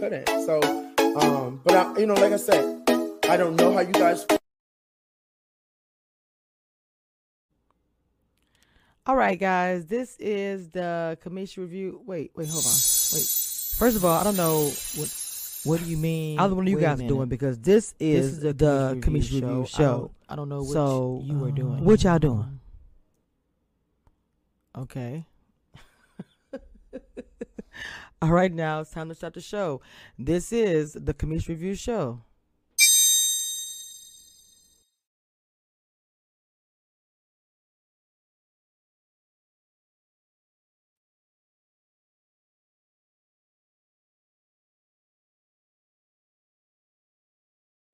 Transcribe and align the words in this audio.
couldn't. 0.00 0.26
So, 0.46 0.60
um, 1.20 1.60
but 1.62 1.74
I, 1.74 1.98
you 1.98 2.06
know, 2.06 2.14
like 2.14 2.32
I 2.32 2.36
said, 2.36 2.64
I 3.28 3.36
don't 3.36 3.54
know 3.56 3.72
how 3.72 3.80
you 3.80 3.92
guys. 3.92 4.26
All 9.06 9.16
right, 9.16 9.38
guys, 9.38 9.86
this 9.86 10.16
is 10.18 10.68
the 10.70 11.18
Cameshia 11.24 11.58
Review. 11.58 12.00
Wait, 12.06 12.32
wait, 12.34 12.48
hold 12.48 12.64
on. 12.64 12.70
Wait. 13.12 13.26
First 13.78 13.96
of 13.96 14.04
all, 14.04 14.18
I 14.18 14.24
don't 14.24 14.36
know 14.36 14.70
what 14.96 15.16
What 15.64 15.80
do 15.80 15.86
you 15.90 15.96
mean? 15.96 16.38
I 16.38 16.42
don't 16.42 16.50
know 16.50 16.56
what 16.56 16.68
you 16.68 16.78
guys 16.80 17.00
are 17.00 17.08
doing 17.08 17.28
because 17.28 17.58
this 17.58 17.94
is, 17.98 18.40
This 18.40 18.44
is 18.44 18.56
the, 18.56 18.98
Cameshia 19.00 19.42
Review 19.42 19.66
show. 19.66 19.82
I 19.82 19.86
don't, 19.86 20.12
I 20.30 20.36
don't 20.36 20.48
know 20.48 20.62
what 20.62 20.72
So, 20.72 21.22
you 21.24 21.38
were 21.38 21.50
doing. 21.50 21.84
what 21.84 22.02
y'all 22.04 22.18
doing? 22.18 22.60
Okay. 24.76 25.24
All 28.22 28.30
right, 28.32 28.52
now 28.52 28.80
it's 28.80 28.90
time 28.90 29.08
to 29.10 29.14
start 29.14 29.34
the 29.34 29.40
show. 29.40 29.80
This 30.18 30.52
is 30.52 30.92
the 30.94 31.14
Cameshia 31.14 31.50
Review 31.50 31.74
show. 31.74 32.20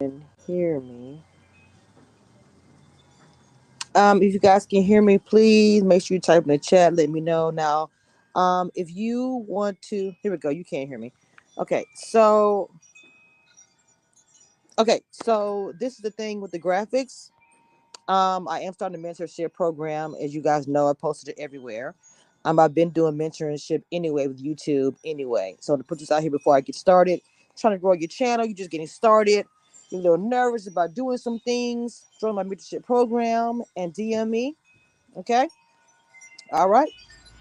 Can 0.00 0.24
hear 0.46 0.80
me. 0.80 1.22
Um, 3.94 4.22
if 4.22 4.34
you 4.34 4.40
guys 4.40 4.66
can 4.66 4.82
hear 4.82 5.02
me, 5.02 5.18
please 5.18 5.82
make 5.84 6.02
sure 6.02 6.16
you 6.16 6.20
type 6.20 6.44
in 6.44 6.48
the 6.50 6.58
chat. 6.58 6.94
Let 6.94 7.10
me 7.10 7.20
know 7.20 7.50
now. 7.50 7.90
Um, 8.36 8.70
if 8.74 8.94
you 8.94 9.44
want 9.48 9.80
to, 9.82 10.12
here 10.22 10.30
we 10.30 10.38
go. 10.38 10.50
You 10.50 10.64
can't 10.64 10.88
hear 10.88 10.98
me. 10.98 11.12
Okay, 11.58 11.84
so 11.94 12.70
okay, 14.78 15.00
so 15.10 15.72
this 15.80 15.94
is 15.94 16.00
the 16.00 16.10
thing 16.10 16.40
with 16.40 16.50
the 16.52 16.60
graphics. 16.60 17.30
Um, 18.08 18.46
I 18.46 18.60
am 18.60 18.74
starting 18.74 19.02
a 19.02 19.08
mentorship 19.08 19.52
program. 19.52 20.14
As 20.20 20.34
you 20.34 20.42
guys 20.42 20.68
know, 20.68 20.88
I 20.88 20.92
posted 20.92 21.30
it 21.30 21.40
everywhere. 21.40 21.94
Um, 22.44 22.60
I've 22.60 22.74
been 22.74 22.90
doing 22.90 23.16
mentorship 23.16 23.82
anyway 23.90 24.28
with 24.28 24.40
YouTube 24.40 24.94
anyway. 25.04 25.56
So 25.60 25.76
to 25.76 25.82
put 25.82 25.98
this 25.98 26.12
out 26.12 26.22
here 26.22 26.30
before 26.30 26.54
I 26.54 26.60
get 26.60 26.76
started, 26.76 27.20
trying 27.58 27.74
to 27.74 27.78
grow 27.78 27.94
your 27.94 28.08
channel, 28.08 28.46
you're 28.46 28.54
just 28.54 28.70
getting 28.70 28.86
started 28.86 29.46
you're 29.90 30.00
a 30.00 30.02
little 30.02 30.18
nervous 30.18 30.66
about 30.66 30.94
doing 30.94 31.18
some 31.18 31.38
things, 31.40 32.04
join 32.20 32.34
my 32.34 32.42
mentorship 32.42 32.84
program 32.84 33.62
and 33.76 33.94
DM 33.94 34.28
me. 34.28 34.56
Okay. 35.16 35.48
All 36.52 36.68
right. 36.68 36.90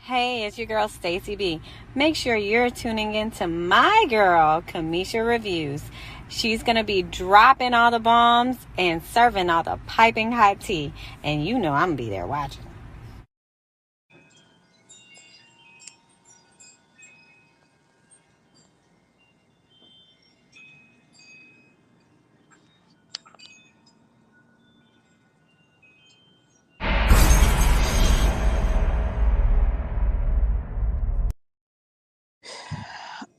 Hey, 0.08 0.46
it's 0.46 0.60
your 0.60 0.68
girl 0.68 0.88
Stacy 0.88 1.36
B. 1.36 1.62
Make 1.96 2.16
sure 2.16 2.36
you're 2.36 2.70
tuning 2.70 3.16
in 3.16 3.32
to 3.32 3.48
my 3.48 4.06
girl 4.08 4.62
Cameshia 4.62 5.28
Reviews. 5.28 5.82
She's 6.30 6.62
gonna 6.62 6.84
be 6.84 7.02
dropping 7.02 7.74
all 7.74 7.90
the 7.90 7.98
bombs 7.98 8.68
and 8.78 9.02
serving 9.02 9.50
all 9.50 9.64
the 9.64 9.80
piping 9.88 10.32
hot 10.32 10.60
tea, 10.60 10.94
and 11.24 11.44
you 11.44 11.58
know 11.58 11.74
I'm 11.74 11.96
gonna 11.96 11.98
be 11.98 12.12
there 12.12 12.28
watching. 12.28 12.62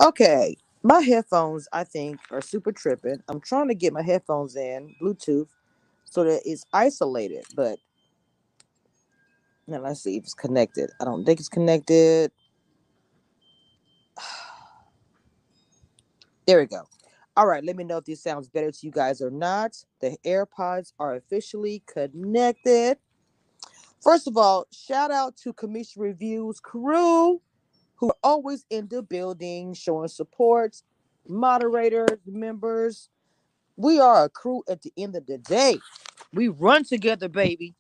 Okay. 0.01 0.57
My 0.83 1.01
headphones, 1.01 1.69
I 1.73 1.85
think, 1.85 2.21
are 2.31 2.41
super 2.41 2.71
tripping. 2.71 3.21
I'm 3.29 3.41
trying 3.41 3.69
to 3.69 3.75
get 3.75 3.93
my 3.93 4.03
headphones 4.03 4.55
in 4.55 4.95
Bluetooth 5.03 5.49
so 6.05 6.23
that 6.25 6.43
it's 6.45 6.65
isolated, 6.73 7.45
but 7.57 7.79
now 9.67 9.81
let's 9.81 10.03
see 10.03 10.17
if 10.17 10.25
it's 10.25 10.35
connected. 10.35 10.91
I 11.01 11.05
don't 11.05 11.25
think 11.25 11.41
it's 11.41 11.49
connected. 11.49 12.31
There 16.47 16.61
we 16.61 16.67
go. 16.67 16.83
All 17.37 17.49
right, 17.49 17.65
let 17.65 17.75
me 17.75 17.83
know 17.83 17.97
if 17.97 18.05
this 18.05 18.23
sounds 18.23 18.49
better 18.49 18.71
to 18.71 18.79
you 18.87 18.93
guys 18.93 19.21
or 19.21 19.31
not. 19.31 19.77
The 20.01 20.17
AirPods 20.25 20.93
are 21.01 21.17
officially 21.17 21.83
connected. 21.87 22.99
First 24.01 24.29
of 24.29 24.37
all, 24.37 24.69
shout 24.71 25.11
out 25.11 25.37
to 25.39 25.53
Cameshia 25.53 25.99
Reviews 25.99 26.61
crew 26.61 27.43
who 27.97 28.11
are 28.11 28.17
always 28.23 28.65
in 28.71 28.89
the 28.89 29.03
building 29.03 29.75
showing 29.75 30.09
support, 30.09 30.83
moderators, 31.29 32.19
members. 32.27 33.09
We 33.77 34.01
are 34.01 34.25
a 34.25 34.29
crew 34.29 34.63
at 34.69 34.83
the 34.83 34.93
end 34.97 35.17
of 35.17 35.27
the 35.27 35.39
day. 35.39 35.79
We 36.33 36.49
run 36.49 36.85
together, 36.85 37.29
baby. 37.29 37.75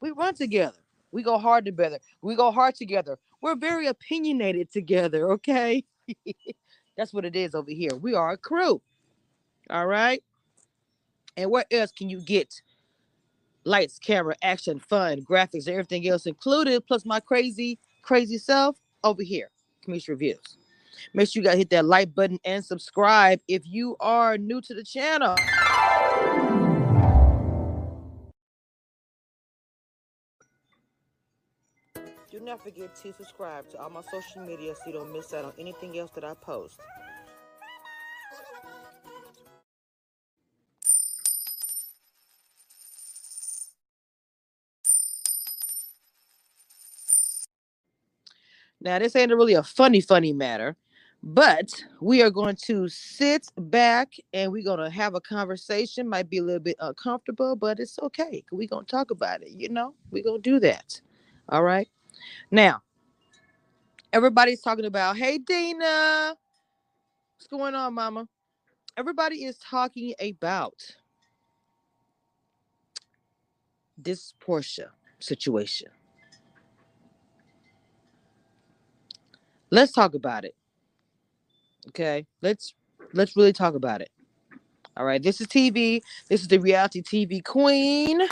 We 0.00 0.10
run 0.10 0.34
together. 0.34 0.78
We 1.12 1.22
go 1.22 1.38
hard 1.38 1.64
together. 1.64 1.98
We 2.22 2.36
go 2.36 2.50
hard 2.50 2.74
together. 2.74 3.18
We're 3.40 3.56
very 3.56 3.86
opinionated 3.86 4.70
together, 4.70 5.32
okay? 5.32 5.84
That's 6.96 7.12
what 7.12 7.24
it 7.24 7.36
is 7.36 7.54
over 7.54 7.70
here. 7.70 7.94
We 7.94 8.14
are 8.14 8.32
a 8.32 8.36
crew. 8.36 8.82
All 9.70 9.86
right. 9.86 10.22
And 11.36 11.50
where 11.50 11.64
else 11.70 11.92
can 11.92 12.08
you 12.08 12.20
get 12.20 12.60
lights, 13.64 13.98
camera, 13.98 14.34
action, 14.42 14.80
fun, 14.80 15.22
graphics, 15.22 15.66
and 15.66 15.74
everything 15.74 16.08
else 16.08 16.26
included, 16.26 16.86
plus 16.86 17.06
my 17.06 17.20
crazy, 17.20 17.78
crazy 18.02 18.38
self 18.38 18.76
over 19.04 19.22
here? 19.22 19.50
Cameshia 19.86 20.10
Reviews. 20.10 20.58
Make 21.14 21.28
sure 21.28 21.42
you 21.42 21.48
guys 21.48 21.58
hit 21.58 21.70
that 21.70 21.84
like 21.84 22.14
button 22.14 22.38
and 22.44 22.64
subscribe 22.64 23.40
if 23.48 23.62
you 23.64 23.96
are 24.00 24.36
new 24.36 24.60
to 24.62 24.74
the 24.74 24.84
channel. 24.84 25.36
Do 32.30 32.40
not 32.40 32.62
forget 32.62 32.94
to 32.96 33.12
subscribe 33.14 33.70
to 33.70 33.80
all 33.80 33.90
my 33.90 34.02
social 34.02 34.42
media 34.44 34.74
so 34.74 34.82
you 34.86 34.92
don't 34.92 35.12
miss 35.12 35.32
out 35.32 35.46
on 35.46 35.52
anything 35.58 35.98
else 35.98 36.10
that 36.12 36.24
I 36.24 36.34
post. 36.34 36.78
Now, 48.80 48.98
this 48.98 49.16
ain't 49.16 49.32
really 49.32 49.54
a 49.54 49.62
funny, 49.62 50.00
funny 50.00 50.32
matter, 50.32 50.76
but 51.22 51.70
we 52.00 52.22
are 52.22 52.30
going 52.30 52.56
to 52.66 52.88
sit 52.88 53.48
back 53.56 54.12
and 54.32 54.52
we're 54.52 54.64
going 54.64 54.78
to 54.78 54.90
have 54.90 55.14
a 55.14 55.20
conversation. 55.20 56.08
Might 56.08 56.30
be 56.30 56.38
a 56.38 56.42
little 56.42 56.60
bit 56.60 56.76
uncomfortable, 56.78 57.56
but 57.56 57.80
it's 57.80 57.98
okay. 58.00 58.44
We're 58.52 58.68
going 58.68 58.84
to 58.84 58.90
talk 58.90 59.10
about 59.10 59.42
it. 59.42 59.50
You 59.50 59.68
know, 59.68 59.94
we're 60.10 60.22
going 60.22 60.42
to 60.42 60.50
do 60.50 60.60
that. 60.60 61.00
All 61.48 61.64
right. 61.64 61.88
Now, 62.50 62.82
everybody's 64.12 64.60
talking 64.60 64.84
about, 64.84 65.16
hey, 65.16 65.38
Dina, 65.38 66.36
what's 67.36 67.48
going 67.48 67.74
on, 67.74 67.94
mama? 67.94 68.28
Everybody 68.96 69.44
is 69.44 69.58
talking 69.58 70.14
about 70.20 70.74
this 73.96 74.34
Porsha 74.40 74.88
situation. 75.18 75.88
Let's 79.70 79.92
talk 79.92 80.14
about 80.14 80.44
it. 80.44 80.54
Okay? 81.88 82.26
Let's 82.42 82.74
let's 83.12 83.36
really 83.36 83.52
talk 83.52 83.74
about 83.74 84.00
it. 84.00 84.10
All 84.96 85.04
right? 85.04 85.22
This 85.22 85.40
is 85.40 85.46
tv 85.46 86.02
this 86.28 86.42
is 86.42 86.48
the 86.48 86.58
reality 86.58 87.02
tv 87.02 87.44
queen. 87.44 88.22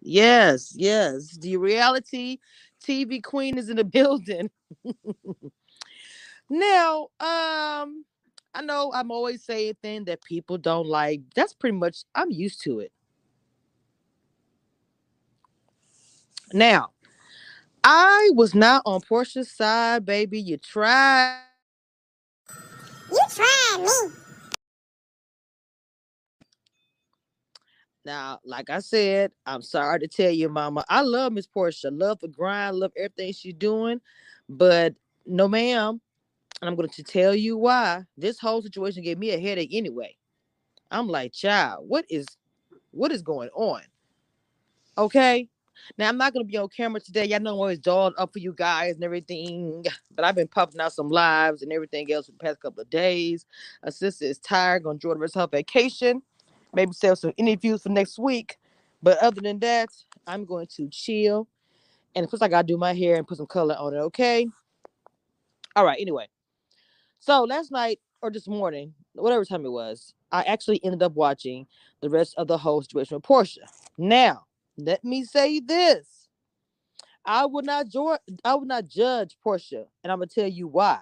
Yes 0.00 0.72
yes. 0.76 1.36
The 1.38 1.56
reality 1.56 2.38
tv 2.84 3.22
queen 3.22 3.58
is 3.58 3.68
in 3.68 3.76
the 3.76 3.84
building. 3.98 4.50
Now 6.48 7.08
um 7.20 8.04
i 8.52 8.60
know 8.62 8.90
i'm 8.92 9.12
always 9.12 9.44
saying 9.44 9.74
things 9.80 10.06
that 10.06 10.22
people 10.22 10.58
don't 10.58 10.86
like. 10.86 11.20
That's 11.34 11.54
pretty 11.54 11.76
much 11.76 12.04
i'm 12.14 12.30
used 12.30 12.62
to 12.62 12.80
it 12.80 12.92
Now, 16.52 16.90
I 17.84 18.30
was 18.34 18.54
not 18.54 18.82
on 18.84 19.00
Porsha's 19.00 19.50
side, 19.50 20.04
baby. 20.04 20.40
You 20.40 20.56
tried. 20.58 21.40
You 23.10 23.20
tried 23.30 23.78
me. 23.80 24.14
Now, 28.04 28.40
like 28.44 28.70
I 28.70 28.80
said, 28.80 29.30
I'm 29.46 29.62
sorry 29.62 30.00
to 30.00 30.08
tell 30.08 30.30
you, 30.30 30.48
Mama. 30.48 30.84
I 30.88 31.02
love 31.02 31.32
Miss 31.32 31.46
Porsha. 31.46 31.90
Love 31.92 32.18
the 32.20 32.28
grind. 32.28 32.76
Love 32.76 32.92
everything 32.96 33.32
she's 33.32 33.54
doing. 33.54 34.00
But 34.48 34.94
no, 35.26 35.46
ma'am. 35.48 36.00
And 36.60 36.68
I'm 36.68 36.76
going 36.76 36.88
to 36.88 37.02
tell 37.02 37.34
you 37.34 37.56
why. 37.56 38.04
This 38.16 38.38
whole 38.38 38.62
situation 38.62 39.02
gave 39.02 39.18
me 39.18 39.30
a 39.30 39.38
headache 39.40 39.70
anyway. 39.72 40.16
I'm 40.90 41.08
like, 41.08 41.32
child, 41.32 41.88
what 41.88 42.04
is 42.10 42.26
what 42.90 43.12
is 43.12 43.22
going 43.22 43.50
on? 43.54 43.82
Okay. 44.98 45.48
Now 45.98 46.08
I'm 46.08 46.16
not 46.16 46.32
gonna 46.32 46.44
be 46.44 46.56
on 46.56 46.68
camera 46.68 47.00
today. 47.00 47.26
Y'all 47.26 47.40
know 47.40 47.52
I'm 47.52 47.58
always 47.58 47.78
dolled 47.78 48.14
up 48.18 48.32
for 48.32 48.38
you 48.38 48.52
guys 48.52 48.94
and 48.94 49.04
everything. 49.04 49.84
But 50.14 50.24
I've 50.24 50.34
been 50.34 50.48
pumping 50.48 50.80
out 50.80 50.92
some 50.92 51.08
lives 51.08 51.62
and 51.62 51.72
everything 51.72 52.12
else 52.12 52.26
for 52.26 52.32
the 52.32 52.38
past 52.38 52.60
couple 52.60 52.82
of 52.82 52.90
days. 52.90 53.46
A 53.82 53.92
sister 53.92 54.24
is 54.24 54.38
tired, 54.38 54.82
gonna 54.82 54.94
enjoy 54.94 55.14
the 55.14 55.20
rest 55.20 55.36
of 55.36 55.50
vacation. 55.50 56.22
Maybe 56.74 56.92
sell 56.92 57.16
some 57.16 57.32
interviews 57.36 57.82
for 57.82 57.88
next 57.88 58.18
week. 58.18 58.58
But 59.02 59.18
other 59.18 59.40
than 59.40 59.58
that, 59.60 59.88
I'm 60.26 60.44
going 60.44 60.66
to 60.76 60.88
chill. 60.88 61.48
And 62.14 62.24
of 62.24 62.30
course, 62.30 62.42
I 62.42 62.48
gotta 62.48 62.66
do 62.66 62.76
my 62.76 62.92
hair 62.92 63.16
and 63.16 63.26
put 63.26 63.38
some 63.38 63.46
color 63.46 63.74
on 63.76 63.94
it. 63.94 63.98
Okay. 63.98 64.46
All 65.76 65.84
right. 65.84 65.98
Anyway, 66.00 66.28
so 67.20 67.44
last 67.44 67.70
night 67.70 68.00
or 68.22 68.30
this 68.30 68.48
morning, 68.48 68.92
whatever 69.14 69.44
time 69.44 69.64
it 69.64 69.70
was, 69.70 70.14
I 70.32 70.42
actually 70.42 70.84
ended 70.84 71.02
up 71.02 71.14
watching 71.14 71.66
the 72.00 72.10
rest 72.10 72.34
of 72.36 72.46
the 72.46 72.58
whole 72.58 72.82
situation 72.82 73.16
with 73.16 73.24
Porsha. 73.24 73.58
Now, 73.98 74.46
let 74.76 75.04
me 75.04 75.24
say 75.24 75.60
this. 75.60 76.28
I 77.24 77.46
would 77.46 77.66
not 77.66 77.88
join, 77.88 78.16
I 78.44 78.54
would 78.54 78.68
not 78.68 78.86
judge 78.86 79.36
Porsha, 79.44 79.84
and 80.02 80.12
I'm 80.12 80.18
gonna 80.18 80.26
tell 80.26 80.48
you 80.48 80.68
why. 80.68 81.00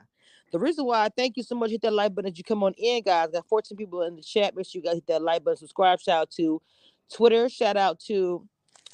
The 0.50 0.58
reason 0.58 0.84
why 0.86 1.04
I 1.04 1.08
thank 1.10 1.36
you 1.36 1.42
so 1.42 1.54
much, 1.54 1.70
hit 1.70 1.82
that 1.82 1.92
like 1.92 2.14
button 2.14 2.30
as 2.30 2.38
you 2.38 2.44
come 2.44 2.62
on 2.62 2.74
in, 2.78 3.02
guys. 3.02 3.28
Got 3.30 3.46
14 3.46 3.76
people 3.76 4.02
in 4.02 4.16
the 4.16 4.22
chat. 4.22 4.56
Make 4.56 4.66
sure 4.66 4.80
you 4.80 4.84
guys 4.84 4.94
hit 4.94 5.06
that 5.06 5.22
like 5.22 5.44
button, 5.44 5.58
subscribe. 5.58 6.00
Shout 6.00 6.22
out 6.22 6.30
to 6.32 6.60
Twitter. 7.12 7.48
Shout 7.48 7.76
out 7.76 8.00
to 8.00 8.46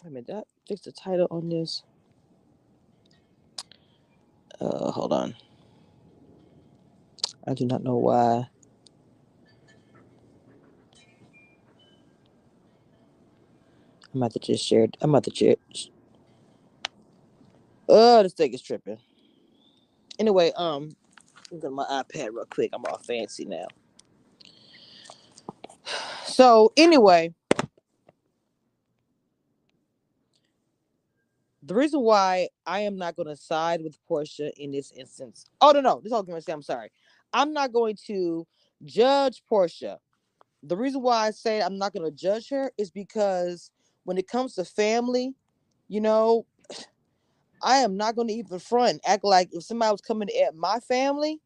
wait 0.03 0.09
a 0.09 0.13
minute, 0.13 0.31
I 0.31 0.43
fix 0.69 0.83
the 0.83 0.93
title 0.93 1.29
on 1.31 1.49
this? 1.49 1.83
Uh 4.61 4.91
hold 4.91 5.13
on. 5.13 5.35
I 7.47 7.55
do 7.55 7.67
not 7.67 7.83
know 7.83 7.97
why. 7.97 8.49
I'm 14.15 14.23
about 14.23 14.33
to 14.35 14.39
just 14.39 14.65
share 14.65 14.85
it. 14.85 14.97
I'm 15.01 15.11
about 15.11 15.25
to 15.25 15.35
share. 15.35 15.57
Oh, 17.89 18.23
this 18.23 18.33
thing 18.33 18.55
is 18.55 18.63
tripping. 18.63 18.99
Anyway, 20.21 20.53
um, 20.57 20.91
going 21.51 21.63
to 21.63 21.71
my 21.71 21.85
iPad 21.85 22.31
real 22.33 22.47
quick. 22.49 22.71
I'm 22.73 22.85
all 22.85 22.99
fancy 22.99 23.45
now. 23.45 23.67
So 26.27 26.73
anyway, 26.77 27.35
the 31.63 31.75
reason 31.75 32.01
why 32.01 32.49
I 32.67 32.81
am 32.81 32.97
not 32.97 33.17
going 33.17 33.29
to 33.29 33.37
side 33.37 33.83
with 33.83 33.99
Porsha 34.09 34.51
in 34.57 34.71
this 34.71 34.93
instance. 34.93 35.45
Oh 35.61 35.73
no, 35.73 35.81
no, 35.81 35.97
this 35.97 36.07
is 36.07 36.13
all 36.13 36.23
going 36.23 36.39
to 36.39 36.43
say. 36.43 36.53
I'm 36.53 36.63
sorry. 36.63 36.91
I'm 37.33 37.53
not 37.53 37.73
going 37.73 37.97
to 38.07 38.47
judge 38.85 39.43
Porsha. 39.51 39.99
The 40.63 40.77
reason 40.77 41.03
why 41.03 41.27
I 41.27 41.31
say 41.33 41.61
I'm 41.61 41.79
not 41.79 41.93
going 41.93 42.05
to 42.05 42.17
judge 42.17 42.49
her 42.51 42.71
is 42.79 42.91
because 42.91 43.71
when 44.05 44.19
it 44.19 44.29
comes 44.29 44.55
to 44.55 44.65
family, 44.65 45.35
you 45.89 46.01
know, 46.01 46.47
I 47.63 47.79
am 47.79 47.97
not 47.97 48.17
going 48.17 48.29
to 48.29 48.35
even 48.35 48.59
front 48.59 49.01
act 49.07 49.25
like 49.25 49.49
if 49.53 49.65
somebody 49.65 49.91
was 49.91 50.01
coming 50.01 50.29
at 50.47 50.55
my 50.55 50.81
family, 50.81 51.41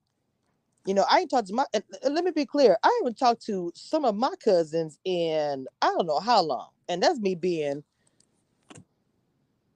you 0.85 0.95
know, 0.95 1.05
I 1.11 1.21
ain't 1.21 1.31
talked 1.31 1.49
to 1.49 1.55
my. 1.55 1.65
let 2.09 2.25
me 2.25 2.31
be 2.31 2.47
clear. 2.47 2.77
I 2.83 2.99
haven't 3.01 3.19
talked 3.19 3.45
to 3.47 3.73
some 3.75 4.05
of 4.05 4.17
my 4.17 4.33
cousins 4.43 4.99
in 5.05 5.67
I 5.83 5.87
don't 5.89 6.07
know 6.07 6.21
how 6.21 6.43
long, 6.43 6.69
and 6.89 7.03
that's 7.03 7.21
me 7.21 7.35
being 7.35 7.85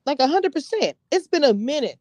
like 0.06 0.20
hundred 0.20 0.52
percent. 0.52 0.96
It's 1.10 1.28
been 1.28 1.44
a 1.44 1.54
minute 1.54 1.98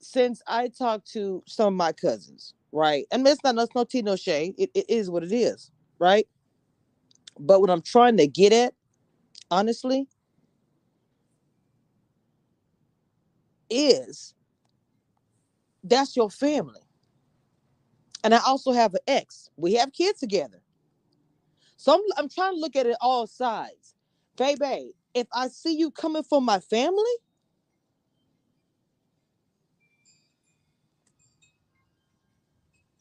since 0.00 0.42
I 0.46 0.68
talked 0.68 1.10
to 1.12 1.42
some 1.46 1.68
of 1.68 1.74
my 1.74 1.92
cousins, 1.92 2.54
right? 2.72 3.06
And 3.10 3.26
it's 3.26 3.42
not 3.42 3.56
that's 3.56 3.74
no 3.74 3.84
tea, 3.84 4.02
no 4.02 4.16
shade. 4.16 4.54
It, 4.58 4.70
it 4.74 4.84
is 4.88 5.10
what 5.10 5.24
it 5.24 5.32
is, 5.32 5.70
right? 5.98 6.28
But 7.40 7.60
what 7.60 7.70
I'm 7.70 7.82
trying 7.82 8.16
to 8.18 8.26
get 8.26 8.52
at, 8.52 8.74
honestly, 9.50 10.06
is 13.70 14.34
that's 15.84 16.16
your 16.16 16.30
family. 16.30 16.80
And 18.24 18.34
I 18.34 18.40
also 18.46 18.72
have 18.72 18.94
an 18.94 19.00
ex. 19.06 19.50
We 19.56 19.74
have 19.74 19.92
kids 19.92 20.20
together. 20.20 20.60
So 21.76 21.94
I'm, 21.94 22.00
I'm 22.16 22.28
trying 22.28 22.54
to 22.54 22.60
look 22.60 22.76
at 22.76 22.86
it 22.86 22.96
all 23.00 23.26
sides. 23.26 23.94
Baby, 24.36 24.92
if 25.14 25.26
I 25.32 25.48
see 25.48 25.76
you 25.76 25.90
coming 25.90 26.22
for 26.22 26.40
my 26.40 26.60
family, 26.60 27.02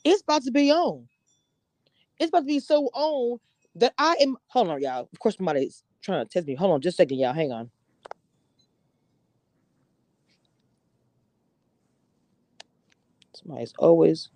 it's 0.04 0.22
about 0.22 0.44
to 0.44 0.52
be 0.52 0.72
on. 0.72 1.08
It's 2.20 2.30
about 2.30 2.42
to 2.42 2.46
be 2.46 2.60
so 2.60 2.86
on 2.94 3.40
that 3.76 3.94
I 3.98 4.16
am. 4.22 4.38
Hold 4.48 4.70
on, 4.70 4.82
y'all. 4.82 5.10
Of 5.12 5.20
course, 5.20 5.38
somebody's 5.38 5.84
trying 6.04 6.26
to 6.26 6.30
test 6.32 6.48
me. 6.48 6.56
Hold 6.56 6.74
on, 6.74 6.82
just 6.82 6.96
a 6.96 7.04
second, 7.04 7.20
y'all. 7.20 7.34
Hang 7.34 7.54
on. 7.54 7.72
Somebody's 13.36 13.74
always. 13.80 14.30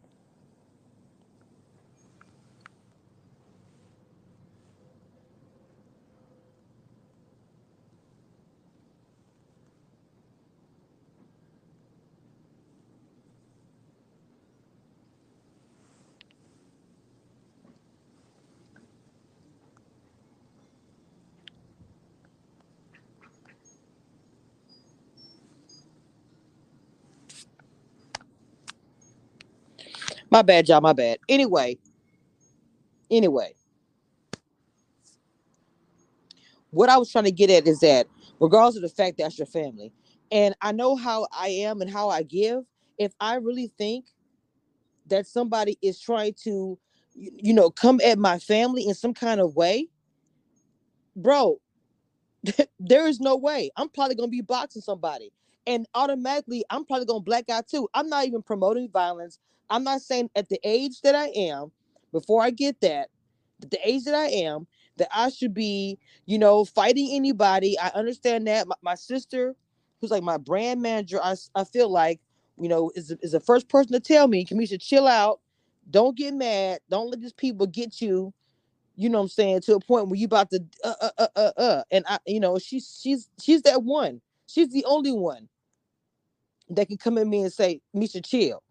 My 30.38 30.44
bad, 30.44 30.69
y'all. 30.69 30.81
My 30.81 30.94
bad. 30.94 31.18
Anyway, 31.30 31.80
anyway, 33.12 33.54
what 36.72 36.89
I 36.89 36.98
was 36.98 37.12
trying 37.12 37.25
to 37.25 37.32
get 37.32 37.50
at 37.50 37.67
is 37.67 37.82
that, 37.82 38.08
regardless 38.39 38.77
of 38.77 38.84
the 38.84 38.89
fact 38.89 39.17
that's 39.20 39.39
your 39.39 39.48
family, 39.48 39.94
and 40.32 40.56
I 40.62 40.74
know 40.74 40.96
how 40.96 41.27
I 41.32 41.50
am 41.50 41.82
and 41.82 41.89
how 41.91 42.10
I 42.10 42.24
give, 42.24 42.65
if 43.00 43.13
I 43.20 43.36
really 43.38 43.72
think 43.77 44.06
that 45.08 45.27
somebody 45.27 45.77
is 45.82 46.00
trying 46.00 46.36
to, 46.46 46.79
you, 47.15 47.32
you 47.36 47.53
know, 47.53 47.70
come 47.72 48.01
at 48.06 48.20
my 48.20 48.39
family 48.39 48.88
in 48.88 48.96
some 48.96 49.13
kind 49.13 49.41
of 49.41 49.56
way, 49.56 49.89
bro, 51.15 51.60
there 52.79 53.08
is 53.08 53.20
no 53.20 53.38
way. 53.38 53.72
I'm 53.77 53.89
probably 53.89 54.15
gonna 54.15 54.29
be 54.29 54.41
boxing 54.41 54.82
somebody. 54.84 55.32
And 55.67 55.88
automatically, 55.95 56.65
I'm 56.71 56.86
probably 56.86 57.07
gonna 57.07 57.21
black 57.21 57.50
out 57.50 57.69
too. 57.69 57.89
I'm 57.95 58.09
not 58.09 58.25
even 58.27 58.43
promoting 58.43 58.89
violence. 58.91 59.39
I'm 59.69 59.86
not 59.86 60.01
saying 60.01 60.31
at 60.36 60.50
the 60.50 60.59
age 60.65 61.01
that 61.03 61.15
I 61.15 61.27
am, 61.29 61.71
before 62.13 62.43
I 62.43 62.51
get 62.51 62.81
that, 62.81 63.09
at 63.63 63.71
the 63.71 63.79
age 63.88 64.05
that 64.05 64.15
I 64.15 64.27
am, 64.27 64.67
that 64.97 65.09
I 65.15 65.29
should 65.29 65.53
be, 65.55 66.00
you 66.27 66.39
know, 66.39 66.65
fighting 66.65 67.09
anybody. 67.13 67.79
I 67.79 67.89
understand 67.89 68.47
that. 68.47 68.67
My, 68.67 68.75
my 68.83 68.95
sister, 68.95 69.55
who's 70.01 70.12
like 70.12 70.24
my 70.24 70.38
brand 70.38 70.81
manager, 70.81 71.19
I, 71.24 71.36
I 71.55 71.65
feel 71.65 71.89
like, 71.89 72.21
you 72.59 72.69
know, 72.69 72.91
is, 72.95 73.12
is 73.21 73.33
the 73.33 73.41
first 73.41 73.69
person 73.69 73.93
to 73.93 74.01
tell 74.01 74.27
me, 74.27 74.45
Cameshia, 74.45 74.81
chill 74.81 75.07
out. 75.07 75.41
Don't 75.91 76.17
get 76.17 76.33
mad. 76.36 76.79
Don't 76.89 77.12
let 77.12 77.21
these 77.21 77.33
people 77.33 77.67
get 77.67 78.01
you 78.01 78.33
you 78.97 79.09
know 79.09 79.19
what 79.19 79.25
I'm 79.25 79.29
saying, 79.29 79.62
to 79.63 79.75
a 79.75 79.81
point 79.81 80.07
where 80.09 80.17
you 80.17 80.27
about 80.27 80.51
to 80.51 80.63
uh 80.86 80.95
uh 81.01 81.12
uh 81.19 81.27
uh, 81.38 81.51
uh. 81.57 81.83
and 81.91 82.05
I 82.07 82.19
you 82.27 82.39
know 82.41 82.59
she's 82.59 83.00
she's 83.03 83.29
she's 83.41 83.63
that 83.63 83.83
one. 83.83 84.21
She's 84.47 84.69
the 84.69 84.86
only 84.86 85.13
one 85.13 85.50
that 86.69 86.88
can 86.88 86.97
come 86.97 87.17
at 87.17 87.27
me 87.27 87.43
and 87.43 87.53
say, 87.53 87.81
Misha, 87.93 88.21
chill. 88.21 88.63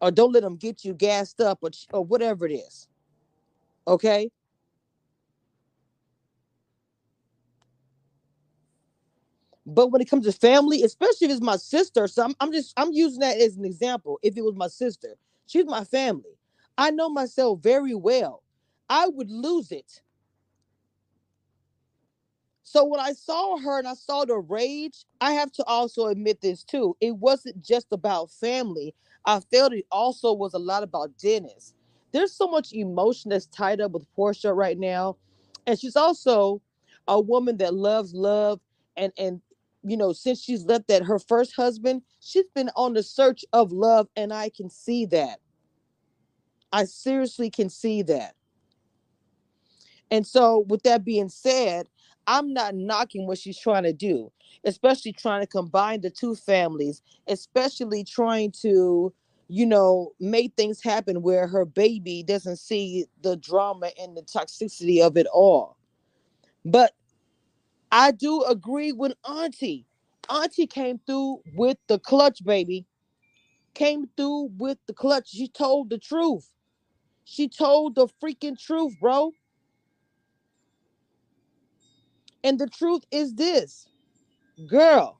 Or 0.00 0.10
don't 0.10 0.32
let 0.32 0.42
them 0.44 0.56
get 0.56 0.84
you 0.84 0.94
gassed 0.94 1.40
up 1.40 1.60
or 1.62 1.70
or 1.92 2.04
whatever 2.04 2.46
it 2.46 2.52
is. 2.54 2.88
Okay. 3.86 4.30
But 9.66 9.88
when 9.92 10.02
it 10.02 10.10
comes 10.10 10.26
to 10.26 10.32
family, 10.32 10.82
especially 10.82 11.26
if 11.26 11.32
it's 11.32 11.40
my 11.42 11.56
sister, 11.56 12.08
so 12.08 12.24
I'm, 12.24 12.34
I'm 12.40 12.52
just 12.52 12.72
I'm 12.76 12.92
using 12.92 13.20
that 13.20 13.38
as 13.38 13.56
an 13.56 13.64
example. 13.64 14.18
If 14.22 14.36
it 14.36 14.42
was 14.42 14.54
my 14.56 14.68
sister, 14.68 15.16
she's 15.46 15.66
my 15.66 15.84
family. 15.84 16.38
I 16.78 16.90
know 16.90 17.08
myself 17.10 17.60
very 17.62 17.94
well. 17.94 18.42
I 18.88 19.08
would 19.08 19.30
lose 19.30 19.72
it. 19.72 20.02
So 22.70 22.84
when 22.84 23.00
I 23.00 23.14
saw 23.14 23.58
her 23.58 23.80
and 23.80 23.88
I 23.88 23.94
saw 23.94 24.24
the 24.24 24.38
rage, 24.38 25.04
I 25.20 25.32
have 25.32 25.50
to 25.54 25.64
also 25.64 26.06
admit 26.06 26.40
this 26.40 26.62
too. 26.62 26.96
It 27.00 27.16
wasn't 27.16 27.60
just 27.64 27.88
about 27.90 28.30
family. 28.30 28.94
I 29.24 29.40
felt 29.40 29.72
it 29.72 29.86
also 29.90 30.32
was 30.32 30.54
a 30.54 30.58
lot 30.60 30.84
about 30.84 31.18
Dennis. 31.18 31.74
There's 32.12 32.32
so 32.32 32.46
much 32.46 32.72
emotion 32.72 33.30
that's 33.30 33.46
tied 33.46 33.80
up 33.80 33.90
with 33.90 34.06
Porsha 34.16 34.54
right 34.54 34.78
now. 34.78 35.16
And 35.66 35.80
she's 35.80 35.96
also 35.96 36.62
a 37.08 37.20
woman 37.20 37.56
that 37.56 37.74
loves 37.74 38.14
love 38.14 38.60
and 38.96 39.12
and 39.18 39.40
you 39.82 39.96
know, 39.96 40.12
since 40.12 40.40
she's 40.40 40.64
left 40.64 40.86
that 40.88 41.02
her 41.02 41.18
first 41.18 41.56
husband, 41.56 42.02
she's 42.20 42.46
been 42.54 42.70
on 42.76 42.94
the 42.94 43.02
search 43.02 43.44
of 43.52 43.72
love 43.72 44.06
and 44.14 44.32
I 44.32 44.48
can 44.48 44.70
see 44.70 45.06
that. 45.06 45.40
I 46.72 46.84
seriously 46.84 47.50
can 47.50 47.68
see 47.68 48.02
that. 48.02 48.36
And 50.10 50.26
so, 50.26 50.64
with 50.68 50.82
that 50.84 51.04
being 51.04 51.28
said, 51.28 51.88
I'm 52.26 52.54
not 52.54 52.74
knocking 52.76 53.26
what 53.26 53.38
she's 53.38 53.58
trying 53.58 53.84
to 53.84 53.92
do, 53.94 54.32
especially 54.64 55.12
trying 55.12 55.42
to 55.42 55.48
combine 55.48 56.02
the 56.02 56.10
two 56.10 56.36
families, 56.36 57.02
especially 57.28 58.04
trying 58.04 58.52
to, 58.62 59.12
you 59.48 59.66
know, 59.66 60.12
make 60.20 60.54
things 60.56 60.82
happen 60.82 61.22
where 61.22 61.48
her 61.48 61.66
baby 61.66 62.24
doesn't 62.24 62.58
see 62.58 63.06
the 63.22 63.36
drama 63.36 63.90
and 64.00 64.16
the 64.16 64.22
toxicity 64.22 65.02
of 65.02 65.16
it 65.18 65.28
all. 65.32 65.78
But 66.64 66.94
I 67.92 68.12
do 68.12 68.42
agree 68.44 68.92
with 68.92 69.14
Auntie. 69.28 69.86
Auntie 70.28 70.66
came 70.66 71.00
through 71.06 71.40
with 71.54 71.78
the 71.88 71.98
clutch, 71.98 72.44
baby. 72.44 72.86
Came 73.74 74.08
through 74.16 74.50
with 74.58 74.78
the 74.86 74.94
clutch. 74.94 75.30
She 75.30 75.48
told 75.48 75.90
the 75.90 75.98
truth. 75.98 76.48
She 77.24 77.48
told 77.48 77.96
the 77.96 78.08
freaking 78.22 78.58
truth, 78.58 78.94
bro. 79.00 79.32
And 82.44 82.58
the 82.58 82.68
truth 82.68 83.04
is 83.10 83.34
this 83.34 83.86
girl, 84.68 85.18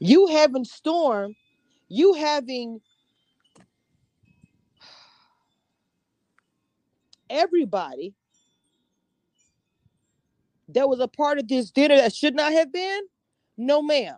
you 0.00 0.28
having 0.28 0.64
Storm, 0.64 1.36
you 1.88 2.14
having 2.14 2.80
everybody 7.30 8.14
that 10.70 10.88
was 10.88 11.00
a 11.00 11.08
part 11.08 11.38
of 11.40 11.48
this 11.48 11.72
dinner 11.72 11.96
that 11.96 12.14
should 12.14 12.36
not 12.36 12.52
have 12.52 12.72
been? 12.72 13.02
No, 13.58 13.82
ma'am. 13.82 14.16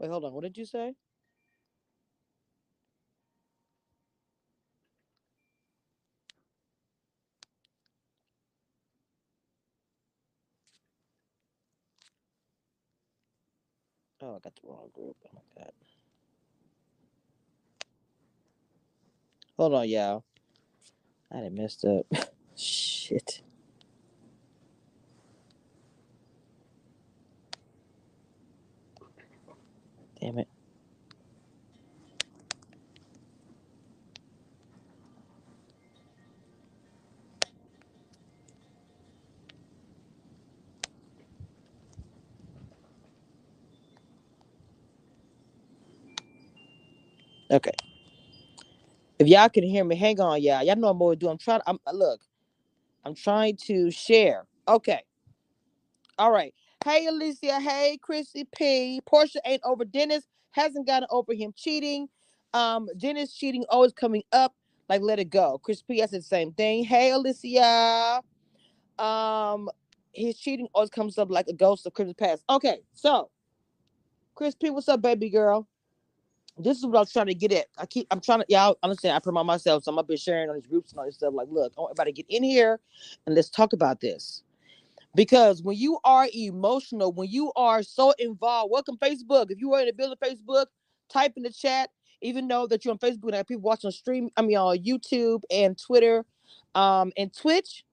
Wait, 0.00 0.10
hold 0.10 0.26
on. 0.26 0.34
What 0.34 0.44
did 0.44 0.58
you 0.58 0.66
say? 0.66 0.94
Oh, 14.22 14.36
I 14.36 14.40
got 14.40 14.54
the 14.56 14.68
wrong 14.68 14.90
group. 14.94 15.16
Oh 15.26 15.30
my 15.34 15.62
god. 15.64 15.72
Hold 19.58 19.74
on, 19.74 19.88
y'all. 19.88 20.24
I 21.32 21.40
done 21.40 21.54
messed 21.56 21.84
up. 21.84 22.06
Shit. 22.56 23.42
Damn 30.20 30.38
it. 30.40 30.48
Okay. 47.50 47.72
If 49.18 49.28
y'all 49.28 49.48
can 49.50 49.64
hear 49.64 49.84
me, 49.84 49.96
hang 49.96 50.20
on, 50.20 50.42
y'all. 50.42 50.62
Y'all 50.64 50.76
know 50.76 50.88
I'm 50.90 51.02
always 51.02 51.18
doing. 51.18 51.32
I'm 51.32 51.38
trying. 51.38 51.60
I'm 51.66 51.78
look. 51.94 52.20
I'm 53.04 53.14
trying 53.14 53.56
to 53.66 53.90
share. 53.90 54.46
Okay. 54.68 55.02
All 56.18 56.32
right. 56.32 56.54
Hey, 56.84 57.06
Alicia. 57.06 57.60
Hey, 57.60 57.98
Chrissy 58.00 58.44
P. 58.56 59.00
Porsha 59.06 59.36
ain't 59.44 59.60
over 59.64 59.84
Dennis. 59.84 60.24
Hasn't 60.52 60.86
gotten 60.86 61.06
over 61.10 61.34
him 61.34 61.52
cheating. 61.54 62.08
Um, 62.54 62.88
Dennis 62.96 63.34
cheating 63.34 63.64
always 63.68 63.92
coming 63.92 64.22
up. 64.32 64.54
Like, 64.88 65.02
let 65.02 65.18
it 65.18 65.28
go. 65.30 65.58
Chris 65.62 65.82
P. 65.82 66.02
I 66.02 66.06
said 66.06 66.20
the 66.20 66.24
same 66.24 66.52
thing. 66.52 66.84
Hey, 66.84 67.10
Alicia. 67.10 68.22
Um, 68.98 69.68
his 70.12 70.38
cheating 70.38 70.68
always 70.74 70.90
comes 70.90 71.18
up 71.18 71.30
like 71.30 71.48
a 71.48 71.52
ghost 71.52 71.86
of 71.86 71.92
Christmas 71.92 72.16
past. 72.18 72.44
Okay, 72.48 72.80
so 72.94 73.30
Chris 74.34 74.54
P, 74.54 74.70
what's 74.70 74.88
up, 74.88 75.02
baby 75.02 75.30
girl? 75.30 75.68
This 76.58 76.78
is 76.78 76.86
what 76.86 76.96
I 76.96 77.00
was 77.00 77.12
trying 77.12 77.26
to 77.26 77.34
get 77.34 77.52
at. 77.52 77.66
I 77.78 77.86
keep 77.86 78.06
I'm 78.10 78.20
trying 78.20 78.40
to 78.40 78.46
y'all 78.48 78.76
understand 78.82 79.16
I 79.16 79.20
promote 79.20 79.46
myself, 79.46 79.84
so 79.84 79.92
I'm 79.92 79.98
up 79.98 80.06
here 80.08 80.16
sharing 80.16 80.50
on 80.50 80.56
these 80.56 80.66
groups 80.66 80.90
and 80.90 80.98
all 80.98 81.06
this 81.06 81.14
stuff. 81.14 81.32
Like, 81.34 81.48
look, 81.50 81.72
I 81.76 81.80
want 81.80 81.92
everybody 81.92 82.12
to 82.12 82.22
get 82.22 82.26
in 82.34 82.42
here 82.42 82.80
and 83.26 83.34
let's 83.34 83.48
talk 83.48 83.72
about 83.72 84.00
this. 84.00 84.42
Because 85.14 85.62
when 85.62 85.76
you 85.76 85.98
are 86.04 86.28
emotional, 86.34 87.12
when 87.12 87.28
you 87.28 87.52
are 87.56 87.82
so 87.82 88.12
involved, 88.18 88.70
welcome 88.70 88.96
Facebook. 88.96 89.50
If 89.50 89.60
you 89.60 89.74
are 89.74 89.80
in 89.80 89.86
the 89.86 89.92
building 89.92 90.18
Facebook, 90.22 90.66
type 91.08 91.32
in 91.36 91.42
the 91.42 91.50
chat. 91.50 91.90
Even 92.22 92.46
though 92.48 92.66
that 92.66 92.84
you're 92.84 92.92
on 92.92 92.98
Facebook 92.98 93.24
and 93.24 93.34
have 93.34 93.48
people 93.48 93.62
watching 93.62 93.90
stream, 93.90 94.30
I 94.36 94.42
mean 94.42 94.56
on 94.56 94.76
YouTube 94.78 95.42
and 95.50 95.76
Twitter, 95.78 96.24
um, 96.74 97.12
and 97.16 97.34
Twitch, 97.34 97.84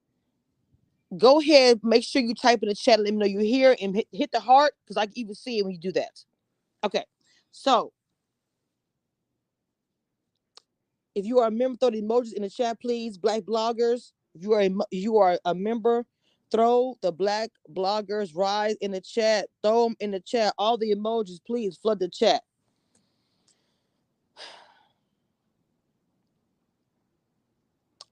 go 1.18 1.40
ahead, 1.40 1.80
make 1.82 2.04
sure 2.04 2.22
you 2.22 2.36
type 2.36 2.62
in 2.62 2.70
the 2.70 2.76
chat, 2.76 3.00
let 3.00 3.14
me 3.14 3.20
know 3.20 3.26
you're 3.26 3.42
here 3.42 3.76
and 3.82 3.96
hit, 3.96 4.08
hit 4.12 4.32
the 4.32 4.40
heart 4.42 4.74
because 4.84 4.98
I 4.98 5.06
can 5.06 5.18
even 5.18 5.34
see 5.34 5.60
it 5.60 5.64
when 5.64 5.72
you 5.74 5.80
do 5.80 5.94
that. 5.94 6.24
Okay, 6.84 7.06
so 7.52 7.94
if 11.16 11.26
you 11.26 11.40
are 11.40 11.48
a 11.48 11.52
member, 11.52 11.78
throw 11.78 11.90
the 11.90 12.02
emojis 12.02 12.34
in 12.34 12.44
the 12.44 12.50
chat, 12.50 12.80
please. 12.82 13.18
Black 13.18 13.44
bloggers, 13.44 14.12
you 14.34 14.54
are 14.54 14.62
a, 14.62 14.70
you 14.92 15.18
are 15.18 15.40
a 15.46 15.56
member, 15.56 16.06
throw 16.52 16.98
the 17.02 17.12
black 17.12 17.50
bloggers 17.74 18.36
rise 18.36 18.76
in 18.82 18.92
the 18.92 19.02
chat. 19.02 19.48
Throw 19.64 19.86
them 19.86 19.96
in 20.00 20.12
the 20.12 20.20
chat. 20.20 20.54
All 20.58 20.78
the 20.78 20.94
emojis, 20.94 21.40
please 21.46 21.78
flood 21.78 22.00
the 22.00 22.10
chat. 22.10 22.44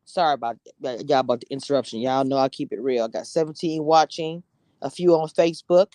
Sorry 0.06 0.34
about 0.34 0.58
y'all 0.82 1.20
about 1.20 1.42
the 1.42 1.48
interruption. 1.50 2.00
Y'all 2.00 2.24
know 2.25 2.38
I 2.38 2.50
keep 2.50 2.72
it 2.74 2.82
real. 2.82 3.06
I 3.06 3.08
got 3.08 3.27
17 3.27 3.84
watching, 3.84 4.44
a 4.82 4.89
few 4.89 5.13
on 5.15 5.30
Facebook. 5.30 5.94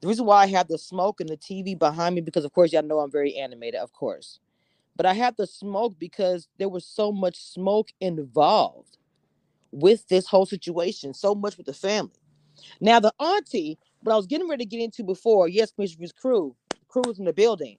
The 0.00 0.08
reason 0.08 0.26
why 0.26 0.42
I 0.42 0.46
have 0.48 0.68
the 0.68 0.76
smoke 0.76 1.20
and 1.20 1.28
the 1.30 1.36
TV 1.38 1.78
behind 1.78 2.14
me, 2.14 2.20
because 2.20 2.44
of 2.44 2.52
course 2.52 2.72
y'all 2.72 2.82
know 2.82 3.00
I'm 3.00 3.10
very 3.10 3.36
animated, 3.36 3.80
of 3.80 3.92
course. 3.92 4.38
But 4.96 5.06
I 5.06 5.14
have 5.14 5.34
the 5.36 5.46
smoke 5.46 5.98
because 5.98 6.46
there 6.58 6.68
was 6.68 6.86
so 6.86 7.10
much 7.10 7.36
smoke 7.36 7.88
involved 8.00 8.98
with 9.74 10.08
this 10.08 10.28
whole 10.28 10.46
situation, 10.46 11.14
so 11.14 11.34
much 11.36 11.58
with 11.58 11.66
the 11.66 11.74
family. 11.74 12.12
Now 12.80 13.00
the 13.00 13.12
auntie, 13.20 13.78
what 14.02 14.14
I 14.14 14.16
was 14.16 14.26
getting 14.28 14.48
ready 14.48 14.64
to 14.66 14.70
get 14.70 14.82
into 14.82 15.04
before, 15.04 15.48
yes, 15.48 15.72
Commissioner's 15.72 16.12
crew, 16.12 16.56
crew 16.88 17.04
was 17.06 17.18
in 17.20 17.26
the 17.26 17.34
building, 17.34 17.78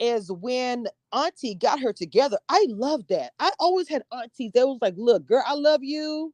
is 0.00 0.32
when 0.32 0.86
auntie 1.12 1.54
got 1.56 1.80
her 1.80 1.92
together. 1.92 2.38
I 2.48 2.66
love 2.70 3.06
that. 3.08 3.32
I 3.40 3.52
always 3.60 3.88
had 3.88 4.04
aunties 4.12 4.52
that 4.54 4.66
was 4.68 4.78
like, 4.82 4.94
look, 4.96 5.26
girl, 5.26 5.44
I 5.46 5.54
love 5.54 5.84
you. 5.84 6.32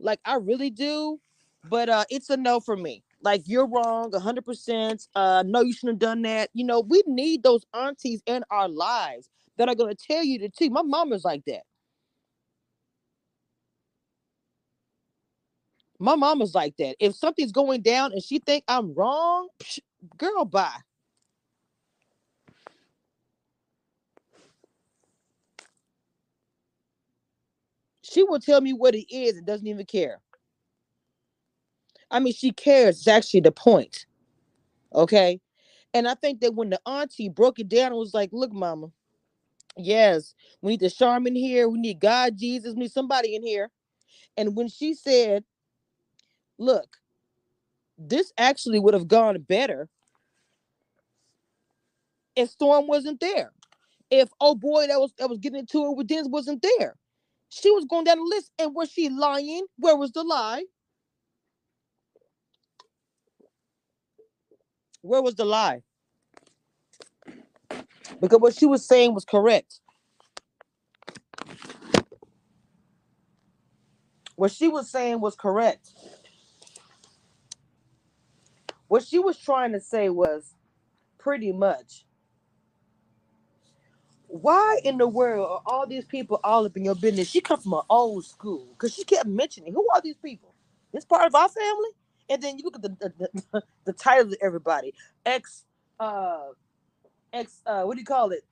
Like 0.00 0.20
I 0.24 0.36
really 0.36 0.70
do. 0.70 1.20
But 1.64 1.88
uh 1.88 2.04
it's 2.10 2.30
a 2.30 2.36
no 2.36 2.60
for 2.60 2.76
me. 2.76 3.04
Like 3.22 3.42
you're 3.46 3.66
wrong, 3.68 4.12
100%. 4.12 5.08
Uh 5.14 5.44
no, 5.46 5.62
you 5.62 5.72
shouldn't 5.72 5.94
have 6.02 6.10
done 6.10 6.22
that. 6.22 6.50
You 6.54 6.64
know, 6.64 6.80
we 6.80 7.02
need 7.06 7.42
those 7.42 7.64
aunties 7.74 8.22
in 8.26 8.44
our 8.50 8.68
lives 8.68 9.30
that 9.58 9.68
are 9.68 9.74
going 9.74 9.94
to 9.94 10.06
tell 10.06 10.24
you 10.24 10.38
the 10.38 10.50
truth. 10.50 10.72
My 10.72 10.82
mom 10.82 11.12
is 11.12 11.24
like 11.24 11.44
that. 11.46 11.62
My 16.02 16.16
mama's 16.16 16.54
like 16.54 16.76
that. 16.78 16.96
If 17.00 17.16
something's 17.16 17.52
going 17.52 17.82
down 17.82 18.12
and 18.12 18.22
she 18.22 18.40
think 18.40 18.64
I'm 18.68 18.94
wrong, 18.94 19.48
psh, 19.60 19.80
girl, 20.18 20.46
bye. 20.46 20.80
She 28.02 28.22
will 28.24 28.40
tell 28.40 28.60
me 28.60 28.72
what 28.72 28.94
it 28.94 29.14
is 29.14 29.36
and 29.38 29.46
doesn't 29.46 29.66
even 29.66 29.86
care. 29.86 30.20
I 32.10 32.20
mean, 32.20 32.34
she 32.34 32.52
cares. 32.52 32.98
It's 32.98 33.08
actually 33.08 33.40
the 33.40 33.52
point. 33.52 34.06
Okay. 34.94 35.40
And 35.94 36.08
I 36.08 36.14
think 36.14 36.40
that 36.40 36.54
when 36.54 36.70
the 36.70 36.80
auntie 36.86 37.28
broke 37.30 37.58
it 37.58 37.68
down, 37.68 37.92
it 37.92 37.96
was 37.96 38.14
like, 38.14 38.30
look, 38.32 38.52
mama, 38.52 38.88
yes, 39.76 40.34
we 40.62 40.72
need 40.72 40.80
the 40.80 40.90
Charmin 40.90 41.36
here. 41.36 41.68
We 41.68 41.80
need 41.80 42.00
God, 42.00 42.38
Jesus, 42.38 42.74
we 42.74 42.82
need 42.82 42.92
somebody 42.92 43.36
in 43.36 43.44
here. 43.44 43.70
And 44.36 44.56
when 44.56 44.68
she 44.68 44.94
said, 44.94 45.44
look, 46.62 46.98
this 47.98 48.32
actually 48.38 48.80
would 48.80 48.94
have 48.94 49.08
gone 49.08 49.40
better 49.48 49.88
if 52.36 52.50
Storm 52.50 52.86
wasn't 52.88 53.20
there. 53.20 53.52
If 54.10 54.28
oh 54.40 54.54
boy 54.54 54.86
that 54.88 55.00
was 55.00 55.12
that 55.18 55.30
was 55.30 55.38
getting 55.38 55.60
into 55.60 55.86
it 55.86 55.96
with 55.96 56.06
Diz 56.08 56.28
wasn't 56.28 56.62
there. 56.62 56.96
She 57.50 57.70
was 57.70 57.84
going 57.86 58.04
down 58.04 58.18
the 58.18 58.24
list, 58.24 58.52
and 58.58 58.74
was 58.74 58.90
she 58.90 59.08
lying? 59.10 59.66
Where 59.78 59.96
was 59.96 60.12
the 60.12 60.24
lie? 60.24 60.64
Where 65.02 65.22
was 65.22 65.34
the 65.36 65.44
lie? 65.44 65.82
Because 68.20 68.40
what 68.40 68.54
she 68.54 68.66
was 68.66 68.86
saying 68.86 69.14
was 69.14 69.24
correct. 69.24 69.80
What 74.36 74.52
she 74.52 74.68
was 74.68 74.90
saying 74.90 75.20
was 75.20 75.36
correct. 75.36 75.92
What 78.92 79.04
she 79.06 79.18
was 79.18 79.38
trying 79.38 79.72
to 79.72 79.80
say 79.80 80.10
was 80.10 80.54
pretty 81.18 81.52
much 81.52 82.04
why 84.28 84.80
in 84.84 84.98
the 84.98 85.08
world 85.08 85.48
are 85.50 85.62
all 85.66 85.86
these 85.86 86.04
people 86.04 86.40
all 86.44 86.66
up 86.66 86.76
in 86.76 86.84
your 86.84 86.94
business? 86.94 87.28
She 87.30 87.40
come 87.40 87.60
from 87.60 87.74
an 87.74 87.82
old 87.90 88.26
school 88.26 88.68
because 88.72 88.94
she 88.94 89.04
kept 89.04 89.26
mentioning 89.28 89.72
who 89.72 89.88
are 89.94 90.02
these 90.02 90.18
people? 90.18 90.54
It's 90.92 91.06
part 91.06 91.26
of 91.26 91.34
our 91.34 91.48
family. 91.48 91.90
And 92.30 92.42
then 92.42 92.58
you 92.58 92.64
look 92.64 92.76
at 92.76 92.82
the 92.82 92.90
the, 92.90 93.30
the, 93.52 93.62
the 93.86 93.94
title 93.94 94.28
of 94.28 94.38
everybody. 94.42 94.94
Ex 95.26 95.64
uh 95.98 96.48
ex 97.32 97.62
uh 97.66 97.84
what 97.84 97.94
do 97.94 98.00
you 98.00 98.06
call 98.06 98.32
it? 98.32 98.44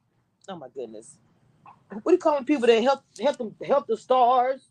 Oh 0.49 0.57
my 0.57 0.69
goodness. 0.75 1.19
What 1.91 2.07
do 2.07 2.13
you 2.13 2.19
call 2.19 2.37
them 2.37 2.47
people 2.47 2.67
that 2.69 2.83
help 2.83 3.03
help 3.21 3.39
them 3.39 3.55
help 3.67 3.87
the 3.89 3.99
stars 3.99 4.71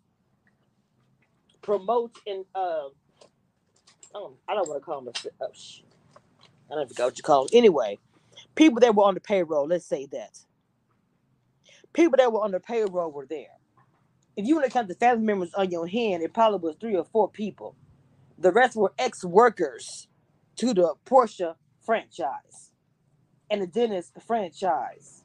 promote 1.62 2.14
and 2.28 2.46
uh 2.56 2.90
I 4.16 4.20
don't 4.20 4.68
want 4.68 4.82
to 4.82 4.86
call 4.86 5.02
them 5.02 5.14
a, 5.14 5.46
oh, 5.46 5.52
I 6.72 6.76
don't 6.76 6.88
forgot 6.90 7.06
what 7.06 7.18
you 7.18 7.24
call 7.24 7.44
them. 7.46 7.52
Anyway, 7.54 8.00
people 8.56 8.80
that 8.82 8.96
were 8.96 9.04
on 9.04 9.14
the 9.16 9.22
payroll, 9.22 9.68
let's 9.68 9.86
say 9.86 10.08
that 10.08 10.40
people 11.94 12.18
that 12.18 12.32
were 12.32 12.42
on 12.42 12.52
the 12.52 12.60
payroll 12.60 13.12
were 13.12 13.26
there. 13.26 13.58
If 14.36 14.46
you 14.46 14.56
want 14.56 14.68
to 14.68 14.72
count 14.72 14.88
the 14.88 14.96
family 14.96 15.26
members 15.26 15.54
on 15.54 15.72
your 15.72 15.88
hand, 15.88 16.24
it 16.24 16.34
probably 16.34 16.60
was 16.70 16.78
three 16.80 16.96
or 16.96 17.06
four 17.06 17.30
people. 17.30 17.76
The 18.38 18.52
rest 18.52 18.76
were 18.76 18.94
ex-workers 18.98 20.08
to 20.58 20.74
the 20.74 20.96
Porsha 21.06 21.56
franchise 21.86 22.72
and 23.50 23.62
the 23.62 23.68
Dennis 23.68 24.12
franchise. 24.26 25.24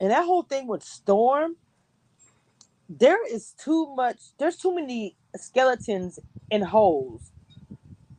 And 0.00 0.10
that 0.10 0.24
whole 0.24 0.42
thing 0.42 0.66
with 0.66 0.82
Storm, 0.82 1.56
there 2.90 3.26
is 3.26 3.54
too 3.54 3.94
much, 3.96 4.18
there's 4.38 4.58
too 4.58 4.74
many 4.74 5.16
skeletons 5.36 6.20
in 6.50 6.62
holes, 6.62 7.32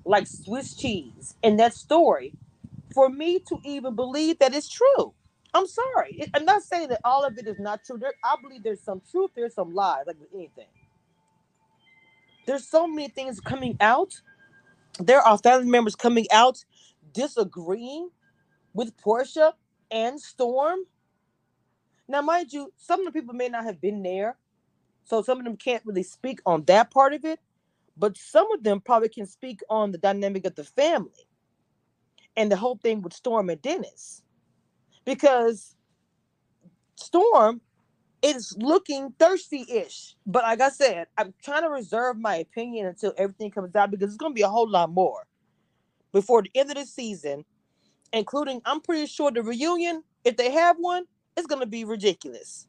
like 0.06 0.28
Swiss 0.28 0.75
cheese, 0.75 1.36
in 1.44 1.58
that 1.58 1.74
story 1.75 2.34
for 2.94 3.10
me 3.10 3.40
to 3.40 3.60
even 3.66 3.96
believe 3.96 4.40
that 4.40 4.56
it's 4.56 4.70
true. 4.70 5.13
I'm 5.54 5.68
sorry. 5.68 6.24
I'm 6.36 6.46
not 6.46 6.63
saying 6.63 6.90
that 6.90 7.01
all 7.06 7.25
of 7.25 7.38
it 7.38 7.48
is 7.48 7.60
not 7.60 7.84
true. 7.86 7.98
There, 8.00 8.13
I 8.24 8.36
believe 8.42 8.63
there's 8.63 8.84
some 8.84 9.01
truth, 9.12 9.32
there's 9.36 9.56
some 9.56 9.74
lies, 9.74 10.06
like 10.08 10.20
with 10.20 10.30
anything. 10.34 10.68
There's 12.48 12.68
so 12.68 12.88
many 12.88 13.10
things 13.10 13.40
coming 13.40 13.78
out. 13.82 14.22
There 15.00 15.22
are 15.22 15.38
family 15.38 15.70
members 15.70 15.96
coming 15.96 16.28
out 16.32 16.66
disagreeing 17.13 18.10
with 18.74 18.98
Porsha 18.98 19.54
and 19.92 20.20
Storm. 20.20 20.82
Now, 22.08 22.22
mind 22.22 22.54
you, 22.54 22.74
some 22.78 23.01
of 23.01 23.08
the 23.08 23.12
people 23.20 23.36
may 23.36 23.50
not 23.50 23.66
have 23.66 23.82
been 23.82 24.04
there, 24.04 24.38
so 25.03 25.22
some 25.22 25.39
of 25.39 25.46
them 25.46 25.58
can't 25.58 25.86
really 25.86 26.03
speak 26.03 26.39
on 26.46 26.63
that 26.65 26.91
part 26.91 27.13
of 27.13 27.25
it. 27.25 27.39
But 27.98 28.18
some 28.18 28.51
of 28.51 28.64
them 28.64 28.81
probably 28.81 29.09
can 29.09 29.25
speak 29.25 29.61
on 29.70 29.92
the 29.92 29.98
dynamic 29.98 30.46
of 30.46 30.55
the 30.55 30.64
family 30.64 31.27
and 32.37 32.51
the 32.51 32.55
whole 32.55 32.77
thing 32.77 33.01
with 33.01 33.14
Storm 33.14 33.50
and 33.50 33.61
Dennis 33.61 34.24
because 35.05 35.75
Storm 36.96 37.61
is 38.22 38.55
looking 38.57 39.14
thirsty-ish. 39.20 40.16
But 40.25 40.44
like 40.44 40.61
I 40.61 40.70
said, 40.70 41.07
I'm 41.18 41.33
trying 41.44 41.64
to 41.64 41.70
reserve 41.70 42.18
my 42.18 42.35
opinion 42.37 42.87
until 42.87 43.14
everything 43.18 43.51
comes 43.51 43.75
out 43.75 43.92
because 43.92 44.09
it's 44.09 44.18
gonna 44.18 44.33
be 44.33 44.42
a 44.42 44.50
whole 44.50 44.70
lot 44.70 44.92
more 44.92 45.27
before 46.11 46.44
the 46.44 46.51
end 46.55 46.70
of 46.72 46.77
the 46.77 46.85
season, 46.85 47.46
including 48.14 48.61
I'm 48.66 48.81
pretty 48.81 49.07
sure 49.07 49.31
the 49.31 49.44
reunion, 49.44 50.03
if 50.24 50.37
they 50.37 50.51
have 50.51 50.77
one, 50.79 51.05
it's 51.35 51.48
gonna 51.48 51.66
be 51.66 51.85
ridiculous. 51.85 52.68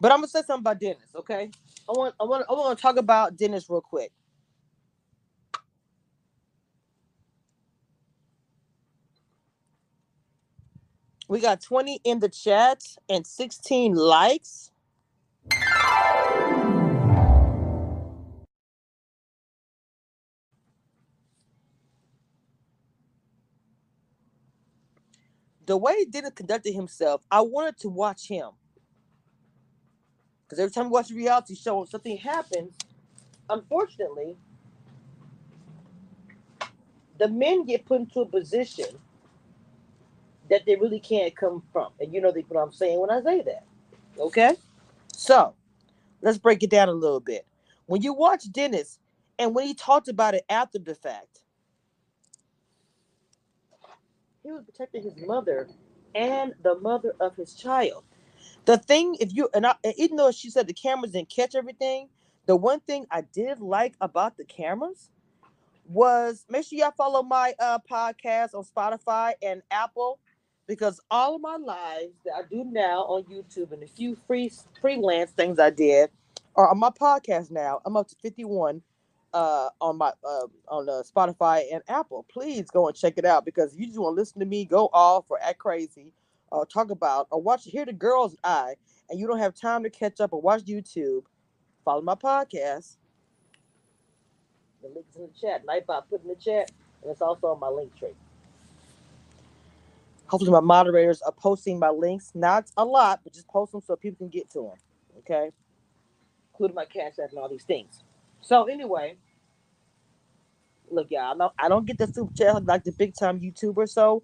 But 0.00 0.12
I'm 0.12 0.18
gonna 0.18 0.28
say 0.28 0.42
something 0.42 0.60
about 0.62 0.80
Dennis, 0.80 1.14
okay? 1.16 1.50
I 1.88 1.92
want 1.92 2.14
I 2.20 2.24
want 2.24 2.46
I 2.48 2.54
want 2.54 2.78
to 2.78 2.82
talk 2.82 2.96
about 2.98 3.36
Dennis 3.36 3.70
real 3.70 3.82
quick. 3.82 4.12
We 11.28 11.40
got 11.40 11.62
20 11.62 12.00
in 12.04 12.20
the 12.20 12.28
chat 12.28 12.84
and 13.08 13.26
16 13.26 13.94
likes. 13.94 14.70
The 25.66 25.76
way 25.76 26.04
Dennis 26.06 26.32
conducted 26.34 26.74
himself, 26.74 27.22
I 27.30 27.42
wanted 27.42 27.78
to 27.80 27.90
watch 27.90 28.28
him. 28.28 28.50
Because 30.50 30.58
every 30.58 30.72
time 30.72 30.86
we 30.86 30.90
watch 30.90 31.12
a 31.12 31.14
reality 31.14 31.54
show, 31.54 31.84
something 31.84 32.16
happens, 32.16 32.74
unfortunately, 33.48 34.36
the 37.18 37.28
men 37.28 37.64
get 37.64 37.86
put 37.86 38.00
into 38.00 38.22
a 38.22 38.26
position 38.26 38.98
that 40.48 40.66
they 40.66 40.74
really 40.74 40.98
can't 40.98 41.36
come 41.36 41.62
from. 41.72 41.92
And 42.00 42.12
you 42.12 42.20
know 42.20 42.32
what 42.32 42.60
I'm 42.60 42.72
saying 42.72 42.98
when 42.98 43.10
I 43.10 43.22
say 43.22 43.42
that. 43.42 43.64
Okay? 44.18 44.56
So 45.14 45.54
let's 46.20 46.36
break 46.36 46.64
it 46.64 46.70
down 46.70 46.88
a 46.88 46.92
little 46.92 47.20
bit. 47.20 47.46
When 47.86 48.02
you 48.02 48.12
watch 48.12 48.50
Dennis 48.50 48.98
and 49.38 49.54
when 49.54 49.68
he 49.68 49.74
talked 49.74 50.08
about 50.08 50.34
it 50.34 50.44
after 50.50 50.80
the 50.80 50.96
fact, 50.96 51.44
he 54.42 54.50
was 54.50 54.64
protecting 54.64 55.04
his 55.04 55.14
mother 55.28 55.68
and 56.16 56.54
the 56.64 56.76
mother 56.80 57.14
of 57.20 57.36
his 57.36 57.54
child. 57.54 58.02
The 58.70 58.78
thing, 58.78 59.16
if 59.18 59.34
you 59.34 59.48
and 59.52 59.66
I, 59.66 59.74
even 59.96 60.16
though 60.16 60.30
she 60.30 60.48
said 60.48 60.68
the 60.68 60.72
cameras 60.72 61.10
didn't 61.10 61.28
catch 61.28 61.56
everything, 61.56 62.08
the 62.46 62.54
one 62.54 62.78
thing 62.78 63.04
I 63.10 63.22
did 63.22 63.58
like 63.58 63.96
about 64.00 64.36
the 64.36 64.44
cameras 64.44 65.10
was 65.88 66.44
make 66.48 66.64
sure 66.64 66.78
y'all 66.78 66.92
follow 66.96 67.24
my 67.24 67.52
uh 67.58 67.80
podcast 67.90 68.54
on 68.54 68.62
Spotify 68.62 69.32
and 69.42 69.62
Apple 69.72 70.20
because 70.68 71.00
all 71.10 71.34
of 71.34 71.40
my 71.40 71.56
lives 71.56 72.14
that 72.24 72.34
I 72.38 72.42
do 72.48 72.62
now 72.64 73.00
on 73.06 73.24
YouTube 73.24 73.72
and 73.72 73.82
a 73.82 73.88
few 73.88 74.16
free 74.28 74.52
freelance 74.80 75.32
things 75.32 75.58
I 75.58 75.70
did 75.70 76.10
are 76.54 76.70
on 76.70 76.78
my 76.78 76.90
podcast 76.90 77.50
now. 77.50 77.80
I'm 77.84 77.96
up 77.96 78.06
to 78.06 78.14
51 78.22 78.82
uh 79.34 79.70
on 79.80 79.98
my 79.98 80.12
uh 80.24 80.46
on 80.68 80.88
uh, 80.88 81.02
Spotify 81.02 81.64
and 81.72 81.82
Apple. 81.88 82.24
Please 82.32 82.70
go 82.70 82.86
and 82.86 82.96
check 82.96 83.14
it 83.16 83.24
out 83.24 83.44
because 83.44 83.76
you 83.76 83.86
just 83.86 83.98
want 83.98 84.14
to 84.14 84.20
listen 84.20 84.38
to 84.38 84.46
me 84.46 84.64
go 84.64 84.88
off 84.92 85.24
or 85.28 85.42
act 85.42 85.58
crazy 85.58 86.12
or 86.50 86.66
talk 86.66 86.90
about 86.90 87.26
or 87.30 87.40
watch 87.40 87.64
hear 87.64 87.84
the 87.84 87.92
girl's 87.92 88.36
eye 88.44 88.74
and 89.08 89.18
you 89.18 89.26
don't 89.26 89.38
have 89.38 89.54
time 89.54 89.82
to 89.82 89.90
catch 89.90 90.20
up 90.20 90.32
or 90.32 90.40
watch 90.40 90.62
YouTube, 90.62 91.24
follow 91.84 92.02
my 92.02 92.14
podcast. 92.14 92.96
The 94.82 94.88
link's 94.88 95.16
in 95.16 95.22
the 95.22 95.30
chat. 95.38 95.66
Nightbot 95.66 96.04
put 96.08 96.22
in 96.22 96.28
the 96.28 96.36
chat, 96.36 96.70
and 97.02 97.10
it's 97.10 97.20
also 97.20 97.48
on 97.48 97.60
my 97.60 97.68
link 97.68 97.94
tree. 97.98 98.14
Hopefully, 100.26 100.52
my 100.52 100.60
moderators 100.60 101.20
are 101.22 101.32
posting 101.32 101.78
my 101.78 101.90
links. 101.90 102.30
Not 102.34 102.70
a 102.76 102.84
lot, 102.84 103.20
but 103.22 103.34
just 103.34 103.48
post 103.48 103.72
them 103.72 103.82
so 103.84 103.96
people 103.96 104.18
can 104.18 104.28
get 104.28 104.48
to 104.52 104.60
them. 104.60 104.78
Okay, 105.18 105.50
including 106.52 106.76
my 106.76 106.84
cash 106.86 107.18
app 107.22 107.30
and 107.30 107.38
all 107.38 107.48
these 107.48 107.64
things. 107.64 108.04
So 108.40 108.64
anyway, 108.64 109.16
look, 110.90 111.10
y'all. 111.10 111.52
I 111.58 111.68
don't 111.68 111.84
get 111.84 111.98
the 111.98 112.06
super 112.06 112.32
chat 112.32 112.64
like 112.64 112.84
the 112.84 112.92
big 112.92 113.14
time 113.18 113.40
YouTuber, 113.40 113.88
so 113.88 114.22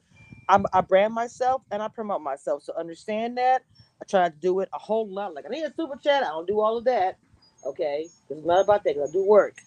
I'm, 0.49 0.67
I 0.73 0.83
brand 0.83 1.15
myself 1.15 1.63
and 1.73 1.83
I 1.83 1.89
promote 1.89 2.23
myself. 2.23 2.65
So 2.65 2.75
understand 2.79 3.39
that. 3.39 3.63
I 4.03 4.07
try 4.07 4.29
to 4.31 4.37
do 4.37 4.61
it 4.61 4.71
a 4.75 4.79
whole 4.79 5.09
lot. 5.09 5.35
Like 5.35 5.47
I 5.47 5.51
need 5.51 5.65
a 5.65 5.75
super 5.77 5.97
chat. 5.97 6.25
I 6.25 6.29
don't 6.29 6.49
do 6.49 6.61
all 6.61 6.79
of 6.79 6.85
that. 6.87 7.19
Okay, 7.67 8.09
it's 8.31 8.47
not 8.47 8.65
about 8.65 8.85
that. 8.85 8.97
I 8.97 9.13
do 9.13 9.25
work. 9.27 9.59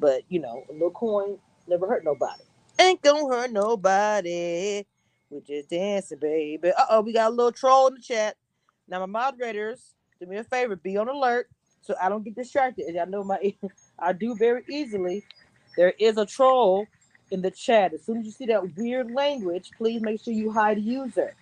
But 0.00 0.22
you 0.28 0.40
know, 0.40 0.64
a 0.70 0.72
little 0.72 0.90
coin 0.92 1.38
never 1.68 1.88
hurt 1.88 2.04
nobody. 2.04 2.42
Ain't 2.80 3.02
gonna 3.02 3.28
hurt 3.28 3.52
nobody. 3.52 4.84
We 5.30 5.40
just 5.42 5.70
dancing, 5.70 6.18
baby. 6.20 6.70
Uh 6.70 6.86
oh, 6.90 7.02
we 7.02 7.12
got 7.14 7.32
a 7.32 7.34
little 7.34 7.52
troll 7.52 7.88
in 7.88 7.94
the 7.94 8.02
chat. 8.02 8.36
Now 8.88 9.00
my 9.00 9.06
moderators, 9.06 9.94
do 10.20 10.26
me 10.26 10.38
a 10.38 10.44
favor, 10.44 10.76
be 10.76 10.96
on 10.98 11.08
alert 11.08 11.48
so 11.82 11.94
I 12.02 12.08
don't 12.10 12.24
get 12.24 12.36
distracted. 12.36 12.86
And 12.86 12.98
I 13.00 13.06
know 13.06 13.24
my 13.24 13.38
I 14.00 14.12
do 14.12 14.36
very 14.36 14.64
easily. 14.70 15.24
There 15.76 15.94
is 15.98 16.18
a 16.18 16.26
troll 16.26 16.86
in 17.30 17.42
the 17.42 17.50
chat. 17.52 17.94
As 17.94 18.04
soon 18.04 18.18
as 18.18 18.26
you 18.26 18.32
see 18.32 18.46
that 18.46 18.76
weird 18.76 19.12
language, 19.12 19.70
please 19.78 20.02
make 20.02 20.22
sure 20.22 20.34
you 20.34 20.52
hide 20.52 20.80
user. 20.80 21.34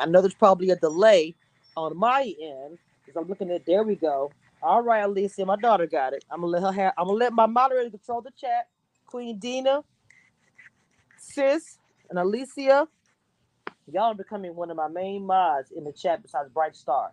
I 0.00 0.06
know 0.06 0.20
there's 0.20 0.34
probably 0.34 0.70
a 0.70 0.76
delay 0.76 1.36
on 1.76 1.96
my 1.96 2.22
end 2.42 2.78
because 3.04 3.20
I'm 3.20 3.28
looking 3.28 3.50
at. 3.50 3.66
There 3.66 3.82
we 3.84 3.96
go. 3.96 4.32
All 4.62 4.82
right, 4.82 5.00
Alicia, 5.04 5.46
my 5.46 5.56
daughter 5.56 5.86
got 5.86 6.14
it. 6.14 6.24
I'm 6.30 6.40
gonna 6.40 6.52
let 6.52 6.62
her 6.62 6.72
have. 6.72 6.94
I'm 6.98 7.06
gonna 7.06 7.18
let 7.18 7.32
my 7.32 7.46
moderator 7.46 7.90
control 7.90 8.22
the 8.22 8.32
chat. 8.40 8.68
Queen 9.06 9.38
Dina, 9.38 9.82
Sis, 11.18 11.78
and 12.10 12.18
Alicia, 12.18 12.88
y'all 13.92 14.04
are 14.04 14.14
becoming 14.14 14.56
one 14.56 14.70
of 14.70 14.76
my 14.76 14.88
main 14.88 15.26
mods 15.26 15.72
in 15.72 15.84
the 15.84 15.92
chat 15.92 16.22
besides 16.22 16.50
Bright 16.50 16.76
Star. 16.76 17.12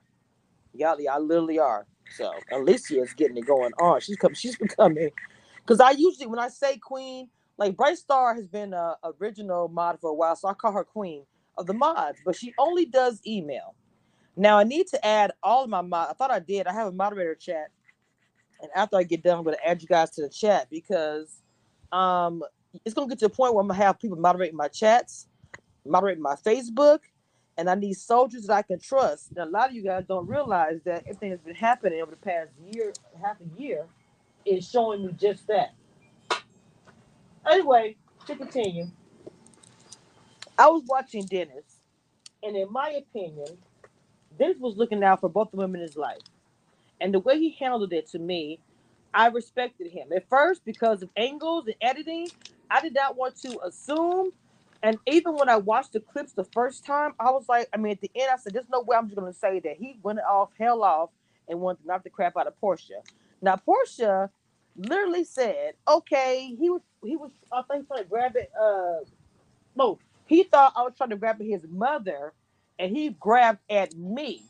Y'all, 0.73 0.99
y'all 1.01 1.21
literally 1.25 1.59
are. 1.59 1.85
So 2.17 2.33
Alicia 2.51 3.01
is 3.01 3.13
getting 3.13 3.37
it 3.37 3.45
going 3.47 3.73
on. 3.81 4.01
She's 4.01 4.17
come. 4.17 4.33
She's 4.35 4.57
becoming. 4.57 5.11
Because 5.57 5.79
I 5.81 5.91
usually 5.91 6.27
when 6.27 6.39
I 6.39 6.49
say 6.49 6.77
queen, 6.77 7.29
like 7.57 7.77
Bright 7.77 7.97
Star 7.97 8.35
has 8.35 8.47
been 8.47 8.73
a 8.73 8.97
original 9.21 9.69
mod 9.69 9.99
for 10.01 10.11
a 10.11 10.15
while, 10.15 10.35
so 10.35 10.49
I 10.49 10.55
call 10.55 10.73
her 10.73 10.85
queen 10.85 11.25
of 11.57 11.67
the 11.67 11.75
mods. 11.75 12.19
But 12.25 12.35
she 12.37 12.53
only 12.59 12.85
does 12.85 13.21
email. 13.27 13.75
Now 14.37 14.57
I 14.59 14.63
need 14.63 14.87
to 14.89 15.05
add 15.05 15.33
all 15.43 15.65
of 15.65 15.69
my 15.71 15.81
mod. 15.81 16.09
I 16.09 16.13
thought 16.13 16.31
I 16.31 16.39
did. 16.39 16.67
I 16.67 16.73
have 16.73 16.87
a 16.87 16.91
moderator 16.93 17.35
chat, 17.35 17.71
and 18.61 18.71
after 18.75 18.97
I 18.97 19.03
get 19.03 19.23
done, 19.23 19.39
I'm 19.39 19.43
going 19.43 19.57
to 19.57 19.67
add 19.67 19.81
you 19.81 19.87
guys 19.87 20.11
to 20.11 20.23
the 20.23 20.29
chat 20.29 20.69
because 20.69 21.41
um 21.91 22.43
it's 22.85 22.95
going 22.95 23.07
to 23.09 23.11
get 23.15 23.19
to 23.19 23.27
a 23.27 23.29
point 23.29 23.53
where 23.53 23.61
I'm 23.61 23.67
going 23.67 23.79
to 23.79 23.85
have 23.85 23.99
people 23.99 24.17
moderating 24.17 24.57
my 24.57 24.67
chats, 24.69 25.27
moderating 25.85 26.23
my 26.23 26.35
Facebook, 26.35 26.99
and 27.57 27.69
I 27.69 27.75
need 27.75 27.95
soldiers 27.95 28.47
that 28.47 28.53
I 28.53 28.61
can 28.63 28.79
trust. 28.79 29.29
And 29.31 29.39
a 29.39 29.45
lot 29.45 29.69
of 29.69 29.75
you 29.75 29.83
guys 29.83 30.05
don't 30.07 30.27
realize 30.27 30.81
that 30.85 31.03
everything 31.07 31.31
that's 31.31 31.43
been 31.43 31.55
happening 31.55 32.01
over 32.01 32.11
the 32.11 32.17
past 32.17 32.51
year, 32.73 32.93
half 33.23 33.37
a 33.41 33.61
year, 33.61 33.85
is 34.45 34.69
showing 34.69 35.05
me 35.05 35.13
just 35.13 35.47
that. 35.47 35.73
Anyway, 37.49 37.95
to 38.27 38.35
continue, 38.35 38.87
I 40.57 40.67
was 40.67 40.83
watching 40.87 41.25
Dennis, 41.25 41.79
and 42.41 42.55
in 42.55 42.71
my 42.71 42.89
opinion, 42.91 43.57
Dennis 44.37 44.57
was 44.59 44.77
looking 44.77 45.03
out 45.03 45.21
for 45.21 45.29
both 45.29 45.51
the 45.51 45.57
women 45.57 45.81
in 45.81 45.87
his 45.87 45.97
life. 45.97 46.21
And 47.01 47.13
the 47.13 47.19
way 47.19 47.37
he 47.37 47.51
handled 47.59 47.91
it 47.93 48.07
to 48.11 48.19
me, 48.19 48.59
I 49.13 49.27
respected 49.27 49.91
him. 49.91 50.11
At 50.15 50.27
first, 50.29 50.63
because 50.65 51.03
of 51.03 51.09
angles 51.17 51.65
and 51.67 51.75
editing, 51.81 52.29
I 52.71 52.81
did 52.81 52.93
not 52.93 53.17
want 53.17 53.35
to 53.41 53.59
assume. 53.65 54.31
And 54.81 54.97
even 55.05 55.35
when 55.35 55.49
I 55.49 55.57
watched 55.57 55.93
the 55.93 55.99
clips 55.99 56.33
the 56.33 56.45
first 56.45 56.85
time, 56.85 57.13
I 57.19 57.31
was 57.31 57.47
like, 57.49 57.67
I 57.73 57.77
mean, 57.77 57.93
at 57.93 58.01
the 58.01 58.11
end, 58.15 58.29
I 58.33 58.37
said, 58.37 58.53
there's 58.53 58.69
no 58.71 58.81
way 58.81 58.97
I'm 58.97 59.07
just 59.07 59.19
going 59.19 59.31
to 59.31 59.37
say 59.37 59.59
that 59.59 59.77
he 59.77 59.97
went 60.01 60.19
off, 60.19 60.51
hell 60.59 60.83
off, 60.83 61.09
and 61.47 61.59
wanted 61.59 61.81
to 61.81 61.87
knock 61.87 62.03
the 62.03 62.09
crap 62.09 62.37
out 62.37 62.47
of 62.47 62.53
Porsha. 62.61 63.01
Now, 63.41 63.59
Porsha 63.67 64.29
literally 64.75 65.23
said, 65.23 65.73
okay, 65.87 66.55
he 66.59 66.69
was, 66.69 66.81
he 67.03 67.15
was, 67.15 67.31
I 67.51 67.61
think, 67.63 67.87
trying 67.87 68.03
to 68.03 68.09
grab 68.09 68.35
it. 68.35 68.51
Uh, 68.59 68.99
no, 69.75 69.99
he 70.25 70.43
thought 70.43 70.73
I 70.75 70.83
was 70.83 70.93
trying 70.95 71.11
to 71.11 71.17
grab 71.17 71.41
his 71.41 71.65
mother, 71.69 72.33
and 72.79 72.95
he 72.95 73.09
grabbed 73.11 73.59
at 73.69 73.95
me. 73.95 74.43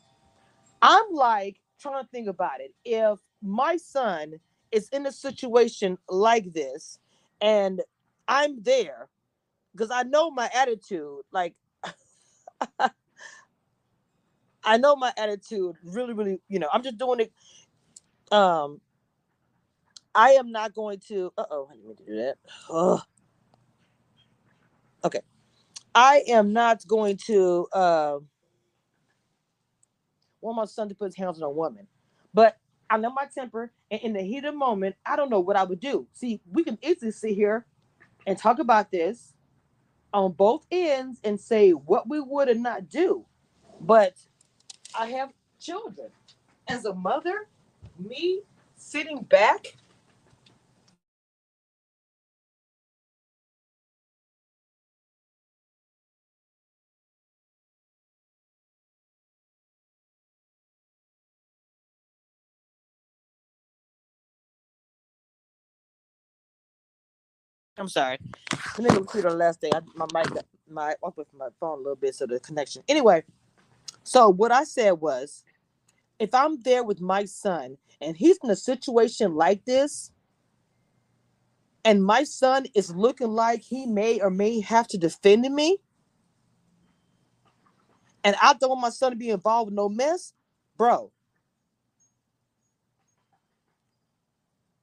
I'm 0.82 1.12
like 1.12 1.60
trying 1.80 2.02
to 2.02 2.08
think 2.10 2.28
about 2.28 2.60
it. 2.60 2.74
If 2.84 3.18
my 3.42 3.76
son 3.76 4.34
is 4.72 4.88
in 4.90 5.06
a 5.06 5.12
situation 5.12 5.98
like 6.08 6.52
this, 6.52 6.98
and 7.40 7.80
I'm 8.28 8.62
there, 8.62 9.08
because 9.72 9.90
I 9.90 10.02
know 10.04 10.30
my 10.30 10.50
attitude, 10.54 11.20
like 11.32 11.54
I 14.64 14.78
know 14.78 14.96
my 14.96 15.12
attitude 15.16 15.76
really, 15.84 16.14
really, 16.14 16.40
you 16.48 16.58
know, 16.58 16.68
I'm 16.72 16.82
just 16.82 16.98
doing 16.98 17.20
it. 17.20 17.32
Um, 18.32 18.80
I 20.14 20.32
am 20.32 20.52
not 20.52 20.74
going 20.74 21.00
to. 21.08 21.32
Uh 21.38 21.44
oh, 21.50 21.68
I 21.70 21.76
didn't 21.76 21.96
to 21.98 22.04
do 22.04 22.16
that. 22.16 22.36
Ugh. 22.70 23.00
Okay, 25.04 25.20
I 25.94 26.22
am 26.28 26.52
not 26.52 26.86
going 26.86 27.18
to. 27.26 27.68
Uh, 27.72 28.18
want 30.40 30.56
my 30.56 30.66
son 30.66 30.88
to 30.90 30.94
put 30.96 31.06
his 31.06 31.16
hands 31.16 31.38
on 31.38 31.44
a 31.44 31.50
woman, 31.50 31.86
but 32.34 32.58
I 32.90 32.98
know 32.98 33.12
my 33.12 33.26
temper, 33.34 33.72
and 33.90 34.00
in 34.02 34.12
the 34.14 34.22
heat 34.22 34.44
of 34.44 34.54
the 34.54 34.58
moment, 34.58 34.96
I 35.06 35.16
don't 35.16 35.30
know 35.30 35.40
what 35.40 35.56
I 35.56 35.64
would 35.64 35.80
do. 35.80 36.06
See, 36.14 36.40
we 36.52 36.64
can 36.64 36.78
easily 36.82 37.12
sit 37.12 37.34
here 37.34 37.66
and 38.26 38.38
talk 38.38 38.58
about 38.60 38.90
this 38.90 39.34
on 40.12 40.32
both 40.32 40.66
ends 40.70 41.20
and 41.24 41.40
say 41.40 41.72
what 41.72 42.08
we 42.08 42.20
would 42.20 42.48
and 42.48 42.62
not 42.62 42.88
do, 42.88 43.26
but 43.80 44.14
I 44.98 45.06
have 45.08 45.32
children. 45.60 46.10
As 46.68 46.84
a 46.86 46.94
mother, 46.94 47.48
me 47.98 48.42
sitting 48.76 49.22
back 49.22 49.76
I'm 67.78 67.88
sorry. 67.88 68.18
Let 68.78 68.92
me 68.92 68.98
repeat 68.98 69.24
on 69.24 69.32
the 69.32 69.38
last 69.38 69.60
day. 69.60 69.70
I, 69.74 69.80
my 69.96 70.06
mic, 70.14 70.32
my 70.70 70.94
off 71.02 71.16
with 71.16 71.28
my 71.36 71.48
phone 71.60 71.78
a 71.78 71.82
little 71.82 71.96
bit, 71.96 72.14
so 72.14 72.26
the 72.26 72.40
connection. 72.40 72.82
Anyway, 72.88 73.24
so 74.04 74.28
what 74.30 74.52
I 74.52 74.64
said 74.64 74.92
was, 74.92 75.44
if 76.18 76.34
I'm 76.34 76.60
there 76.62 76.84
with 76.84 77.00
my 77.00 77.24
son 77.26 77.78
and 78.00 78.16
he's 78.16 78.38
in 78.42 78.50
a 78.50 78.56
situation 78.56 79.34
like 79.34 79.64
this, 79.64 80.12
and 81.84 82.04
my 82.04 82.24
son 82.24 82.66
is 82.74 82.94
looking 82.94 83.28
like 83.30 83.62
he 83.62 83.86
may 83.86 84.20
or 84.20 84.30
may 84.30 84.60
have 84.60 84.88
to 84.88 84.98
defend 84.98 85.42
me, 85.54 85.78
and 88.24 88.36
I 88.42 88.54
don't 88.54 88.70
want 88.70 88.82
my 88.82 88.90
son 88.90 89.12
to 89.12 89.16
be 89.16 89.30
involved 89.30 89.68
with 89.70 89.76
no 89.76 89.88
mess, 89.88 90.32
bro. 90.76 91.12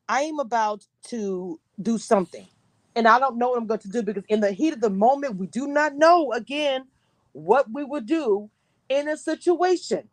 I 0.09 0.23
am 0.23 0.39
about 0.39 0.85
to 1.09 1.59
do 1.81 1.97
something. 1.97 2.47
And 2.95 3.07
I 3.07 3.19
don't 3.19 3.37
know 3.37 3.49
what 3.51 3.59
I'm 3.59 3.67
going 3.67 3.81
to 3.81 3.89
do 3.89 4.03
because 4.03 4.23
in 4.29 4.41
the 4.41 4.51
heat 4.53 4.73
of 4.73 4.81
the 4.81 4.89
moment, 4.91 5.37
we 5.37 5.47
do 5.47 5.67
not 5.67 5.95
know 5.97 6.33
again 6.33 6.85
what 7.33 7.67
we 7.73 7.83
would 7.85 8.05
do 8.07 8.49
in 8.89 9.09
a 9.09 9.17
situation. 9.17 10.09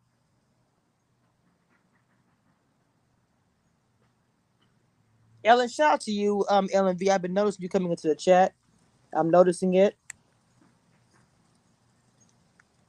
Ellen, 5.44 5.68
shout 5.68 5.94
out 5.94 6.00
to 6.02 6.12
you, 6.12 6.44
um, 6.50 6.68
Ellen 6.72 6.98
V. 6.98 7.10
I've 7.10 7.22
been 7.22 7.34
noticing 7.34 7.62
you 7.62 7.68
coming 7.68 7.90
into 7.90 8.08
the 8.08 8.16
chat. 8.16 8.54
I'm 9.14 9.30
noticing 9.30 9.74
it. 9.74 9.96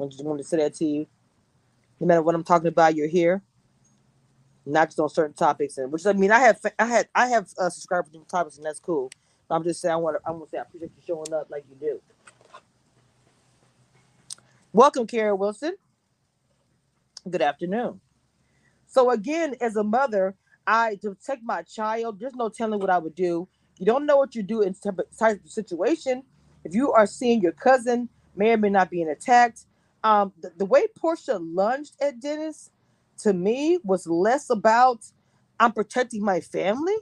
I 0.02 0.06
just 0.08 0.24
wanted 0.26 0.44
to 0.44 0.50
say 0.50 0.58
that 0.58 0.76
to 0.76 0.86
you. 0.86 1.08
No 2.00 2.08
matter 2.08 2.22
what 2.24 2.36
I'm 2.36 2.44
talking 2.44 2.68
about, 2.68 2.96
you're 2.96 3.08
here. 3.08 3.44
Not 4.66 4.90
just 4.90 5.00
on 5.00 5.10
certain 5.10 5.36
topics, 5.36 5.78
and 5.78 5.92
which 5.92 6.06
I 6.06 6.14
mean, 6.14 6.32
I 6.32 6.40
have, 6.40 6.60
I 6.80 6.86
had, 6.86 7.10
I 7.16 7.28
have 7.28 7.50
uh, 7.60 7.70
subscribed 7.70 8.08
to 8.08 8.12
different 8.14 8.30
topics, 8.30 8.58
and 8.58 8.66
that's 8.66 8.80
cool. 8.80 9.12
I'm 9.52 9.64
just 9.64 9.82
saying, 9.82 9.94
I 9.94 9.98
want 9.98 10.18
to, 10.18 10.22
I 10.28 10.32
want 10.32 10.46
to 10.46 10.52
say, 10.52 10.58
I 10.60 10.62
appreciate 10.64 10.92
you 10.98 11.04
showing 11.06 11.34
up 11.34 11.50
like 11.50 11.66
you 11.70 11.76
do. 11.80 12.02
Welcome, 14.74 15.08
Kara 15.08 15.36
Wilson. 15.36 15.76
Good 17.30 17.42
afternoon. 17.42 18.02
So 18.88 19.12
again, 19.12 19.56
as 19.62 19.76
a 19.78 19.84
mother, 19.84 20.36
I 20.68 20.96
to 21.02 21.12
protect 21.12 21.44
my 21.44 21.64
child. 21.64 22.20
There's 22.20 22.36
no 22.36 22.50
telling 22.50 22.80
what 22.80 22.90
I 22.90 22.98
would 23.00 23.16
do. 23.16 23.48
You 23.80 23.86
don't 23.86 24.06
know 24.06 24.18
what 24.18 24.36
you 24.36 24.44
do 24.44 24.62
in 24.62 24.76
type 24.76 25.00
of 25.00 25.52
situation. 25.52 26.24
If 26.64 26.76
you 26.76 26.92
are 26.94 27.08
seeing 27.08 27.42
your 27.42 27.54
cousin 27.54 28.10
may 28.36 28.54
or 28.54 28.58
may 28.58 28.70
not 28.70 28.90
being 28.90 29.10
attacked, 29.10 29.66
um, 30.04 30.34
the, 30.42 30.52
the 30.58 30.66
way 30.66 30.88
Porsha 31.02 31.40
lunged 31.42 31.96
at 32.02 32.22
Dennis 32.22 32.72
to 33.20 33.34
me 33.34 33.80
was 33.84 34.08
less 34.08 34.50
about 34.50 35.00
I'm 35.60 35.74
protecting 35.74 36.24
my 36.24 36.42
family 36.42 36.96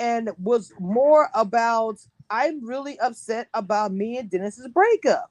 and 0.00 0.30
was 0.38 0.72
more 0.80 1.28
about 1.34 2.00
I'm 2.30 2.66
really 2.66 2.98
upset 2.98 3.48
about 3.54 3.92
me 3.92 4.16
and 4.18 4.30
Dennis's 4.30 4.68
breakup. 4.68 5.30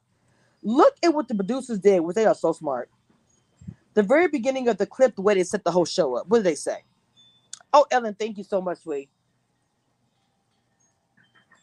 Look 0.62 0.94
at 1.02 1.12
what 1.12 1.28
the 1.28 1.34
producers 1.34 1.80
did, 1.80 2.00
which 2.00 2.14
they 2.14 2.26
are 2.26 2.34
so 2.34 2.52
smart. 2.52 2.88
The 3.94 4.02
very 4.02 4.28
beginning 4.28 4.68
of 4.68 4.78
the 4.78 4.86
clip, 4.86 5.16
the 5.16 5.22
way 5.22 5.34
they 5.34 5.42
set 5.42 5.64
the 5.64 5.70
whole 5.70 5.84
show 5.84 6.16
up. 6.16 6.28
What 6.28 6.38
did 6.38 6.46
they 6.46 6.54
say? 6.54 6.84
Oh, 7.72 7.86
Ellen, 7.90 8.14
thank 8.14 8.38
you 8.38 8.44
so 8.44 8.60
much, 8.60 8.78
sweet. 8.78 9.08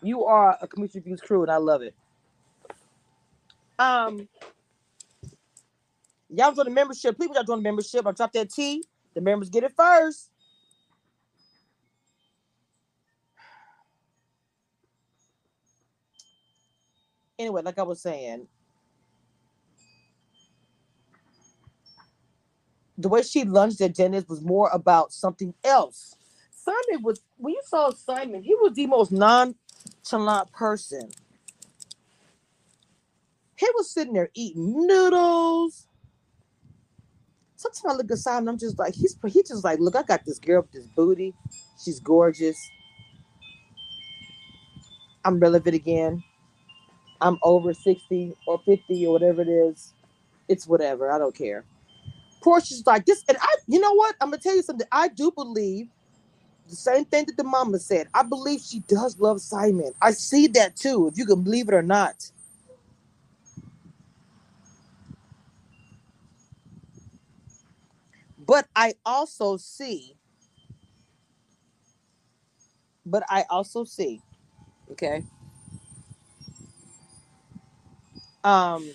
You 0.02 0.26
are 0.26 0.58
a 0.62 0.67
community 0.67 1.00
reviews 1.00 1.22
crew, 1.22 1.43
and 1.43 1.52
I 1.52 1.58
love 1.58 1.82
it. 1.82 1.96
Um, 3.80 4.28
y'all 6.30 6.52
join 6.52 6.65
the 6.65 6.72
membership. 6.72 7.15
Please, 7.15 7.30
y'all 7.34 7.43
join 7.43 7.60
the 7.60 7.63
membership. 7.63 8.06
I 8.06 8.12
drop 8.12 8.34
that 8.34 8.52
T. 8.52 8.84
The 9.13 9.22
members 9.22 9.50
get 9.50 9.63
it 9.63 9.74
first. 9.76 10.32
Anyway, 17.39 17.62
like 17.63 17.80
I 17.80 17.84
was 17.84 18.02
saying, 18.02 18.47
the 22.97 23.10
way 23.10 23.23
she 23.23 23.45
lunged 23.45 23.82
at 23.82 23.95
Dennis 23.95 24.26
was 24.30 24.41
more 24.41 24.69
about 24.73 25.13
something 25.13 25.54
else. 25.63 26.15
Simon 26.52 27.04
was 27.04 27.21
when 27.38 27.54
you 27.56 27.62
saw 27.65 27.91
Simon, 27.91 28.43
he 28.43 28.56
was 28.56 28.73
the 28.76 28.88
most 28.88 29.12
nonchalant 29.12 30.52
person. 30.54 31.10
He 33.58 33.67
was 33.76 33.91
sitting 33.91 34.13
there 34.13 34.30
eating 34.36 34.88
noodles. 34.88 35.88
Sometimes 37.58 37.86
I 37.86 37.97
look 37.97 38.12
at 38.12 38.19
Simon, 38.19 38.50
I'm 38.50 38.60
just 38.60 38.80
like, 38.80 38.95
he's 38.95 39.17
he 39.28 39.43
just 39.43 39.63
like, 39.63 39.80
look, 39.80 39.95
I 39.95 40.04
got 40.04 40.26
this 40.26 40.39
girl 40.39 40.63
with 40.63 40.71
this 40.73 40.88
booty. 40.95 41.34
She's 41.84 42.00
gorgeous. 42.00 42.58
I'm 45.26 45.39
relevant 45.39 45.76
again. 45.76 46.23
I'm 47.21 47.38
over 47.43 47.73
60 47.73 48.36
or 48.47 48.60
50 48.65 49.08
or 49.08 49.13
whatever 49.13 49.41
it 49.43 49.49
is. 49.49 49.89
it's 50.47 50.67
whatever. 50.67 51.12
I 51.12 51.17
don't 51.17 51.36
care. 51.36 51.65
Porsha's 52.43 52.84
like 52.88 53.06
this, 53.06 53.23
and 53.30 53.38
I, 53.41 53.56
you 53.67 53.80
know 53.80 53.93
what? 53.95 54.15
I'm 54.21 54.30
gonna 54.32 54.41
tell 54.41 54.56
you 54.56 54.63
something. 54.63 54.88
I 54.91 55.10
do 55.10 55.32
believe 55.32 55.88
the 56.69 56.75
same 56.75 57.06
thing 57.06 57.25
that 57.27 57.38
the 57.38 57.43
mama 57.45 57.80
said. 57.80 58.08
I 58.13 58.23
believe 58.23 58.62
she 58.62 58.82
does 58.82 59.19
love 59.19 59.41
Simon. 59.41 59.93
I 60.01 60.12
see 60.12 60.47
that 60.49 60.75
too, 60.77 61.08
if 61.08 61.17
you 61.17 61.25
can 61.25 61.43
believe 61.43 61.69
it 61.69 61.75
or 61.75 61.84
not. 61.84 62.32
But 68.39 68.67
I 68.75 68.95
also 69.06 69.58
see, 69.58 70.17
but 73.06 73.23
I 73.30 73.45
also 73.49 73.86
see, 73.86 74.21
okay. 74.91 75.23
Um, 78.48 78.92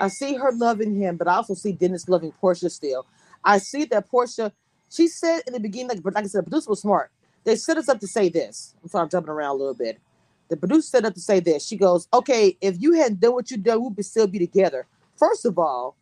I 0.00 0.08
see 0.08 0.34
her 0.34 0.52
loving 0.52 0.94
him, 0.96 1.16
but 1.16 1.28
I 1.28 1.36
also 1.36 1.54
see 1.54 1.72
Dennis 1.72 2.08
loving 2.08 2.32
Porsha 2.42 2.70
still. 2.70 3.06
I 3.44 3.58
see 3.58 3.84
that 3.86 4.10
Porsha, 4.10 4.52
she 4.90 5.08
said 5.08 5.42
in 5.46 5.54
the 5.54 5.60
beginning, 5.60 5.88
like, 5.88 6.02
but 6.02 6.14
like 6.14 6.24
I 6.24 6.28
said, 6.28 6.40
the 6.40 6.50
producer 6.50 6.70
was 6.70 6.80
smart. 6.82 7.10
They 7.44 7.56
set 7.56 7.78
us 7.78 7.88
up 7.88 8.00
to 8.00 8.06
say 8.06 8.28
this. 8.28 8.74
I'm 8.82 8.88
sorry, 8.90 9.04
I'm 9.04 9.08
jumping 9.08 9.30
around 9.30 9.56
a 9.56 9.58
little 9.58 9.74
bit. 9.74 10.00
The 10.48 10.56
producer 10.58 10.82
set 10.88 11.04
up 11.06 11.14
to 11.14 11.20
say 11.20 11.40
this. 11.40 11.66
She 11.66 11.76
goes, 11.76 12.08
Okay, 12.12 12.56
if 12.60 12.80
you 12.80 12.92
hadn't 12.94 13.20
done 13.20 13.32
what 13.34 13.50
you 13.50 13.56
done, 13.56 13.82
we'd 13.84 13.96
be 13.96 14.02
still 14.02 14.26
be 14.26 14.38
together. 14.38 14.86
First 15.16 15.46
of 15.46 15.58
all, 15.58 15.96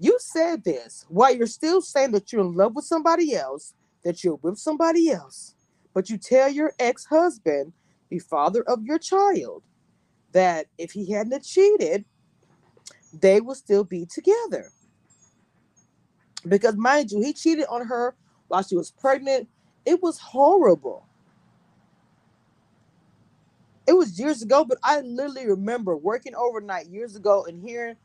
you 0.00 0.18
said 0.20 0.64
this 0.64 1.06
while 1.08 1.34
you're 1.34 1.46
still 1.46 1.80
saying 1.82 2.12
that 2.12 2.32
you're 2.32 2.42
in 2.42 2.54
love 2.54 2.74
with 2.74 2.84
somebody 2.86 3.34
else, 3.34 3.74
that 4.04 4.24
you're 4.24 4.36
with 4.42 4.58
somebody 4.58 5.10
else, 5.10 5.54
but 5.94 6.10
you 6.10 6.18
tell 6.18 6.48
your 6.50 6.74
ex-husband, 6.78 7.72
the 8.10 8.18
father 8.20 8.62
of 8.68 8.84
your 8.84 8.98
child, 8.98 9.62
that 10.32 10.66
if 10.78 10.92
he 10.92 11.12
hadn't 11.12 11.44
cheated, 11.44 12.04
they 13.12 13.40
will 13.40 13.54
still 13.54 13.84
be 13.84 14.06
together. 14.06 14.70
Because 16.48 16.76
mind 16.76 17.10
you, 17.12 17.22
he 17.22 17.32
cheated 17.32 17.66
on 17.68 17.86
her 17.86 18.14
while 18.48 18.62
she 18.62 18.76
was 18.76 18.90
pregnant. 18.92 19.48
It 19.86 20.02
was 20.02 20.18
horrible. 20.18 21.06
It 23.86 23.94
was 23.94 24.18
years 24.18 24.42
ago, 24.42 24.64
but 24.64 24.78
I 24.84 25.00
literally 25.02 25.46
remember 25.48 25.96
working 25.96 26.34
overnight 26.34 26.88
years 26.88 27.16
ago 27.16 27.44
and 27.46 27.62
hearing 27.62 27.96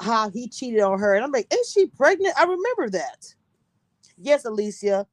how 0.00 0.30
he 0.30 0.48
cheated 0.48 0.80
on 0.82 0.98
her. 1.00 1.14
And 1.14 1.24
I'm 1.24 1.32
like, 1.32 1.52
is 1.54 1.70
she 1.72 1.86
pregnant? 1.88 2.34
I 2.38 2.44
remember 2.44 2.90
that. 2.90 3.34
Yes, 4.18 4.44
Alicia, 4.44 5.06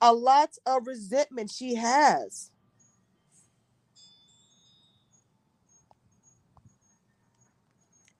a 0.00 0.12
lot 0.12 0.50
of 0.66 0.86
resentment 0.86 1.50
she 1.50 1.74
has. 1.74 2.50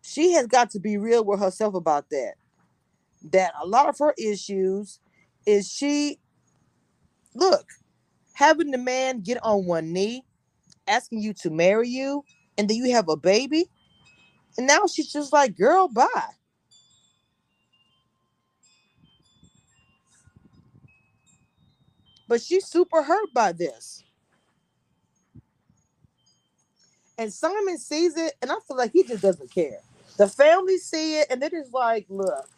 She 0.02 0.32
has 0.32 0.46
got 0.46 0.70
to 0.70 0.80
be 0.80 0.96
real 0.96 1.24
with 1.24 1.40
herself 1.40 1.74
about 1.74 2.08
that. 2.10 2.34
That 3.32 3.52
a 3.62 3.66
lot 3.66 3.88
of 3.88 3.98
her 3.98 4.14
issues 4.18 5.00
is 5.46 5.70
she, 5.70 6.18
look, 7.34 7.66
having 8.34 8.70
the 8.70 8.78
man 8.78 9.20
get 9.20 9.42
on 9.42 9.66
one 9.66 9.92
knee, 9.92 10.24
asking 10.86 11.22
you 11.22 11.34
to 11.34 11.50
marry 11.50 11.88
you, 11.88 12.24
and 12.56 12.68
then 12.68 12.76
you 12.76 12.92
have 12.92 13.08
a 13.08 13.16
baby. 13.16 13.66
And 14.58 14.66
now 14.66 14.86
she's 14.86 15.12
just 15.12 15.32
like, 15.32 15.56
girl, 15.56 15.88
bye. 15.88 16.30
But 22.28 22.42
she's 22.42 22.66
super 22.66 23.02
hurt 23.02 23.32
by 23.34 23.52
this. 23.52 24.04
And 27.18 27.32
Simon 27.32 27.78
sees 27.78 28.16
it, 28.16 28.34
and 28.42 28.50
I 28.50 28.56
feel 28.66 28.76
like 28.76 28.92
he 28.92 29.04
just 29.04 29.22
doesn't 29.22 29.50
care. 29.52 29.80
The 30.18 30.28
family 30.28 30.78
see 30.78 31.20
it, 31.20 31.28
and 31.30 31.40
they're 31.40 31.50
just 31.50 31.72
like, 31.72 32.06
look. 32.08 32.48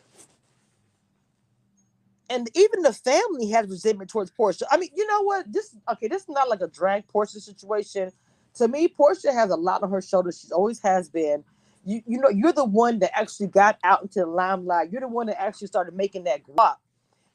And 2.29 2.49
even 2.57 2.83
the 2.83 2.93
family 2.93 3.51
has 3.51 3.69
resentment 3.69 4.11
towards 4.11 4.31
Porsha. 4.33 4.63
I 4.71 4.79
mean, 4.79 4.91
you 4.97 5.07
know 5.07 5.23
what? 5.23 5.53
This 5.53 5.77
okay, 5.93 6.09
this 6.09 6.23
is 6.23 6.29
not 6.29 6.49
like 6.49 6.61
a 6.61 6.69
drag 6.69 7.07
Porsha 7.09 7.41
situation. 7.41 8.11
To 8.57 8.69
me, 8.69 8.89
Porsha 8.89 9.33
has 9.33 9.51
a 9.51 9.57
lot 9.57 9.83
on 9.83 9.91
her 9.91 10.03
shoulders. 10.03 10.45
She 10.47 10.53
always 10.53 10.81
has 10.81 11.09
been. 11.09 11.45
You, 11.85 12.03
you 12.07 12.19
know, 12.19 12.29
you're 12.31 12.53
the 12.53 12.65
one 12.65 12.99
that 13.01 13.17
actually 13.19 13.47
got 13.49 13.79
out 13.85 14.03
into 14.03 14.21
the 14.21 14.27
limelight. 14.27 14.91
You're 14.91 15.03
the 15.03 15.09
one 15.09 15.29
that 15.29 15.41
actually 15.41 15.69
started 15.69 15.95
making 15.95 16.25
that 16.25 16.43
guap. 16.45 16.77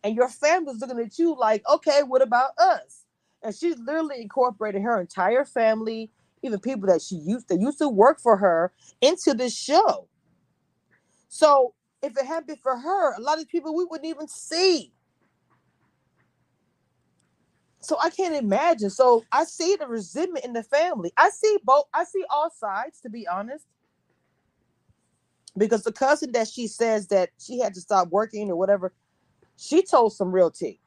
And 0.03 0.15
your 0.15 0.29
family's 0.29 0.81
looking 0.81 0.99
at 0.99 1.17
you 1.17 1.35
like, 1.37 1.63
okay, 1.69 2.03
what 2.03 2.21
about 2.21 2.51
us? 2.57 3.05
And 3.41 3.55
she's 3.55 3.77
literally 3.79 4.21
incorporated 4.21 4.81
her 4.81 4.99
entire 4.99 5.45
family, 5.45 6.11
even 6.41 6.59
people 6.59 6.87
that 6.87 7.01
she 7.01 7.15
used 7.15 7.49
that 7.49 7.59
used 7.59 7.79
to 7.79 7.89
work 7.89 8.19
for 8.19 8.37
her, 8.37 8.71
into 9.01 9.33
this 9.33 9.55
show. 9.57 10.07
So 11.29 11.73
if 12.01 12.17
it 12.17 12.25
hadn't 12.25 12.47
been 12.47 12.57
for 12.57 12.77
her, 12.77 13.13
a 13.15 13.21
lot 13.21 13.39
of 13.39 13.47
people 13.47 13.75
we 13.75 13.85
wouldn't 13.85 14.09
even 14.09 14.27
see. 14.27 14.91
So 17.81 17.97
I 18.01 18.09
can't 18.09 18.35
imagine. 18.35 18.89
So 18.89 19.25
I 19.31 19.43
see 19.43 19.75
the 19.75 19.87
resentment 19.87 20.45
in 20.45 20.53
the 20.53 20.63
family. 20.63 21.11
I 21.17 21.29
see 21.29 21.57
both. 21.63 21.85
I 21.93 22.05
see 22.05 22.23
all 22.29 22.49
sides, 22.49 23.01
to 23.01 23.09
be 23.09 23.27
honest. 23.27 23.65
Because 25.57 25.83
the 25.83 25.91
cousin 25.91 26.31
that 26.31 26.47
she 26.47 26.67
says 26.67 27.07
that 27.07 27.29
she 27.39 27.59
had 27.59 27.73
to 27.75 27.81
stop 27.81 28.09
working 28.09 28.49
or 28.49 28.55
whatever, 28.55 28.93
she 29.57 29.83
told 29.83 30.13
some 30.13 30.31
real 30.33 30.51
tea. 30.51 30.79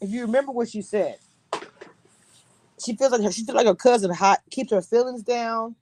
If 0.00 0.10
you 0.10 0.22
remember 0.22 0.52
what 0.52 0.70
she 0.70 0.82
said, 0.82 1.18
she 2.84 2.96
feels 2.96 3.12
like 3.12 3.22
her, 3.22 3.32
she 3.32 3.44
feels 3.44 3.56
like 3.56 3.66
her 3.66 3.74
cousin 3.76 4.12
hot 4.12 4.40
keeps 4.50 4.72
her 4.72 4.82
feelings 4.82 5.22
down. 5.22 5.76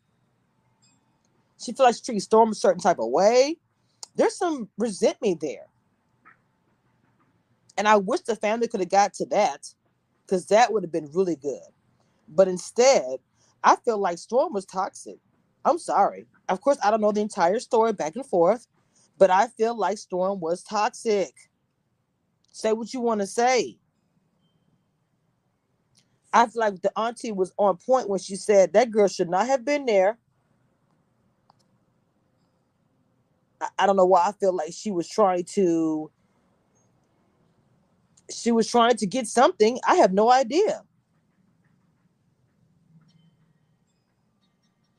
She 1.61 1.73
feels 1.73 1.87
like 1.89 1.97
she 1.97 2.03
treats 2.03 2.25
Storm 2.27 2.53
a 2.53 2.55
certain 2.55 2.81
type 2.83 2.99
of 3.01 3.11
way. 3.11 3.59
There's 4.17 4.37
some 4.37 4.69
resentment 4.79 5.41
there. 5.41 5.67
And 7.79 7.89
I 7.89 7.97
wish 7.97 8.23
the 8.23 8.37
family 8.37 8.69
could 8.69 8.81
have 8.81 8.91
got 8.91 9.15
to 9.15 9.27
that 9.27 9.75
because 10.27 10.47
that 10.49 10.73
would 10.73 10.85
have 10.85 10.93
been 10.93 11.11
really 11.15 11.37
good. 11.37 11.61
But 12.35 12.49
instead, 12.49 13.19
I 13.65 13.77
feel 13.77 13.99
like 13.99 14.19
Storm 14.19 14.55
was 14.55 14.67
toxic. 14.67 15.19
I'm 15.65 15.79
sorry. 15.79 16.27
Of 16.49 16.61
course, 16.63 16.79
I 16.85 16.91
don't 16.91 17.03
know 17.03 17.13
the 17.13 17.21
entire 17.23 17.61
story 17.61 17.93
back 17.95 18.17
and 18.17 18.27
forth, 18.27 18.67
but 19.19 19.31
I 19.31 19.49
feel 19.49 19.77
like 19.79 19.99
Storm 19.99 20.41
was 20.41 20.63
toxic. 20.65 21.35
Say 22.53 22.73
what 22.73 22.95
you 22.95 23.01
want 23.01 23.21
to 23.23 23.29
say. 23.29 23.79
I 26.33 26.47
feel 26.47 26.61
like 26.61 26.83
the 26.83 26.93
auntie 26.99 27.33
was 27.33 27.53
on 27.59 27.77
point 27.79 28.09
when 28.09 28.21
she 28.21 28.37
said 28.37 28.73
that 28.73 28.91
girl 28.91 29.09
should 29.09 29.31
not 29.31 29.47
have 29.49 29.65
been 29.65 29.87
there. 29.87 30.19
I, 33.79 33.87
don't 33.87 33.97
know 33.97 34.07
why 34.07 34.27
I 34.29 34.33
feel 34.33 34.55
like 34.55 34.73
she 34.73 34.91
was 34.91 35.09
trying 35.09 35.45
to 35.55 36.11
she 38.31 38.53
was 38.53 38.69
trying 38.69 38.97
to 38.97 39.07
get 39.07 39.27
something. 39.29 39.79
I 39.87 39.97
have 39.97 40.13
no 40.13 40.31
idea. 40.33 40.83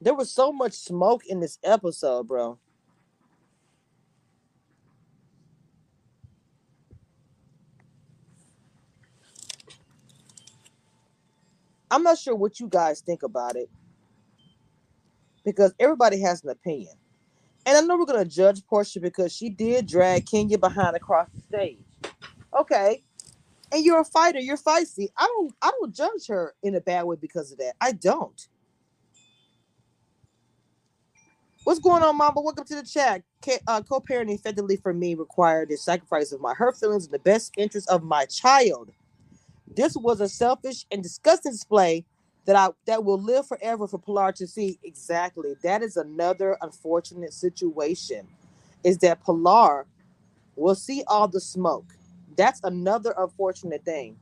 There 0.04 0.14
was 0.14 0.30
so 0.30 0.52
much 0.52 0.74
smoke 0.74 1.26
in 1.28 1.40
this 1.40 1.58
episode, 1.64 2.28
bro. 2.28 2.60
I'm 11.90 12.04
not 12.04 12.18
sure 12.18 12.36
what 12.36 12.60
you 12.60 12.68
guys 12.68 13.00
think 13.00 13.24
about 13.24 13.56
it 13.56 13.70
because 15.46 15.74
everybody 15.80 16.20
has 16.20 16.44
an 16.44 16.50
opinion. 16.50 16.96
And 17.66 17.78
I 17.78 17.82
know 17.82 17.98
we're 17.98 18.06
gonna 18.06 18.26
judge 18.26 18.62
Porsha 18.70 19.02
because 19.02 19.32
she 19.32 19.50
did 19.50 19.88
drag 19.88 20.26
Kenya 20.26 20.58
behind 20.58 20.98
across 20.98 21.30
the 21.34 21.42
stage. 21.44 21.80
Okay. 22.60 23.02
And 23.72 23.86
you're 23.86 24.02
a 24.02 24.06
fighter, 24.06 24.40
you're 24.40 24.58
feisty. 24.58 25.08
I 25.18 25.28
don't 25.28 25.54
I 25.62 25.72
don't 25.72 25.96
judge 25.96 26.28
her 26.28 26.56
in 26.62 26.76
a 26.76 26.82
bad 26.82 27.04
way 27.06 27.16
because 27.22 27.54
of 27.54 27.60
that. 27.60 27.76
I 27.80 27.94
don't. 27.94 28.50
What's 31.64 31.80
going 31.80 32.04
on, 32.04 32.18
Mama? 32.18 32.42
Welcome 32.42 32.66
to 32.66 32.76
the 32.76 32.84
chat. 32.84 33.24
Uh, 33.68 33.82
co-parenting 33.82 34.36
effectively 34.36 34.76
for 34.76 34.94
me 34.94 35.16
required 35.16 35.70
the 35.70 35.78
sacrifice 35.78 36.34
of 36.34 36.42
my 36.42 36.54
hurt 36.54 36.78
feelings 36.78 37.06
in 37.06 37.12
the 37.12 37.20
best 37.20 37.54
interest 37.58 37.90
of 37.90 38.04
my 38.04 38.26
child. 38.26 38.92
This 39.76 39.96
was 39.96 40.22
a 40.22 40.30
selfish 40.30 40.86
and 40.92 41.02
disgusting 41.02 41.54
display 41.54 42.06
that 42.46 42.58
I 42.58 42.70
that 42.86 43.06
will 43.06 43.22
live 43.22 43.48
forever 43.48 43.88
for 43.88 43.98
Pilar 43.98 44.34
to 44.34 44.48
see. 44.48 44.78
Exactly. 44.84 45.56
That 45.64 45.84
is 45.84 45.98
another 45.98 46.58
unfortunate 46.62 47.34
situation. 47.34 48.28
Is 48.84 48.98
that 49.00 49.22
Pilar 49.24 49.86
will 50.58 50.76
see 50.76 51.04
all 51.08 51.30
the 51.30 51.42
smoke. 51.42 51.96
That's 52.38 52.62
another 52.66 53.14
unfortunate 53.18 53.86
thing. 53.86 54.18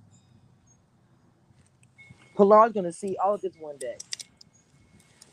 Pilar's 2.37 2.73
gonna 2.73 2.93
see 2.93 3.17
all 3.17 3.35
of 3.35 3.41
this 3.41 3.53
one 3.59 3.77
day. 3.77 3.97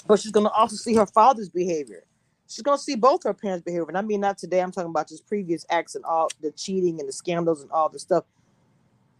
But 0.08 0.20
she's 0.20 0.32
gonna 0.32 0.50
also 0.50 0.76
see 0.76 0.96
her 0.96 1.06
father's 1.06 1.50
behavior. 1.50 2.04
She's 2.48 2.62
gonna 2.64 2.78
see 2.78 2.96
both 2.96 3.24
her 3.24 3.34
parents' 3.34 3.64
behavior. 3.64 3.86
And 3.88 3.98
I 3.98 4.02
mean 4.02 4.22
not 4.22 4.38
today, 4.38 4.62
I'm 4.62 4.72
talking 4.72 4.90
about 4.90 5.08
just 5.10 5.28
previous 5.28 5.66
acts 5.70 5.96
and 5.96 6.06
all 6.06 6.30
the 6.42 6.52
cheating 6.52 7.00
and 7.00 7.08
the 7.08 7.14
scandals 7.14 7.62
and 7.62 7.72
all 7.72 7.90
the 7.90 8.00
stuff. 8.00 8.24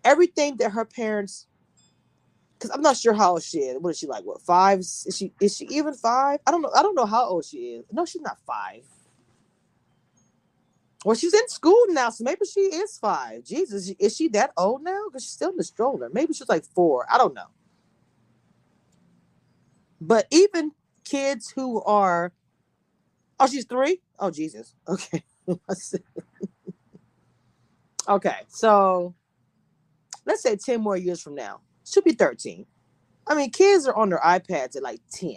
Everything 0.05 0.57
that 0.59 0.73
her 0.73 0.87
parents 0.87 1.47
because 2.59 2.71
I'm 2.71 2.83
not 2.83 2.97
sure 2.97 3.15
how 3.15 3.33
old 3.33 3.43
she 3.43 3.59
is. 3.61 3.79
What 3.81 3.91
is 3.91 3.99
she 3.99 4.07
like? 4.09 4.25
What 4.25 4.43
five? 4.43 4.81
Is 4.81 5.15
she 5.17 5.33
is 5.41 5.57
she 5.57 5.67
even 5.67 5.95
five? 5.95 6.41
I 6.47 6.53
don't 6.53 6.63
know. 6.63 6.73
I 6.75 6.83
don't 6.83 6.97
know 6.97 7.07
how 7.07 7.27
old 7.27 7.45
she 7.47 7.59
is. 7.59 7.85
No, 7.93 8.07
she's 8.07 8.23
not 8.23 8.39
five. 8.47 8.85
Well, 11.05 11.17
she's 11.17 11.35
in 11.35 11.49
school 11.49 11.87
now, 11.91 12.11
so 12.11 12.25
maybe 12.25 12.47
she 12.47 12.61
is 12.61 12.99
five. 12.99 13.45
Jesus, 13.45 13.91
is 13.99 14.17
she 14.17 14.29
that 14.31 14.53
old 14.57 14.85
now? 14.85 15.05
Because 15.09 15.25
she's 15.25 15.33
still 15.33 15.51
in 15.51 15.57
the 15.57 15.65
stroller. 15.65 16.11
Maybe 16.13 16.35
she's 16.35 16.49
like 16.49 16.65
four. 16.65 17.07
I 17.11 17.19
don't 17.19 17.35
know. 17.35 17.49
But 20.01 20.27
even 20.31 20.73
kids 21.09 21.53
who 21.55 21.83
are, 21.85 22.33
oh, 23.41 23.47
she's 23.47 23.67
three. 23.67 24.01
Oh, 24.19 24.31
Jesus. 24.31 24.75
Okay. 24.89 25.23
okay. 28.09 28.37
So 28.49 29.15
let's 30.27 30.43
say 30.43 30.57
10 30.57 30.81
more 30.81 30.97
years 30.97 31.23
from 31.23 31.35
now, 31.35 31.61
she'll 31.85 32.03
be 32.03 32.13
13. 32.13 32.67
I 33.27 33.35
mean, 33.35 33.51
kids 33.51 33.87
are 33.87 33.97
on 33.97 34.11
their 34.11 34.21
iPads 34.21 34.77
at 34.77 34.83
like 34.83 35.01
10. 35.13 35.37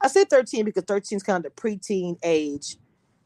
I 0.00 0.08
say 0.08 0.24
13 0.24 0.64
because 0.64 0.84
13 0.84 1.16
is 1.16 1.22
kind 1.22 1.44
of 1.44 1.54
the 1.54 1.60
preteen 1.60 2.16
age, 2.22 2.76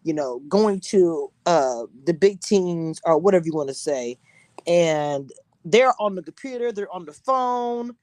you 0.05 0.15
know, 0.15 0.41
going 0.49 0.81
to 0.91 1.31
uh 1.47 1.85
the 2.05 2.15
big 2.15 2.41
teens 2.41 3.01
or 3.05 3.19
whatever 3.19 3.47
you 3.47 3.55
want 3.55 3.69
to 3.69 3.75
say. 3.75 4.19
And 4.67 5.31
they're 5.65 5.95
on 6.01 6.15
the 6.15 6.23
computer, 6.23 6.73
they're 6.73 6.93
on 6.93 7.05
the 7.07 7.13
phone. 7.13 7.97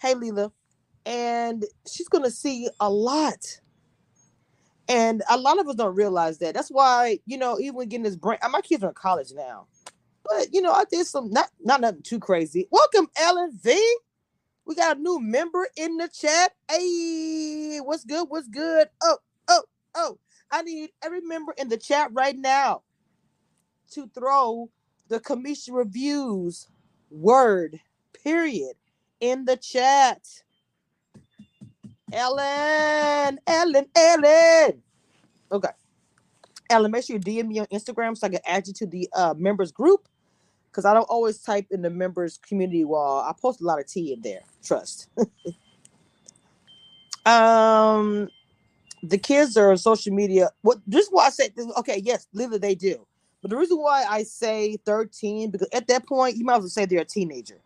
Hey, 0.00 0.14
Leela. 0.14 0.52
And 1.06 1.64
she's 1.90 2.08
going 2.08 2.24
to 2.24 2.32
see 2.32 2.68
a 2.80 2.90
lot. 2.90 3.60
And 4.88 5.22
a 5.30 5.38
lot 5.38 5.60
of 5.60 5.68
us 5.68 5.76
don't 5.76 5.96
realize 5.96 6.38
that. 6.38 6.54
That's 6.54 6.70
why, 6.70 7.20
you 7.26 7.38
know, 7.38 7.58
even 7.60 7.88
getting 7.88 8.04
this 8.04 8.16
brain, 8.16 8.38
my 8.50 8.60
kids 8.62 8.84
are 8.84 8.88
in 8.90 8.94
college 8.94 9.32
now. 9.34 9.66
But 10.24 10.54
you 10.54 10.62
know, 10.62 10.72
I 10.72 10.84
did 10.90 11.06
some 11.06 11.30
not 11.30 11.50
not 11.60 11.80
nothing 11.82 12.02
too 12.02 12.20
crazy. 12.20 12.68
Welcome, 12.70 13.08
Ellen 13.18 13.52
V. 13.62 13.96
We 14.66 14.74
got 14.76 14.98
a 14.98 15.00
new 15.00 15.20
member 15.20 15.68
in 15.76 15.96
the 15.98 16.08
chat. 16.08 16.52
Hey, 16.70 17.80
what's 17.82 18.04
good? 18.04 18.26
What's 18.28 18.48
good? 18.48 18.88
Oh, 19.02 19.18
oh, 19.48 19.62
oh. 19.96 20.18
I 20.50 20.62
need 20.62 20.90
every 21.04 21.22
member 21.22 21.54
in 21.58 21.68
the 21.68 21.78
chat 21.78 22.10
right 22.12 22.36
now 22.36 22.82
to 23.92 24.08
throw 24.14 24.70
the 25.08 25.20
Cameshia 25.20 25.72
Reviews 25.74 26.68
word 27.10 27.80
period 28.24 28.76
in 29.20 29.46
the 29.46 29.56
chat. 29.56 30.22
Ellen, 32.12 33.38
Ellen, 33.46 33.86
Ellen. 33.94 34.82
Okay. 35.50 35.68
Ellen, 36.70 36.90
make 36.90 37.04
sure 37.04 37.16
you 37.16 37.20
DM 37.20 37.48
me 37.48 37.58
on 37.60 37.66
Instagram 37.66 38.16
so 38.16 38.26
I 38.26 38.30
can 38.30 38.40
add 38.46 38.66
you 38.66 38.72
to 38.74 38.86
the 38.86 39.08
uh, 39.14 39.34
members 39.36 39.72
group 39.72 40.08
because 40.70 40.84
I 40.84 40.94
don't 40.94 41.08
always 41.08 41.38
type 41.38 41.66
in 41.70 41.82
the 41.82 41.90
members 41.90 42.38
community 42.38 42.84
wall. 42.84 43.22
I 43.22 43.32
post 43.40 43.60
a 43.60 43.64
lot 43.64 43.80
of 43.80 43.86
tea 43.86 44.12
in 44.12 44.20
there. 44.22 44.42
Trust. 44.64 45.08
um, 47.26 48.28
the 49.02 49.18
kids 49.18 49.56
are 49.56 49.70
on 49.70 49.78
social 49.78 50.12
media. 50.12 50.50
What 50.62 50.78
this 50.86 51.06
is 51.06 51.12
why 51.12 51.26
I 51.26 51.30
said 51.30 51.52
okay, 51.78 52.00
yes, 52.04 52.26
literally 52.32 52.58
they 52.58 52.74
do. 52.74 53.06
But 53.42 53.50
the 53.50 53.56
reason 53.56 53.78
why 53.78 54.04
I 54.08 54.24
say 54.24 54.76
13, 54.84 55.50
because 55.50 55.68
at 55.72 55.86
that 55.88 56.06
point, 56.06 56.36
you 56.36 56.44
might 56.44 56.56
as 56.56 56.62
well 56.62 56.68
say 56.68 56.84
they're 56.84 57.00
a 57.00 57.04
teenager. 57.04 57.60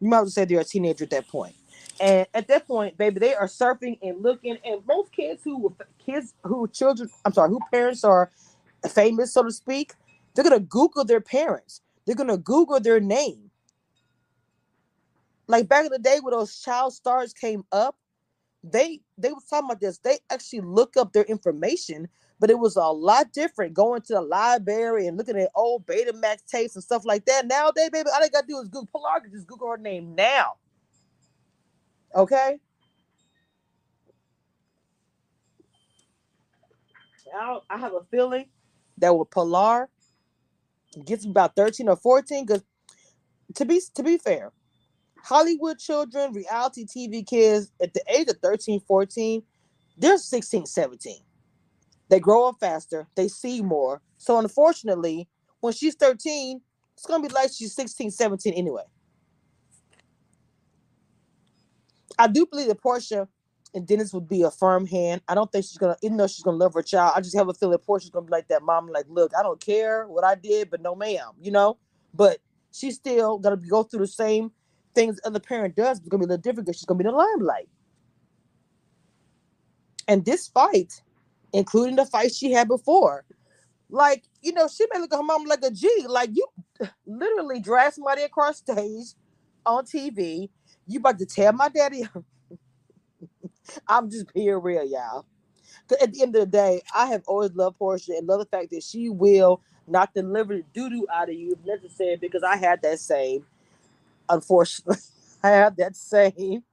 You 0.00 0.08
might 0.08 0.18
as 0.18 0.22
well 0.22 0.30
say 0.30 0.44
they're 0.44 0.60
a 0.60 0.64
teenager 0.64 1.04
at 1.04 1.10
that 1.10 1.28
point. 1.28 1.54
And 2.00 2.26
at 2.32 2.48
that 2.48 2.66
point, 2.66 2.96
baby, 2.96 3.20
they 3.20 3.34
are 3.34 3.46
surfing 3.46 3.98
and 4.02 4.22
looking. 4.22 4.56
And 4.64 4.80
most 4.86 5.12
kids 5.12 5.42
who 5.44 5.74
kids 6.04 6.34
who 6.44 6.66
children, 6.68 7.10
I'm 7.24 7.32
sorry, 7.32 7.50
who 7.50 7.60
parents 7.70 8.04
are 8.04 8.30
famous, 8.90 9.34
so 9.34 9.42
to 9.42 9.52
speak, 9.52 9.92
they're 10.34 10.44
gonna 10.44 10.60
Google 10.60 11.04
their 11.04 11.20
parents. 11.20 11.82
They're 12.06 12.16
gonna 12.16 12.38
Google 12.38 12.80
their 12.80 13.00
name. 13.00 13.50
Like 15.46 15.68
back 15.68 15.84
in 15.84 15.92
the 15.92 15.98
day 15.98 16.20
when 16.22 16.32
those 16.32 16.60
child 16.60 16.94
stars 16.94 17.34
came 17.34 17.64
up, 17.72 17.96
they 18.62 19.00
they 19.18 19.32
was 19.32 19.44
talking 19.44 19.66
about 19.66 19.80
this. 19.80 19.98
They 19.98 20.18
actually 20.30 20.60
look 20.60 20.96
up 20.96 21.12
their 21.12 21.24
information, 21.24 22.08
but 22.38 22.50
it 22.50 22.58
was 22.58 22.76
a 22.76 22.82
lot 22.84 23.32
different 23.32 23.74
going 23.74 24.02
to 24.02 24.14
the 24.14 24.22
library 24.22 25.06
and 25.06 25.18
looking 25.18 25.38
at 25.38 25.50
old 25.54 25.86
Betamax 25.86 26.46
tapes 26.46 26.76
and 26.76 26.84
stuff 26.84 27.04
like 27.04 27.26
that. 27.26 27.46
Nowadays, 27.46 27.90
baby, 27.90 28.08
all 28.12 28.20
they 28.20 28.30
gotta 28.30 28.46
do 28.46 28.58
is 28.60 28.68
Google 28.68 28.88
Pilar 28.92 29.28
just 29.30 29.46
Google 29.46 29.68
her 29.68 29.76
name 29.76 30.14
now. 30.14 30.54
Okay. 32.14 32.58
I 37.70 37.78
have 37.78 37.94
a 37.94 38.04
feeling 38.10 38.46
that 38.98 39.16
with 39.16 39.30
Pilar 39.30 39.88
gets 41.06 41.24
about 41.24 41.56
13 41.56 41.88
or 41.88 41.96
14, 41.96 42.46
because 42.46 42.64
to 43.54 43.64
be 43.64 43.80
to 43.94 44.02
be 44.02 44.18
fair, 44.18 44.52
Hollywood 45.22 45.78
children, 45.78 46.32
reality 46.32 46.86
TV 46.86 47.26
kids 47.26 47.72
at 47.82 47.94
the 47.94 48.02
age 48.08 48.28
of 48.28 48.38
13, 48.42 48.80
14, 48.80 49.42
they're 49.98 50.18
16, 50.18 50.66
17. 50.66 51.16
They 52.08 52.20
grow 52.20 52.48
up 52.48 52.56
faster, 52.60 53.06
they 53.16 53.28
see 53.28 53.62
more. 53.62 54.02
So 54.18 54.38
unfortunately, 54.38 55.28
when 55.60 55.72
she's 55.72 55.94
13, 55.96 56.60
it's 56.94 57.06
gonna 57.06 57.26
be 57.26 57.34
like 57.34 57.50
she's 57.54 57.74
16, 57.74 58.10
17 58.10 58.54
anyway. 58.54 58.84
I 62.20 62.26
do 62.26 62.44
believe 62.44 62.68
that 62.68 62.82
Porsha 62.82 63.26
and 63.74 63.86
Dennis 63.86 64.12
would 64.12 64.28
be 64.28 64.42
a 64.42 64.50
firm 64.50 64.86
hand. 64.86 65.22
I 65.26 65.34
don't 65.34 65.50
think 65.50 65.64
she's 65.64 65.78
gonna, 65.78 65.96
even 66.02 66.18
though 66.18 66.26
she's 66.26 66.42
gonna 66.42 66.58
love 66.58 66.74
her 66.74 66.82
child. 66.82 67.14
I 67.16 67.22
just 67.22 67.34
have 67.34 67.48
a 67.48 67.54
feeling 67.54 67.78
Porsha's 67.78 68.10
gonna 68.10 68.26
be 68.26 68.30
like 68.30 68.48
that 68.48 68.62
mom, 68.62 68.88
like, 68.88 69.06
look, 69.08 69.32
I 69.38 69.42
don't 69.42 69.58
care 69.58 70.06
what 70.06 70.22
I 70.22 70.34
did, 70.34 70.68
but 70.68 70.82
no, 70.82 70.94
ma'am, 70.94 71.30
you 71.40 71.50
know. 71.50 71.78
But 72.12 72.38
she's 72.72 72.96
still 72.96 73.38
gonna 73.38 73.56
go 73.56 73.84
through 73.84 74.00
the 74.00 74.06
same 74.06 74.52
things 74.94 75.18
other 75.24 75.40
parent 75.40 75.76
does. 75.76 75.98
It's 75.98 76.08
gonna 76.08 76.20
be 76.20 76.26
a 76.26 76.28
little 76.28 76.42
different 76.42 76.66
because 76.66 76.78
she's 76.78 76.84
gonna 76.84 76.98
be 76.98 77.06
in 77.06 77.12
the 77.12 77.16
limelight. 77.16 77.70
And 80.08 80.26
this 80.26 80.46
fight, 80.48 81.02
including 81.54 81.96
the 81.96 82.04
fight 82.04 82.34
she 82.34 82.52
had 82.52 82.68
before, 82.68 83.24
like 83.88 84.24
you 84.42 84.52
know, 84.52 84.68
she 84.68 84.84
may 84.92 85.00
look 85.00 85.14
at 85.14 85.16
her 85.16 85.22
mom 85.22 85.46
like 85.46 85.64
a 85.64 85.70
G. 85.70 85.88
Like 86.06 86.30
you, 86.34 86.46
literally 87.06 87.60
drag 87.60 87.94
somebody 87.94 88.24
across 88.24 88.58
stage 88.58 89.14
on 89.64 89.86
TV 89.86 90.50
you 90.92 91.00
about 91.00 91.18
to 91.20 91.26
tell 91.26 91.52
my 91.54 91.68
daddy? 91.70 92.06
I'm 93.88 94.10
just 94.10 94.32
being 94.34 94.54
real, 94.62 94.84
y'all. 94.84 95.26
At 96.02 96.12
the 96.14 96.22
end 96.22 96.36
of 96.36 96.42
the 96.42 96.46
day, 96.46 96.82
I 96.94 97.06
have 97.08 97.24
always 97.28 97.52
loved 97.54 97.78
Porsha 97.78 98.10
and 98.18 98.26
love 98.28 98.40
the 98.40 98.46
fact 98.46 98.70
that 98.72 98.82
she 98.84 99.10
will 99.10 99.62
not 99.88 100.14
deliver 100.14 100.56
the 100.56 100.64
doo 100.74 100.90
doo 100.90 101.06
out 101.12 101.28
of 101.30 101.36
you 101.36 101.52
if 101.52 101.64
necessary 101.66 102.16
because 102.16 102.42
I 102.42 102.56
had 102.56 102.82
that 102.82 103.00
same, 103.00 103.46
unfortunately, 104.28 105.02
I 105.44 105.50
have 105.50 105.76
that 105.76 105.96
same 105.96 106.64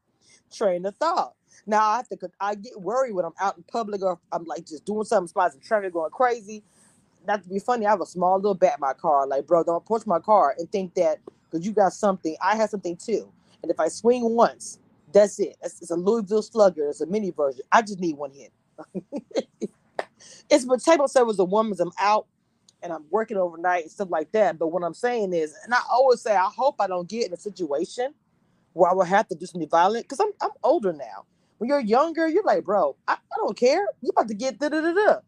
train 0.53 0.85
of 0.85 0.95
thought. 0.97 1.33
Now 1.67 1.81
I 1.89 1.97
have 1.97 2.09
to, 2.09 2.17
I 2.39 2.55
get 2.55 2.81
worried 2.81 3.13
when 3.13 3.25
I'm 3.25 3.33
out 3.41 3.57
in 3.57 3.63
public 3.63 4.03
or 4.03 4.19
I'm 4.31 4.45
like 4.45 4.65
just 4.65 4.85
doing 4.85 5.05
something, 5.05 5.27
spots 5.29 5.55
in 5.55 5.61
traffic 5.61 5.93
going 5.93 6.11
crazy. 6.11 6.63
Not 7.27 7.43
to 7.43 7.49
be 7.49 7.59
funny, 7.59 7.85
I 7.87 7.91
have 7.91 8.01
a 8.01 8.05
small 8.07 8.37
little 8.37 8.55
bat 8.55 8.75
in 8.77 8.81
my 8.81 8.93
car. 8.93 9.27
Like, 9.27 9.47
bro, 9.47 9.63
don't 9.63 9.85
push 9.85 10.05
my 10.07 10.19
car 10.19 10.55
and 10.57 10.71
think 10.71 10.95
that 10.95 11.19
because 11.49 11.65
you 11.65 11.73
got 11.73 11.93
something, 11.93 12.35
I 12.41 12.55
have 12.57 12.69
something 12.71 12.97
too. 12.97 13.31
And 13.63 13.71
if 13.71 13.79
I 13.79 13.87
swing 13.89 14.23
once, 14.35 14.79
that's 15.13 15.39
it. 15.39 15.55
It's, 15.63 15.81
it's 15.81 15.91
a 15.91 15.95
Louisville 15.95 16.41
Slugger. 16.41 16.89
It's 16.89 17.01
a 17.01 17.05
mini 17.05 17.31
version. 17.31 17.61
I 17.71 17.81
just 17.81 17.99
need 17.99 18.17
one 18.17 18.31
hit. 18.31 18.51
it's 20.49 20.65
but 20.65 20.81
table 20.83 21.07
service 21.07 21.39
a 21.39 21.45
woman's 21.45 21.79
I'm 21.79 21.91
out 21.99 22.27
and 22.83 22.93
I'm 22.93 23.05
working 23.09 23.37
overnight 23.37 23.83
and 23.83 23.91
stuff 23.91 24.09
like 24.11 24.31
that. 24.33 24.59
But 24.59 24.67
what 24.69 24.83
I'm 24.83 24.93
saying 24.93 25.33
is, 25.33 25.55
and 25.65 25.73
I 25.73 25.79
always 25.91 26.21
say, 26.21 26.35
I 26.35 26.49
hope 26.55 26.75
I 26.79 26.87
don't 26.87 27.09
get 27.09 27.27
in 27.27 27.33
a 27.33 27.37
situation 27.37 28.13
where 28.73 28.91
I 28.91 28.93
will 28.93 29.03
have 29.05 29.27
to 29.29 29.35
do 29.35 29.45
something 29.45 29.69
violent 29.69 30.05
because 30.05 30.19
I'm 30.19 30.31
I'm 30.41 30.51
older 30.63 30.93
now. 30.93 31.25
When 31.57 31.69
you're 31.69 31.79
younger, 31.81 32.27
you're 32.27 32.43
like, 32.43 32.65
bro, 32.65 32.95
I, 33.07 33.13
I 33.13 33.37
don't 33.37 33.57
care. 33.57 33.87
You're 34.01 34.11
about 34.11 34.27
to 34.29 34.35
get 34.35 34.59
da 34.59 34.69
da 34.69 34.81
da 34.81 34.93
da. 34.93 35.19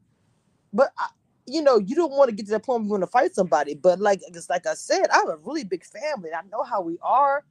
But 0.73 0.91
I, 0.97 1.07
you 1.47 1.61
know, 1.61 1.79
you 1.79 1.95
don't 1.95 2.11
want 2.13 2.29
to 2.29 2.35
get 2.35 2.45
to 2.47 2.51
that 2.53 2.63
point 2.63 2.81
where 2.81 2.85
you 2.85 2.91
want 2.91 3.03
to 3.03 3.07
fight 3.07 3.35
somebody. 3.35 3.75
But 3.75 3.99
like, 3.99 4.21
just 4.33 4.49
like 4.49 4.67
I 4.67 4.75
said, 4.75 5.07
I 5.11 5.17
have 5.17 5.29
a 5.29 5.37
really 5.37 5.63
big 5.63 5.83
family. 5.85 6.29
I 6.33 6.41
know 6.51 6.63
how 6.63 6.81
we 6.81 6.97
are. 7.01 7.43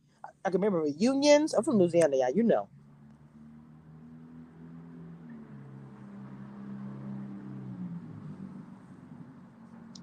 I 0.49 0.53
can 0.53 0.61
remember 0.62 0.82
reunions. 0.82 1.55
I'm 1.55 1.64
from 1.64 1.78
Louisiana, 1.78 2.18
yeah, 2.18 2.30
you 2.30 2.44
know. 2.44 2.68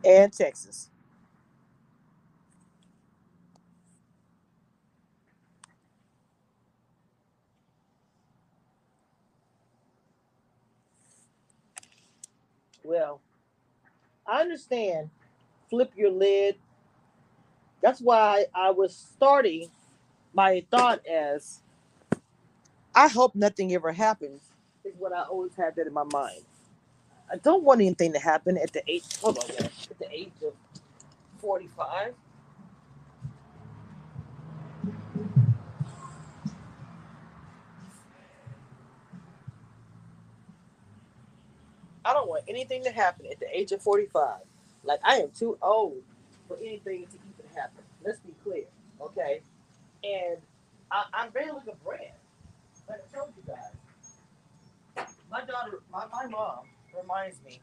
And 0.06 0.34
Texas. 0.34 0.90
Well, 12.84 13.22
I 14.28 14.42
understand. 14.42 15.12
Flip 15.70 15.92
your 15.96 16.12
lid. 16.12 16.58
That's 17.82 18.02
why 18.02 18.46
I 18.56 18.72
was 18.72 18.96
starting 18.96 19.72
my 20.36 20.66
thought 20.72 21.02
is 21.10 21.62
I 22.96 23.10
hope 23.10 23.36
nothing 23.36 23.74
ever 23.74 23.94
happens. 23.94 24.42
Is 24.86 24.96
what 25.00 25.14
I 25.14 25.24
always 25.24 25.56
had 25.58 25.76
that 25.78 25.88
in 25.88 25.94
my 25.94 26.06
mind. 26.06 26.44
I 27.32 27.38
don't 27.38 27.64
want 27.64 27.82
anything 27.82 28.14
to 28.14 28.20
happen 28.20 28.58
at 28.58 28.74
the 28.74 28.84
age. 28.90 29.04
Hold 29.22 29.40
on. 29.40 29.50
At 29.66 30.00
the 30.00 30.08
age 30.12 30.34
of 30.46 30.54
forty-five. 31.40 32.14
I 42.04 42.14
don't 42.14 42.28
want 42.30 42.44
anything 42.48 42.84
to 42.84 42.92
happen 42.92 43.28
at 43.32 43.40
the 43.40 43.48
age 43.56 43.72
of 43.72 43.82
45. 43.82 44.40
Like, 44.84 45.00
I 45.04 45.18
am 45.18 45.30
too 45.38 45.58
old 45.62 46.02
for 46.48 46.58
anything 46.58 47.06
to 47.08 47.14
even 47.16 47.56
happen. 47.56 47.84
Let's 48.04 48.20
be 48.20 48.34
clear, 48.44 48.66
okay? 49.00 49.42
And 50.06 50.38
I, 50.92 51.06
I'm 51.14 51.32
like 51.56 51.68
a 51.68 51.86
brand. 51.86 52.14
Like 52.90 53.00
I 53.14 53.18
told 53.18 53.32
you 53.38 53.44
guys. 53.48 53.74
My 55.32 55.42
daughter, 55.42 55.82
my, 55.92 56.06
my 56.14 56.28
mom 56.28 56.60
reminds 56.98 57.38
me, 57.46 57.62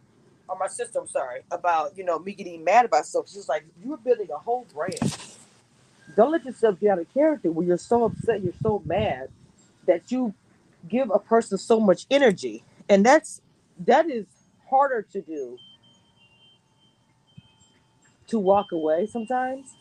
or 0.49 0.57
my 0.59 0.69
sister, 0.69 1.01
I'm 1.01 1.09
sorry, 1.09 1.43
about, 1.51 1.97
you 1.99 2.05
know, 2.05 2.19
me 2.19 2.35
getting 2.35 2.65
mad 2.65 2.87
about 2.87 3.07
stuff. 3.07 3.29
She's 3.29 3.49
like, 3.49 3.65
you're 3.85 3.99
building 3.99 4.29
a 4.35 4.39
whole 4.39 4.67
brand. 4.75 5.17
Don't 6.17 6.33
let 6.33 6.45
yourself 6.45 6.81
get 6.81 6.91
out 6.93 7.01
of 7.01 7.13
character 7.15 7.51
when 7.53 7.67
you're 7.67 7.79
so 7.79 8.05
upset, 8.05 8.43
you're 8.43 8.55
so 8.63 8.83
mad 8.87 9.31
that 9.87 10.13
you 10.13 10.35
give 10.89 11.11
a 11.13 11.21
person 11.21 11.59
so 11.59 11.81
much 11.81 12.07
energy. 12.11 12.65
And 12.89 13.07
that's 13.07 13.43
that 13.87 14.11
is 14.11 14.27
harder 14.71 15.03
to 15.13 15.23
do 15.23 15.59
to 18.29 18.39
walk 18.39 18.73
away 18.73 19.07
sometimes 19.07 19.75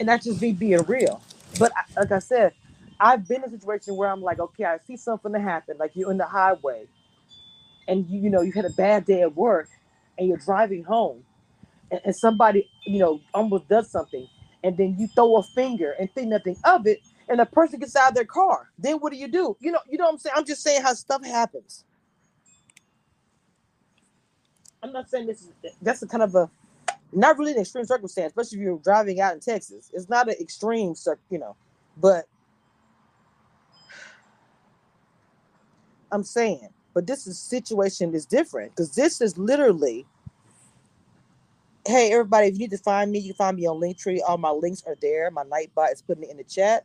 and 0.00 0.08
that's 0.08 0.24
just 0.26 0.40
me 0.40 0.52
being 0.52 0.82
real 0.84 1.22
but 1.58 1.72
like 1.96 2.12
i 2.12 2.18
said 2.18 2.52
i've 3.00 3.26
been 3.28 3.42
in 3.44 3.48
a 3.48 3.50
situation 3.50 3.96
where 3.96 4.10
i'm 4.10 4.22
like 4.22 4.38
okay 4.40 4.64
i 4.64 4.78
see 4.86 4.96
something 4.96 5.32
to 5.32 5.40
happen 5.40 5.76
like 5.78 5.92
you're 5.94 6.10
in 6.10 6.18
the 6.18 6.26
highway 6.26 6.86
and 7.88 8.06
you, 8.08 8.20
you 8.22 8.30
know 8.30 8.42
you 8.42 8.52
had 8.52 8.64
a 8.64 8.70
bad 8.70 9.04
day 9.06 9.22
at 9.22 9.36
work 9.36 9.68
and 10.18 10.28
you're 10.28 10.38
driving 10.38 10.84
home 10.84 11.24
and, 11.92 12.00
and 12.04 12.16
somebody 12.16 12.68
you 12.86 13.00
know 13.00 13.20
almost 13.34 13.68
does 13.68 13.90
something 13.90 14.28
and 14.64 14.76
then 14.78 14.96
you 14.98 15.08
throw 15.08 15.36
a 15.38 15.42
finger 15.42 15.94
and 16.00 16.12
think 16.14 16.28
nothing 16.28 16.56
of 16.64 16.86
it 16.86 17.00
and 17.28 17.40
the 17.40 17.46
person 17.46 17.80
gets 17.80 17.96
out 17.96 18.10
of 18.10 18.14
their 18.16 18.24
car. 18.26 18.70
Then 18.78 18.96
what 18.98 19.12
do 19.12 19.18
you 19.18 19.28
do? 19.28 19.56
You 19.60 19.72
know 19.72 19.80
you 19.88 19.98
know 19.98 20.06
what 20.06 20.12
i'm 20.14 20.18
saying? 20.18 20.34
I'm 20.36 20.46
just 20.46 20.62
saying 20.62 20.82
how 20.82 20.94
stuff 20.94 21.24
happens. 21.24 21.84
I'm 24.82 24.92
not 24.92 25.10
saying 25.10 25.26
this 25.28 25.42
is 25.42 25.50
that's 25.82 26.02
a 26.02 26.08
kind 26.08 26.22
of 26.24 26.34
a 26.36 26.50
not 27.12 27.38
really 27.38 27.52
an 27.52 27.58
extreme 27.58 27.84
circumstance, 27.84 28.32
especially 28.32 28.58
if 28.58 28.64
you're 28.64 28.78
driving 28.78 29.20
out 29.20 29.34
in 29.34 29.40
Texas. 29.40 29.90
It's 29.94 30.08
not 30.08 30.28
an 30.28 30.36
extreme, 30.40 30.94
you 31.30 31.38
know, 31.38 31.56
but 31.96 32.26
I'm 36.12 36.24
saying, 36.24 36.68
but 36.94 37.06
this 37.06 37.26
is 37.26 37.38
situation 37.38 38.14
is 38.14 38.26
different 38.26 38.72
because 38.72 38.94
this 38.94 39.20
is 39.20 39.38
literally. 39.38 40.06
Hey 41.86 42.12
everybody, 42.12 42.48
if 42.48 42.54
you 42.54 42.60
need 42.60 42.70
to 42.72 42.78
find 42.78 43.10
me, 43.10 43.20
you 43.20 43.32
can 43.32 43.38
find 43.38 43.56
me 43.56 43.66
on 43.66 43.80
Linktree. 43.80 44.20
All 44.26 44.38
my 44.38 44.50
links 44.50 44.82
are 44.86 44.96
there. 45.00 45.30
My 45.30 45.44
Nightbot 45.44 45.92
is 45.92 46.02
putting 46.02 46.24
it 46.24 46.30
in 46.30 46.36
the 46.36 46.44
chat. 46.44 46.84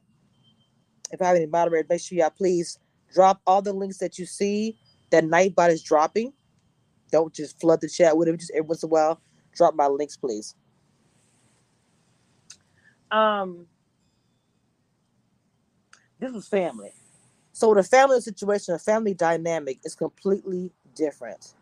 If 1.12 1.22
I 1.22 1.28
have 1.28 1.36
any 1.36 1.48
moderators, 1.48 1.90
make 1.90 2.02
sure 2.02 2.18
y'all 2.18 2.30
please 2.30 2.80
drop 3.14 3.42
all 3.46 3.62
the 3.62 3.74
links 3.74 3.98
that 4.00 4.20
you 4.20 4.26
see 4.26 4.78
that 5.12 5.26
Nightbot 5.26 5.70
is 5.70 5.84
dropping. 5.84 6.34
Don't 7.12 7.34
just 7.34 7.60
flood 7.60 7.82
the 7.82 7.90
chat 7.90 8.18
with 8.18 8.28
them. 8.28 8.38
Just 8.38 8.52
every 8.52 8.68
once 8.68 8.84
in 8.84 8.88
a 8.88 8.92
while, 8.92 9.22
drop 9.56 9.76
my 9.76 9.88
links, 9.88 10.18
please. 10.18 10.56
Um, 13.12 13.68
this 16.20 16.32
was 16.32 16.48
family. 16.48 16.92
So 17.54 17.74
the 17.74 17.84
family 17.84 18.20
situation, 18.22 18.74
the 18.74 18.80
family 18.80 19.14
dynamic 19.14 19.80
is 19.84 19.96
completely 19.96 20.72
different. 20.96 21.54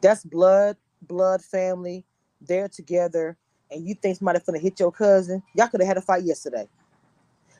That's 0.00 0.24
blood, 0.24 0.76
blood 1.02 1.42
family. 1.42 2.04
They're 2.40 2.68
together, 2.68 3.36
and 3.70 3.86
you 3.86 3.94
think 3.94 4.18
somebody's 4.18 4.42
gonna 4.44 4.58
hit 4.58 4.80
your 4.80 4.92
cousin? 4.92 5.42
Y'all 5.54 5.68
could 5.68 5.80
have 5.80 5.88
had 5.88 5.96
a 5.98 6.02
fight 6.02 6.24
yesterday. 6.24 6.68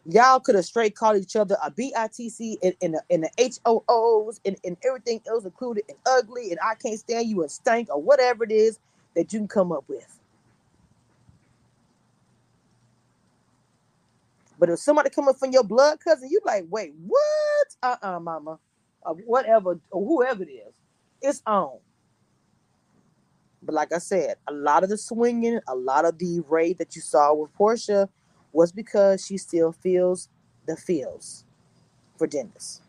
Y'all 0.09 0.39
could 0.39 0.55
have 0.55 0.64
straight 0.64 0.95
called 0.95 1.16
each 1.16 1.34
other 1.34 1.57
a 1.62 1.70
BITC 1.70 2.59
and 2.62 2.74
in 2.80 2.93
the 2.93 3.03
in 3.09 3.22
the 3.22 3.30
HOOs 3.66 4.41
and, 4.45 4.57
and 4.64 4.76
everything 4.84 5.20
else 5.26 5.45
included 5.45 5.84
and 5.89 5.99
ugly 6.07 6.51
and 6.53 6.61
I 6.64 6.74
can't 6.76 6.99
stand 6.99 7.28
you 7.28 7.43
and 7.43 7.51
stank 7.51 7.89
or 7.91 8.01
whatever 8.01 8.45
it 8.45 8.53
is 8.53 8.78
that 9.16 9.32
you 9.34 9.40
can 9.40 9.48
come 9.48 9.72
up 9.72 9.84
with. 9.88 10.20
But 14.58 14.70
if 14.70 14.80
somebody 14.80 15.10
coming 15.10 15.34
from 15.34 15.52
your 15.52 15.64
blood 15.64 16.00
cousin, 16.00 16.30
you 16.30 16.40
like, 16.44 16.64
wait, 16.70 16.94
what? 17.06 17.66
Uh-uh, 17.82 18.20
mama. 18.20 18.58
Uh, 19.04 19.14
whatever, 19.26 19.80
or 19.90 20.06
whoever 20.06 20.44
it 20.44 20.50
is, 20.50 20.74
it's 21.22 21.42
on. 21.46 21.78
But 23.62 23.74
like 23.74 23.92
I 23.92 23.98
said, 23.98 24.36
a 24.48 24.52
lot 24.52 24.84
of 24.84 24.90
the 24.90 24.98
swinging, 24.98 25.60
a 25.68 25.76
lot 25.76 26.04
of 26.04 26.18
the 26.18 26.40
raid 26.48 26.78
that 26.78 26.96
you 26.96 27.02
saw 27.02 27.34
with 27.34 27.54
Porsha 27.58 28.08
was 28.52 28.72
because 28.72 29.24
she 29.26 29.38
still 29.38 29.72
feels 29.72 30.28
the 30.66 30.76
feels 30.76 31.44
for 32.18 32.26
Dennis. 32.26 32.82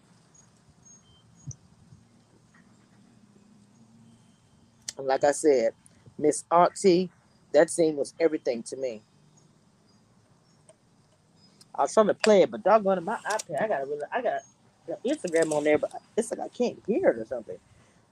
And 4.98 5.08
like 5.08 5.24
I 5.24 5.32
said, 5.32 5.72
Miss 6.18 6.44
Auntie, 6.52 7.10
that 7.54 7.70
scene 7.70 7.96
was 7.96 8.14
everything 8.20 8.64
to 8.64 8.78
me. 8.78 9.02
I 11.76 11.84
was 11.84 11.94
trying 11.94 12.08
to 12.08 12.14
play 12.14 12.42
it, 12.42 12.52
but 12.52 12.64
doggone 12.64 12.98
it, 12.98 13.02
my 13.02 13.18
iPad, 13.30 13.62
I 13.62 13.68
got 13.68 13.88
really, 13.88 14.02
I 14.12 14.22
got 14.22 14.42
Instagram 15.06 15.54
on 15.54 15.64
there, 15.64 15.78
but 15.78 15.92
it's 16.16 16.32
like 16.32 16.40
I 16.40 16.48
can't 16.48 16.82
hear 16.88 17.10
it 17.10 17.20
or 17.20 17.26
something. 17.26 17.58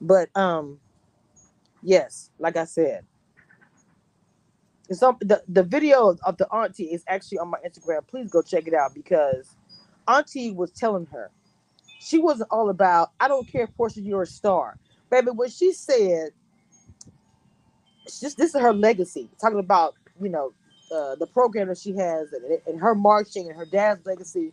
But 0.00 0.28
um, 0.36 0.78
yes, 1.82 2.30
like 2.38 2.56
I 2.56 2.64
said, 2.64 3.04
on 5.02 5.16
the, 5.20 5.42
the 5.48 5.62
video 5.62 6.16
of 6.24 6.36
the 6.36 6.46
auntie 6.48 6.84
is 6.84 7.02
actually 7.08 7.38
on 7.38 7.48
my 7.48 7.58
Instagram. 7.66 8.06
Please 8.06 8.30
go 8.30 8.42
check 8.42 8.68
it 8.68 8.74
out 8.74 8.94
because 8.94 9.56
auntie 10.06 10.52
was 10.52 10.70
telling 10.70 11.06
her 11.06 11.30
she 12.00 12.18
wasn't 12.18 12.48
all 12.50 12.70
about 12.70 13.10
I 13.18 13.28
don't 13.28 13.48
care 13.48 13.64
if 13.64 13.70
Porsha 13.76 14.04
you're 14.04 14.22
a 14.22 14.26
star. 14.26 14.78
Baby, 15.10 15.30
when 15.30 15.50
she 15.50 15.72
said 15.72 16.30
just 18.06 18.38
this 18.38 18.54
is 18.54 18.60
her 18.60 18.72
legacy, 18.72 19.28
talking 19.40 19.58
about, 19.58 19.94
you 20.20 20.28
know, 20.28 20.52
uh, 20.94 21.16
the 21.16 21.26
program 21.26 21.68
that 21.68 21.78
she 21.78 21.90
has 21.96 22.32
and, 22.32 22.58
and 22.66 22.80
her 22.80 22.94
marching 22.94 23.48
and 23.48 23.56
her 23.56 23.66
dad's 23.66 24.04
legacy 24.06 24.52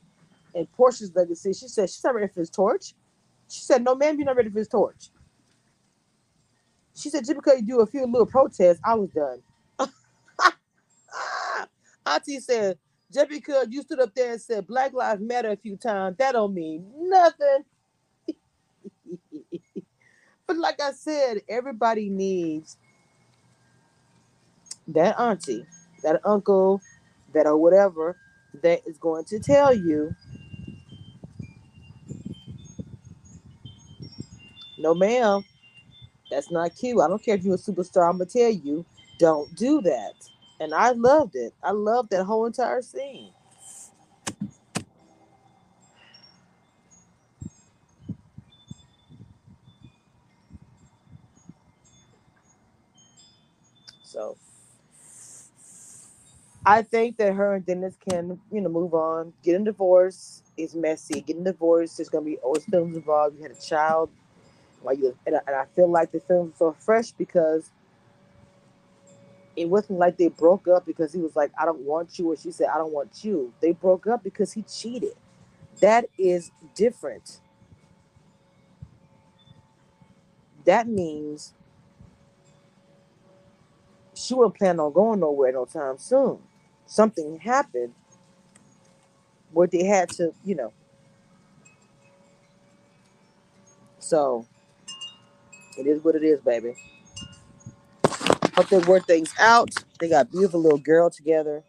and 0.56 0.68
Porsha's 0.78 1.12
legacy. 1.16 1.54
She 1.54 1.68
said 1.68 1.90
she's 1.90 2.04
not 2.04 2.16
ready 2.16 2.28
for 2.28 2.40
his 2.40 2.50
torch. 2.50 2.94
She 3.50 3.62
said, 3.62 3.84
No, 3.84 3.96
ma'am, 3.96 4.18
you're 4.18 4.26
not 4.26 4.38
ready 4.38 4.50
for 4.50 4.60
his 4.60 4.68
torch. 4.68 5.10
She 6.96 7.10
said, 7.10 7.26
just 7.26 7.36
because 7.36 7.60
you 7.60 7.66
do 7.68 7.82
a 7.82 7.86
few 7.88 8.06
little 8.06 8.26
protests, 8.26 8.80
I 8.86 8.96
was 8.96 9.10
done. 9.12 9.42
Auntie 12.06 12.40
said, 12.40 12.78
just 13.12 13.30
because 13.30 13.68
you 13.70 13.82
stood 13.82 14.00
up 14.00 14.14
there 14.16 14.32
and 14.32 14.42
said 14.42 14.68
Black 14.68 14.94
Lives 14.94 15.22
Matter 15.22 15.52
a 15.52 15.58
few 15.58 15.78
times, 15.78 16.18
that 16.18 16.34
don't 16.34 16.54
mean 16.54 16.86
nothing. 16.98 17.64
but 20.48 20.58
like 20.58 20.82
I 20.82 20.92
said, 20.92 21.42
everybody 21.50 22.10
needs 22.10 22.78
that 24.90 25.20
auntie, 25.20 25.68
that 26.04 26.22
uncle, 26.26 26.82
that 27.34 27.48
or 27.48 27.58
whatever 27.58 28.18
that 28.64 28.82
is 28.88 28.98
going 29.00 29.26
to 29.26 29.40
tell 29.40 29.74
you, 29.74 30.16
no, 34.78 34.94
ma'am, 34.96 35.44
that's 36.32 36.52
not 36.52 36.76
cute. 36.76 37.02
I 37.02 37.08
don't 37.10 37.24
care 37.24 37.36
if 37.36 37.44
you're 37.44 37.56
a 37.56 37.60
superstar. 37.60 38.10
I'm 38.10 38.18
gonna 38.20 38.26
tell 38.28 38.52
you, 38.52 38.86
don't 39.20 39.56
do 39.56 39.82
that. 39.82 40.14
And 40.60 40.74
I 40.74 40.92
loved 40.92 41.36
it. 41.36 41.54
I 41.64 41.72
loved 41.72 42.12
that 42.12 42.26
whole 42.26 42.46
entire 42.48 42.82
scene. 42.82 43.32
So 54.04 54.38
I 56.66 56.82
think 56.84 57.18
that 57.18 57.34
her 57.34 57.56
and 57.56 57.66
Dennis 57.66 57.98
can, 58.10 58.40
you 58.52 58.62
know, 58.62 58.70
move 58.70 58.94
on. 58.94 59.34
Getting 59.44 59.64
a 59.64 59.66
divorce 59.66 60.44
is 60.58 60.76
messy. 60.76 61.22
Getting 61.22 61.44
divorced, 61.44 61.98
there's 61.98 62.10
gonna 62.10 62.26
be 62.26 62.38
oh, 62.40 62.48
always 62.48 62.66
films 62.66 62.96
involved. 62.96 63.38
You 63.38 63.44
had 63.44 63.52
a 63.52 63.62
child. 63.62 64.10
Like 64.84 65.00
and 65.28 65.38
I, 65.38 65.40
and 65.48 65.56
I 65.56 65.66
feel 65.76 65.90
like 65.90 66.12
the 66.12 66.20
film's 66.22 66.58
so 66.58 66.74
fresh 66.80 67.12
because 67.12 67.72
it 69.56 69.70
wasn't 69.70 70.00
like 70.00 70.18
they 70.18 70.30
broke 70.30 70.68
up 70.68 70.86
because 70.86 71.14
he 71.14 71.20
was 71.20 71.36
like, 71.36 71.52
I 71.60 71.66
don't 71.66 71.82
want 71.82 72.20
you, 72.20 72.32
or 72.32 72.38
she 72.38 72.52
said, 72.52 72.70
I 72.74 72.78
don't 72.78 72.94
want 72.94 73.24
you. 73.24 73.54
They 73.62 73.72
broke 73.74 74.08
up 74.08 74.24
because 74.24 74.54
he 74.54 74.64
cheated. 74.64 75.14
That 75.82 76.06
is 76.18 76.52
different. 76.76 77.42
That 80.66 80.88
means 80.88 81.54
she 84.16 84.34
wasn't 84.34 84.58
planning 84.58 84.82
on 84.82 84.94
going 84.94 85.20
nowhere 85.22 85.52
no 85.54 85.66
time 85.66 85.98
soon. 85.98 86.40
Something 86.88 87.40
happened 87.40 87.94
where 89.54 89.68
they 89.68 89.86
had 89.86 90.10
to, 90.12 90.34
you 90.46 90.56
know, 90.56 90.72
So 94.00 94.48
it 95.78 95.88
is 95.88 96.04
what 96.04 96.16
it 96.16 96.24
is, 96.24 96.42
baby. 96.42 96.76
Hope 98.56 98.70
they 98.70 98.80
work 98.80 99.08
things 99.08 99.34
out. 99.40 99.70
They 100.00 100.10
got 100.10 100.32
beautiful 100.32 100.62
little 100.62 100.80
girl 100.80 101.10
together. 101.10 101.64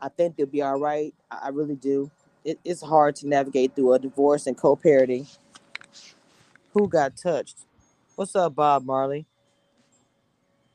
I 0.00 0.08
think 0.10 0.36
they'll 0.36 0.46
be 0.46 0.62
all 0.62 0.80
right. 0.80 1.14
I, 1.30 1.40
I 1.44 1.48
really 1.50 1.76
do. 1.76 2.10
It, 2.44 2.60
it's 2.64 2.82
hard 2.82 3.16
to 3.18 3.28
navigate 3.28 3.76
through 3.76 3.94
a 3.94 4.00
divorce 4.00 4.46
and 4.46 4.56
co-parenting. 4.56 5.28
Who 6.74 6.88
got 6.88 7.16
touched? 7.16 7.58
What's 8.16 8.36
up, 8.36 8.56
Bob 8.56 8.84
Marley? 8.86 9.26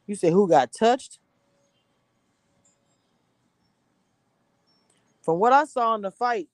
You 0.08 0.16
say 0.16 0.32
who 0.32 0.50
got 0.50 0.72
touched? 0.74 1.19
From 5.22 5.40
what 5.40 5.54
I 5.54 5.66
saw 5.66 5.96
in 5.96 6.02
the 6.02 6.12
fight, 6.12 6.48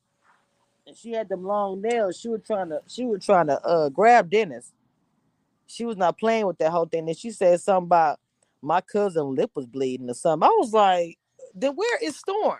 and 0.87 0.97
she 0.97 1.11
had 1.11 1.29
them 1.29 1.43
long 1.43 1.81
nails. 1.81 2.19
She 2.19 2.29
was 2.29 2.41
trying 2.45 2.69
to 2.69 2.81
she 2.87 3.05
was 3.05 3.25
trying 3.25 3.47
to 3.47 3.61
uh 3.63 3.89
grab 3.89 4.29
Dennis. 4.29 4.71
She 5.67 5.85
was 5.85 5.97
not 5.97 6.17
playing 6.17 6.47
with 6.47 6.57
that 6.59 6.71
whole 6.71 6.85
thing. 6.85 7.07
And 7.07 7.17
she 7.17 7.31
said 7.31 7.59
something 7.61 7.87
about 7.87 8.19
my 8.61 8.81
cousin 8.81 9.35
lip 9.35 9.51
was 9.55 9.65
bleeding 9.65 10.09
or 10.09 10.13
something. 10.13 10.47
I 10.47 10.51
was 10.59 10.73
like, 10.73 11.17
then 11.55 11.75
where 11.75 11.97
is 12.01 12.17
Storm? 12.17 12.59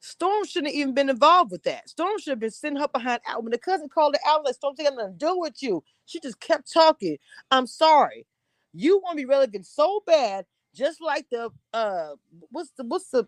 Storm 0.00 0.44
shouldn't 0.44 0.72
have 0.72 0.80
even 0.80 0.94
been 0.94 1.10
involved 1.10 1.50
with 1.50 1.64
that. 1.64 1.88
Storm 1.88 2.18
should 2.18 2.30
have 2.32 2.40
been 2.40 2.50
sitting 2.50 2.78
her 2.78 2.88
behind 2.88 3.20
out. 3.26 3.42
When 3.42 3.50
the 3.52 3.58
cousin 3.58 3.88
called 3.88 4.14
her 4.14 4.30
out, 4.30 4.44
like 4.44 4.54
Storm 4.54 4.74
got 4.76 4.94
nothing 4.94 5.18
to 5.18 5.26
do 5.26 5.38
with 5.38 5.62
you. 5.62 5.82
She 6.06 6.20
just 6.20 6.40
kept 6.40 6.72
talking. 6.72 7.18
I'm 7.50 7.66
sorry. 7.66 8.26
You 8.72 8.98
want 8.98 9.18
to 9.18 9.22
be 9.22 9.26
relevant 9.26 9.66
so 9.66 10.02
bad, 10.06 10.46
just 10.74 11.00
like 11.00 11.26
the 11.30 11.50
uh 11.72 12.10
what's 12.50 12.70
the 12.76 12.84
what's 12.84 13.10
the 13.10 13.26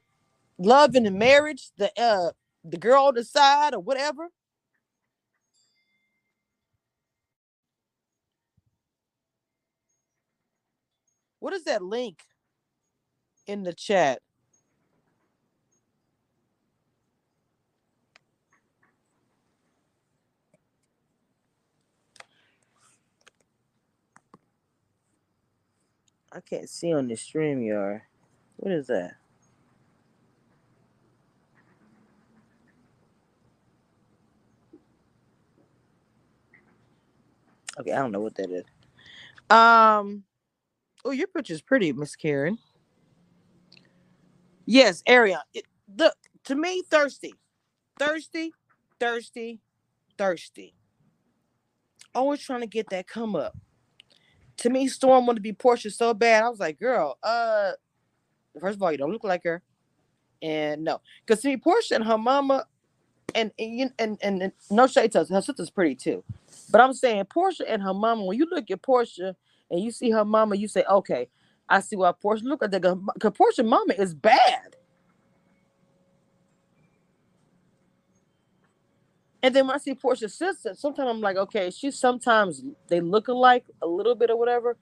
love 0.58 0.96
in 0.96 1.04
the 1.04 1.12
marriage, 1.12 1.70
the 1.78 1.92
uh 2.00 2.32
the 2.64 2.78
girl 2.78 3.06
on 3.06 3.14
the 3.14 3.24
side 3.24 3.74
or 3.74 3.80
whatever. 3.80 4.28
What 11.40 11.54
is 11.54 11.64
that 11.64 11.82
link 11.82 12.24
in 13.46 13.64
the 13.64 13.74
chat? 13.74 14.20
I 26.32 26.40
can't 26.40 26.68
see 26.70 26.92
on 26.92 27.08
the 27.08 27.16
stream 27.16 27.62
yard. 27.62 28.02
What 28.56 28.72
is 28.72 28.88
that? 28.88 29.14
Okay, 37.80 37.92
I 37.92 37.98
don't 37.98 38.12
know 38.12 38.20
what 38.20 38.34
that 38.36 38.50
is. 38.50 38.64
Um, 39.50 40.24
oh, 41.04 41.10
your 41.12 41.28
picture's 41.28 41.62
pretty, 41.62 41.92
Miss 41.92 42.16
Karen. 42.16 42.58
Yes, 44.66 45.02
Ariel. 45.06 45.40
Look 45.96 46.14
to 46.44 46.54
me, 46.54 46.82
thirsty, 46.90 47.34
thirsty, 47.98 48.52
thirsty, 49.00 49.60
thirsty. 50.18 50.74
Always 52.14 52.42
trying 52.42 52.60
to 52.60 52.66
get 52.66 52.90
that 52.90 53.06
come 53.06 53.36
up. 53.36 53.56
To 54.58 54.70
me, 54.70 54.88
Storm 54.88 55.26
wanted 55.26 55.36
to 55.38 55.42
be 55.42 55.52
Porsha 55.52 55.92
so 55.92 56.12
bad. 56.14 56.42
I 56.42 56.48
was 56.48 56.58
like, 56.58 56.80
girl, 56.80 57.16
uh, 57.22 57.72
first 58.60 58.76
of 58.76 58.82
all, 58.82 58.90
you 58.92 58.98
don't 58.98 59.12
look 59.12 59.24
like 59.24 59.44
her, 59.44 59.62
and 60.42 60.84
no, 60.84 61.00
because 61.24 61.42
to 61.42 61.48
me, 61.48 61.56
Porsha 61.56 61.92
and 61.92 62.04
her 62.04 62.18
mama, 62.18 62.66
and 63.34 63.52
and 63.58 63.92
and 63.98 64.18
and, 64.20 64.42
and 64.42 64.52
no 64.70 64.86
shade 64.86 65.12
to 65.12 65.24
her 65.24 65.42
sister's 65.42 65.70
pretty 65.70 65.94
too. 65.94 66.24
But 66.70 66.82
I'm 66.82 66.92
saying 66.94 67.24
Porsha 67.26 67.62
and 67.68 67.82
her 67.82 67.94
mama, 67.94 68.24
when 68.24 68.38
you 68.38 68.46
look 68.50 68.70
at 68.70 68.82
Porsha 68.82 69.34
and 69.70 69.80
you 69.82 69.90
see 69.90 70.10
her 70.10 70.24
mama, 70.24 70.56
you 70.56 70.68
say, 70.68 70.84
okay, 70.90 71.28
I 71.68 71.80
see 71.80 71.96
why 71.96 72.12
Porsha 72.12 72.44
look 72.44 72.62
like 72.62 72.72
that. 72.72 72.82
Because 73.14 73.32
Porsha 73.32 73.66
mama 73.66 73.94
is 73.98 74.14
bad. 74.14 74.76
And 79.42 79.56
then 79.56 79.68
when 79.68 79.76
I 79.76 79.80
see 79.80 79.94
Porsha's 79.94 80.34
sister, 80.34 80.74
sometimes 80.74 81.10
I'm 81.10 81.22
like, 81.22 81.38
okay, 81.38 81.70
she's 81.70 81.98
sometimes 81.98 82.62
they 82.88 83.00
look 83.00 83.28
alike 83.28 83.66
a 83.82 83.88
little 83.88 84.16
bit 84.16 84.30
or 84.30 84.38
whatever, 84.38 84.78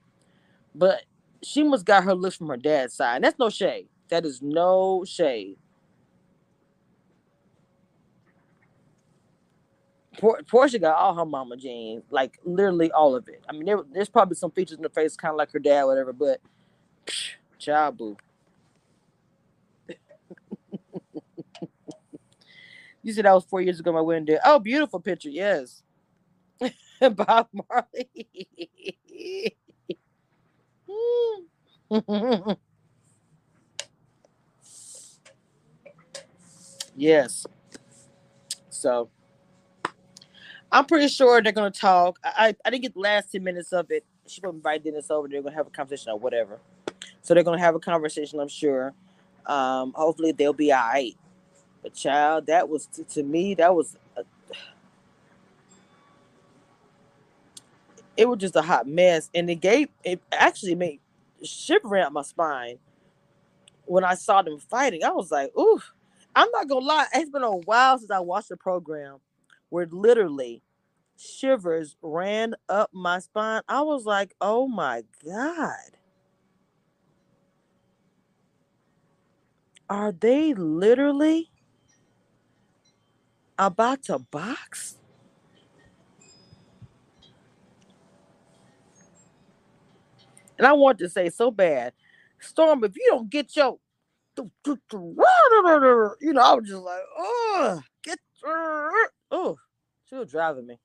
but 0.74 1.02
she 1.42 1.64
must 1.64 1.86
got 1.86 2.04
her 2.04 2.14
looks 2.14 2.36
from 2.36 2.48
her 2.48 2.58
dad's 2.58 2.94
side. 2.94 3.16
And 3.16 3.24
that's 3.24 3.38
no 3.38 3.50
shade. 3.50 3.88
That 4.10 4.26
is 4.26 4.42
no 4.42 5.04
shade. 5.06 5.58
Por- 10.18 10.40
Porsha 10.42 10.80
got 10.80 10.96
all 10.96 11.14
her 11.14 11.24
mama 11.26 11.56
genes, 11.56 12.04
like 12.10 12.38
literally 12.44 12.90
all 12.92 13.14
of 13.16 13.28
it. 13.28 13.42
I 13.48 13.52
mean, 13.52 13.66
there, 13.66 13.80
there's 13.92 14.08
probably 14.08 14.36
some 14.36 14.50
features 14.50 14.78
in 14.78 14.82
her 14.84 14.88
face, 14.90 15.16
kind 15.16 15.32
of 15.32 15.38
like 15.38 15.52
her 15.52 15.58
dad, 15.58 15.84
whatever, 15.84 16.12
but 16.12 16.40
child 17.58 17.98
boo. 17.98 18.16
you 23.02 23.12
said 23.12 23.24
that 23.24 23.34
was 23.34 23.44
four 23.44 23.60
years 23.60 23.80
ago, 23.80 23.92
my 23.92 24.00
wedding 24.00 24.24
day. 24.26 24.38
Oh, 24.44 24.58
beautiful 24.58 25.00
picture, 25.00 25.30
yes. 25.30 25.82
Bob 27.14 27.48
Marley. 27.52 28.08
yes. 36.96 37.46
So 38.70 39.10
I'm 40.76 40.84
pretty 40.84 41.08
sure 41.08 41.40
they're 41.40 41.52
gonna 41.52 41.70
talk. 41.70 42.18
I, 42.22 42.54
I 42.62 42.68
didn't 42.68 42.82
get 42.82 42.92
the 42.92 43.00
last 43.00 43.32
10 43.32 43.42
minutes 43.42 43.72
of 43.72 43.90
it. 43.90 44.04
She 44.26 44.42
gonna 44.42 44.58
invite 44.58 44.84
Dennis 44.84 45.10
over, 45.10 45.26
they're 45.26 45.40
gonna 45.40 45.54
have 45.54 45.66
a 45.66 45.70
conversation 45.70 46.12
or 46.12 46.18
whatever. 46.18 46.58
So 47.22 47.32
they're 47.32 47.42
gonna 47.44 47.58
have 47.58 47.74
a 47.74 47.78
conversation, 47.78 48.38
I'm 48.40 48.48
sure. 48.48 48.92
Um, 49.46 49.94
hopefully 49.96 50.32
they'll 50.32 50.52
be 50.52 50.70
all 50.74 50.86
right. 50.86 51.16
But 51.82 51.94
child, 51.94 52.48
that 52.48 52.68
was 52.68 52.84
to, 52.88 53.04
to 53.04 53.22
me, 53.22 53.54
that 53.54 53.74
was 53.74 53.96
a, 54.18 54.24
it 58.18 58.28
was 58.28 58.38
just 58.38 58.54
a 58.54 58.60
hot 58.60 58.86
mess. 58.86 59.30
And 59.34 59.48
it 59.48 59.62
gave 59.62 59.88
it 60.04 60.20
actually 60.30 60.74
made 60.74 61.00
shivering 61.42 62.02
up 62.02 62.12
my 62.12 62.20
spine 62.20 62.76
when 63.86 64.04
I 64.04 64.14
saw 64.14 64.42
them 64.42 64.58
fighting. 64.58 65.04
I 65.04 65.10
was 65.12 65.30
like, 65.30 65.56
ooh, 65.58 65.80
I'm 66.34 66.50
not 66.50 66.68
gonna 66.68 66.84
lie, 66.84 67.06
it's 67.14 67.30
been 67.30 67.44
a 67.44 67.56
while 67.56 67.96
since 67.96 68.10
I 68.10 68.20
watched 68.20 68.50
the 68.50 68.58
program 68.58 69.20
where 69.70 69.88
literally 69.90 70.62
shivers 71.18 71.96
ran 72.02 72.54
up 72.68 72.90
my 72.92 73.18
spine. 73.20 73.62
I 73.68 73.82
was 73.82 74.06
like, 74.06 74.34
oh 74.40 74.68
my 74.68 75.04
God. 75.24 75.96
Are 79.90 80.12
they 80.12 80.54
literally 80.54 81.50
about 83.58 84.04
to 84.04 84.18
box? 84.18 84.98
And 90.58 90.66
I 90.66 90.72
want 90.74 90.98
to 91.00 91.08
say 91.10 91.30
so 91.30 91.50
bad, 91.50 91.92
Storm, 92.40 92.84
if 92.84 92.96
you 92.96 93.06
don't 93.08 93.30
get 93.30 93.54
your, 93.56 93.78
you 94.38 96.32
know, 96.32 96.42
I 96.42 96.54
was 96.54 96.68
just 96.68 96.82
like, 96.82 97.02
oh, 97.18 97.80
get, 98.04 98.18
oh, 99.30 99.56
she 100.08 100.16
was 100.16 100.30
driving 100.30 100.66
me. 100.66 100.78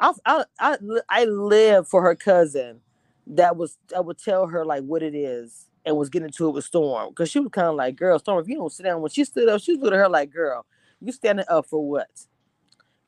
I, 0.00 0.12
I, 0.24 0.44
I, 0.58 0.78
I 1.08 1.24
live 1.26 1.86
for 1.86 2.02
her 2.02 2.14
cousin 2.14 2.80
that 3.28 3.56
was, 3.56 3.78
I 3.94 4.00
would 4.00 4.18
tell 4.18 4.46
her 4.46 4.64
like 4.64 4.82
what 4.84 5.02
it 5.02 5.14
is 5.14 5.66
and 5.84 5.96
was 5.96 6.08
getting 6.08 6.26
into 6.28 6.48
it 6.48 6.52
with 6.54 6.64
Storm 6.64 7.10
because 7.10 7.30
she 7.30 7.40
was 7.40 7.50
kind 7.52 7.68
of 7.68 7.74
like, 7.76 7.96
girl, 7.96 8.18
Storm, 8.18 8.40
if 8.42 8.48
you 8.48 8.56
don't 8.56 8.72
sit 8.72 8.84
down, 8.84 9.02
when 9.02 9.10
she 9.10 9.24
stood 9.24 9.48
up, 9.48 9.60
she 9.60 9.72
was 9.72 9.82
looking 9.82 9.98
at 9.98 10.02
her 10.02 10.08
like, 10.08 10.30
girl, 10.32 10.66
you 11.00 11.12
standing 11.12 11.44
up 11.48 11.66
for 11.66 11.86
what? 11.88 12.08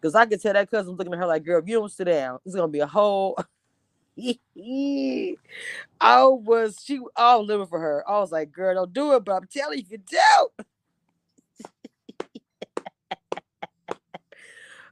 Because 0.01 0.15
I 0.15 0.27
could 0.27 0.41
tell 0.43 0.53
that 0.53 0.71
cousin 0.71 0.93
was 0.93 0.99
looking 0.99 1.15
at 1.15 1.19
her 1.19 1.27
like, 1.27 1.45
girl, 1.45 1.61
if 1.61 1.69
you 1.69 1.79
don't 1.79 1.93
sit 1.93 2.05
down, 2.05 2.39
it's 2.45 2.55
gonna 2.55 2.69
be 2.69 2.81
a 2.81 2.87
whole. 2.87 3.37
I 6.01 6.25
was 6.25 6.83
she 6.85 7.01
I 7.17 7.37
was 7.37 7.47
living 7.47 7.67
for 7.67 7.79
her. 7.81 8.05
I 8.09 8.19
was 8.19 8.33
like, 8.33 8.53
girl, 8.53 8.75
don't 8.75 8.93
do 8.93 9.15
it, 9.15 9.25
but 9.25 9.33
I'm 9.33 9.47
telling 9.47 9.79
you, 9.79 9.85
if 9.85 9.91
you 9.93 9.99
do. 9.99 10.65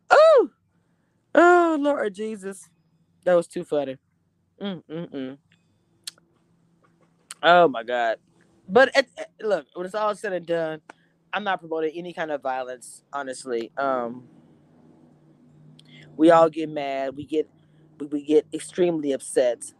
oh, 0.10 0.50
oh 1.34 1.78
Lord 1.80 2.14
Jesus. 2.14 2.68
That 3.24 3.34
was 3.34 3.48
too 3.48 3.64
funny. 3.64 3.98
Mm-mm-mm. 4.62 5.38
Oh 7.42 7.68
my 7.68 7.84
God. 7.84 8.18
But 8.68 8.96
at- 8.96 9.30
look, 9.42 9.66
when 9.74 9.86
it's 9.86 9.96
all 9.96 10.14
said 10.16 10.34
and 10.34 10.46
done, 10.46 10.82
I'm 11.32 11.44
not 11.44 11.60
promoting 11.60 11.92
any 11.96 12.12
kind 12.14 12.30
of 12.32 12.42
violence, 12.42 13.04
honestly. 13.12 13.72
Um 13.78 14.28
we 16.16 16.30
all 16.30 16.50
get 16.50 16.70
mad, 16.70 17.16
we 17.16 17.26
get 17.26 17.48
we, 18.00 18.06
we 18.08 18.24
get 18.24 18.46
extremely 18.54 19.12
upset, 19.12 19.72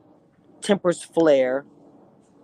tempers 0.62 1.02
flare. 1.02 1.66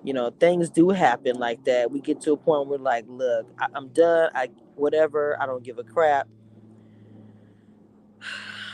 You 0.04 0.14
know, 0.14 0.30
things 0.30 0.70
do 0.70 0.90
happen 0.90 1.36
like 1.38 1.64
that. 1.66 1.90
We 1.90 2.00
get 2.00 2.20
to 2.22 2.32
a 2.32 2.36
point 2.38 2.68
where 2.68 2.78
like, 2.78 3.04
look, 3.08 3.46
I, 3.58 3.66
I'm 3.74 3.88
done. 3.88 4.30
I 4.34 4.48
whatever. 4.76 5.40
I 5.42 5.46
don't 5.46 5.64
give 5.64 5.78
a 5.78 5.84
crap. 5.84 6.28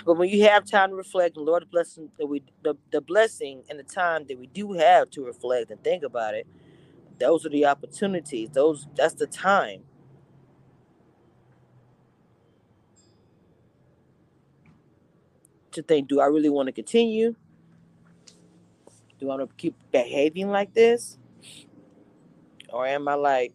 But 0.04 0.14
when 0.18 0.30
you 0.30 0.44
have 0.44 0.66
time 0.66 0.90
to 0.90 0.96
reflect, 0.96 1.36
and 1.36 1.46
Lord 1.46 1.70
blessing 1.70 2.10
that 2.18 2.26
we 2.26 2.42
the, 2.64 2.76
the 2.92 3.00
blessing 3.02 3.64
and 3.70 3.78
the 3.78 3.84
time 3.84 4.26
that 4.28 4.38
we 4.38 4.48
do 4.48 4.74
have 4.74 5.10
to 5.12 5.24
reflect 5.24 5.70
and 5.70 5.82
think 5.84 6.04
about 6.04 6.34
it, 6.34 6.46
those 7.20 7.46
are 7.46 7.50
the 7.50 7.66
opportunities. 7.66 8.50
Those 8.52 8.88
that's 8.96 9.14
the 9.14 9.26
time. 9.28 9.82
To 15.72 15.82
think, 15.82 16.08
do 16.08 16.20
I 16.20 16.26
really 16.26 16.50
want 16.50 16.68
to 16.68 16.72
continue? 16.72 17.34
Do 19.20 19.26
I 19.30 19.36
want 19.36 19.50
to 19.50 19.56
keep 19.56 19.76
behaving 19.92 20.50
like 20.50 20.74
this? 20.74 21.18
Or 22.70 22.86
am 22.86 23.08
I 23.08 23.14
like, 23.14 23.54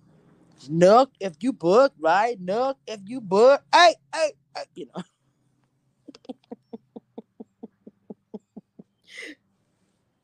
Nook, 0.70 1.12
if 1.20 1.36
you 1.42 1.54
book, 1.54 1.94
right? 2.00 2.40
Nook, 2.42 2.78
if 2.88 3.02
you 3.08 3.22
book, 3.22 3.64
hey, 3.74 3.96
hey, 4.14 4.34
hey, 4.56 4.64
you 4.76 4.88
know. 4.88 5.04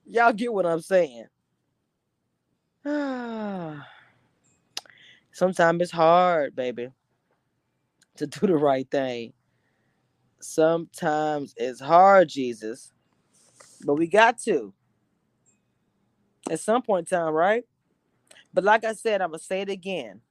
Y'all 0.06 0.34
get 0.34 0.54
what 0.54 0.66
I'm 0.66 0.82
saying. 0.82 1.28
Sometimes 5.34 5.82
it's 5.82 5.92
hard, 5.92 6.56
baby, 6.56 6.90
to 8.18 8.28
do 8.28 8.48
the 8.48 8.58
right 8.58 8.90
thing. 8.90 9.34
Sometimes 10.42 11.54
it's 11.58 11.82
hard, 11.82 12.30
Jesus, 12.30 12.94
but 13.86 13.96
we 13.96 14.08
got 14.08 14.40
to 14.44 14.74
at 16.52 16.60
some 16.60 16.82
point 16.84 17.12
in 17.12 17.18
time, 17.20 17.34
right? 17.34 17.64
But 18.54 18.64
like 18.66 18.84
I 18.86 18.94
said, 18.94 19.22
I'm 19.22 19.30
gonna 19.32 19.40
say 19.40 19.62
it 19.62 19.70
again. 19.70 20.22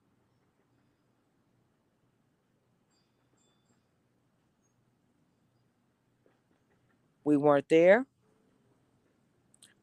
We 7.24 7.36
weren't 7.36 7.68
there. 7.68 8.06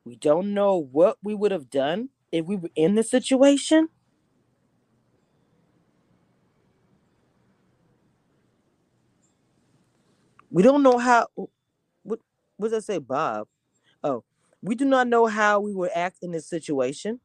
We 0.06 0.16
don't 0.16 0.54
know 0.54 0.78
what 0.78 1.18
we 1.24 1.36
would 1.36 1.52
have 1.52 1.70
done 1.70 2.10
if 2.32 2.46
we 2.46 2.56
were 2.58 2.72
in 2.76 2.96
the 2.96 3.04
situation. 3.04 3.90
We 10.52 10.64
don't 10.64 10.84
know 10.84 10.98
how. 10.98 11.28
What, 12.04 12.20
does 12.62 12.72
that 12.72 12.84
say, 12.86 13.00
Bob? 13.00 13.48
Oh, 14.04 14.24
we 14.62 14.76
do 14.76 14.86
not 14.86 15.08
know 15.08 15.28
how 15.28 15.60
we 15.60 15.74
would 15.74 15.92
act 15.96 16.20
in 16.24 16.32
this 16.32 16.48
situation. 16.48 17.20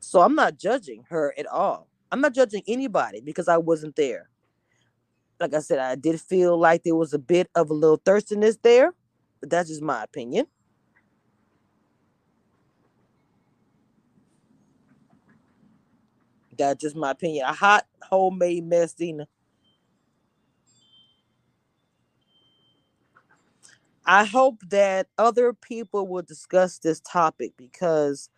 So 0.00 0.22
I'm 0.22 0.34
not 0.34 0.58
judging 0.58 1.04
her 1.10 1.34
at 1.38 1.46
all. 1.46 1.88
I'm 2.12 2.20
not 2.20 2.34
judging 2.34 2.62
anybody 2.68 3.20
because 3.20 3.48
I 3.48 3.58
wasn't 3.58 3.96
there. 3.96 4.30
Like 5.40 5.54
I 5.54 5.60
said, 5.60 5.78
I 5.80 5.96
did 5.96 6.20
feel 6.20 6.58
like 6.58 6.84
there 6.84 6.96
was 6.96 7.14
a 7.14 7.18
bit 7.18 7.48
of 7.54 7.70
a 7.70 7.74
little 7.74 8.00
thirstiness 8.04 8.58
there, 8.62 8.94
but 9.40 9.50
that's 9.50 9.68
just 9.70 9.82
my 9.82 10.02
opinion. 10.04 10.46
That's 16.58 16.80
just 16.82 16.96
my 16.96 17.12
opinion. 17.12 17.46
A 17.46 17.52
hot 17.54 17.86
homemade 18.02 18.66
mess, 18.66 18.94
Dina. 18.94 19.28
I 24.06 24.24
hope 24.24 24.60
that 24.70 25.08
other 25.18 25.52
people 25.52 26.08
will 26.08 26.22
discuss 26.22 26.78
this 26.78 27.00
topic 27.00 27.52
because 27.56 28.30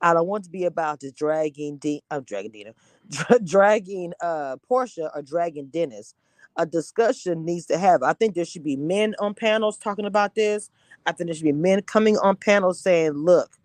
I 0.00 0.14
don't 0.14 0.26
want 0.28 0.44
to 0.44 0.50
be 0.50 0.64
about 0.64 1.00
just 1.00 1.16
dragging 1.16 1.78
De- 1.78 2.02
I'm 2.10 2.24
dragging 2.24 2.52
Dina, 2.52 2.74
dra- 3.10 3.40
dragging 3.40 4.14
uh 4.22 4.56
Porsha 4.70 5.10
or 5.14 5.22
dragging 5.22 5.66
Dennis. 5.68 6.14
A 6.56 6.66
discussion 6.66 7.44
needs 7.44 7.66
to 7.66 7.78
have. 7.78 8.02
I 8.02 8.12
think 8.12 8.34
there 8.34 8.44
should 8.44 8.64
be 8.64 8.76
men 8.76 9.14
on 9.18 9.34
panels 9.34 9.78
talking 9.78 10.06
about 10.06 10.34
this. 10.34 10.70
I 11.06 11.12
think 11.12 11.28
there 11.28 11.34
should 11.34 11.44
be 11.44 11.52
men 11.52 11.82
coming 11.82 12.16
on 12.18 12.36
panels 12.36 12.80
saying, 12.80 13.12
"Look, 13.12 13.58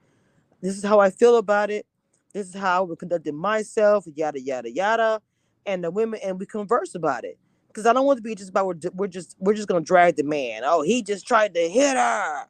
this 0.61 0.77
is 0.77 0.83
how 0.83 0.99
I 0.99 1.09
feel 1.11 1.37
about 1.37 1.71
it. 1.71 1.85
This 2.33 2.47
is 2.49 2.55
how 2.55 2.79
I 2.83 2.87
would 2.87 2.99
conducted 2.99 3.35
myself. 3.35 4.05
Yada 4.15 4.41
yada 4.41 4.71
yada." 4.71 5.21
And 5.65 5.83
the 5.83 5.91
women 5.91 6.19
and 6.23 6.39
we 6.39 6.45
converse 6.47 6.95
about 6.95 7.25
it 7.25 7.37
because 7.67 7.85
I 7.85 7.93
don't 7.93 8.05
want 8.05 8.17
to 8.17 8.23
be 8.23 8.35
just 8.35 8.49
about 8.49 8.65
we're, 8.67 8.91
we're 8.93 9.07
just 9.07 9.35
we're 9.39 9.53
just 9.53 9.67
gonna 9.67 9.81
drag 9.81 10.15
the 10.17 10.23
man. 10.23 10.63
Oh, 10.65 10.81
he 10.81 11.03
just 11.03 11.27
tried 11.27 11.53
to 11.55 11.69
hit 11.69 11.95
her, 11.95 12.45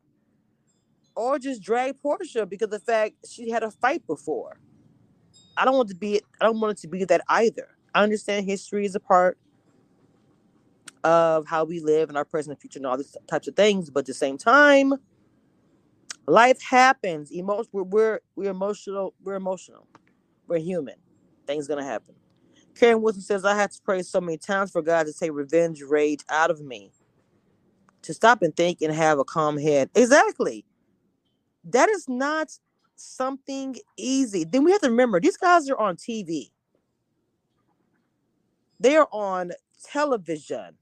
or 1.15 1.39
just 1.39 1.61
drag 1.61 2.01
Porsha 2.01 2.49
because 2.49 2.69
the 2.69 2.79
fact 2.79 3.15
she 3.27 3.49
had 3.49 3.63
a 3.63 3.71
fight 3.71 4.07
before. 4.07 4.59
I 5.57 5.65
don't 5.65 5.75
want 5.75 5.89
to 5.89 5.95
be. 5.95 6.21
I 6.41 6.45
don't 6.45 6.59
want 6.59 6.77
it 6.77 6.81
to 6.81 6.87
be 6.87 7.03
that 7.05 7.21
either. 7.29 7.69
I 7.93 8.03
understand 8.03 8.45
history 8.45 8.85
is 8.85 8.95
a 8.95 8.99
part 8.99 9.37
of 11.03 11.47
how 11.47 11.63
we 11.63 11.79
live 11.79 12.09
and 12.09 12.17
our 12.17 12.25
present 12.25 12.53
and 12.53 12.61
future 12.61 12.79
and 12.79 12.85
all 12.85 12.97
these 12.97 13.15
types 13.27 13.47
of 13.47 13.55
things, 13.55 13.89
but 13.89 14.01
at 14.01 14.05
the 14.05 14.13
same 14.13 14.37
time, 14.37 14.93
life 16.27 16.61
happens. 16.61 17.31
We're, 17.33 17.83
we're 17.83 18.19
we're 18.35 18.51
emotional. 18.51 19.13
We're 19.23 19.35
emotional. 19.35 19.87
We're 20.47 20.59
human. 20.59 20.95
Things 21.47 21.67
gonna 21.67 21.83
happen. 21.83 22.15
Karen 22.75 23.01
Wilson 23.01 23.21
says, 23.21 23.43
I 23.43 23.55
had 23.55 23.71
to 23.71 23.81
pray 23.81 24.01
so 24.03 24.21
many 24.21 24.37
times 24.37 24.71
for 24.71 24.81
God 24.81 25.05
to 25.07 25.13
take 25.13 25.33
revenge 25.33 25.81
rage 25.81 26.21
out 26.29 26.49
of 26.49 26.61
me. 26.61 26.91
To 28.03 28.13
stop 28.13 28.41
and 28.41 28.55
think 28.55 28.81
and 28.81 28.93
have 28.93 29.19
a 29.19 29.25
calm 29.25 29.57
head. 29.57 29.89
Exactly. 29.95 30.63
That 31.65 31.89
is 31.89 32.07
not 32.07 32.57
something 32.95 33.75
easy. 33.97 34.45
Then 34.45 34.63
we 34.63 34.71
have 34.71 34.81
to 34.81 34.89
remember 34.89 35.19
these 35.19 35.37
guys 35.37 35.69
are 35.69 35.77
on 35.77 35.97
TV. 35.97 36.51
They 38.79 38.95
are 38.95 39.09
on 39.11 39.51
television. 39.83 40.75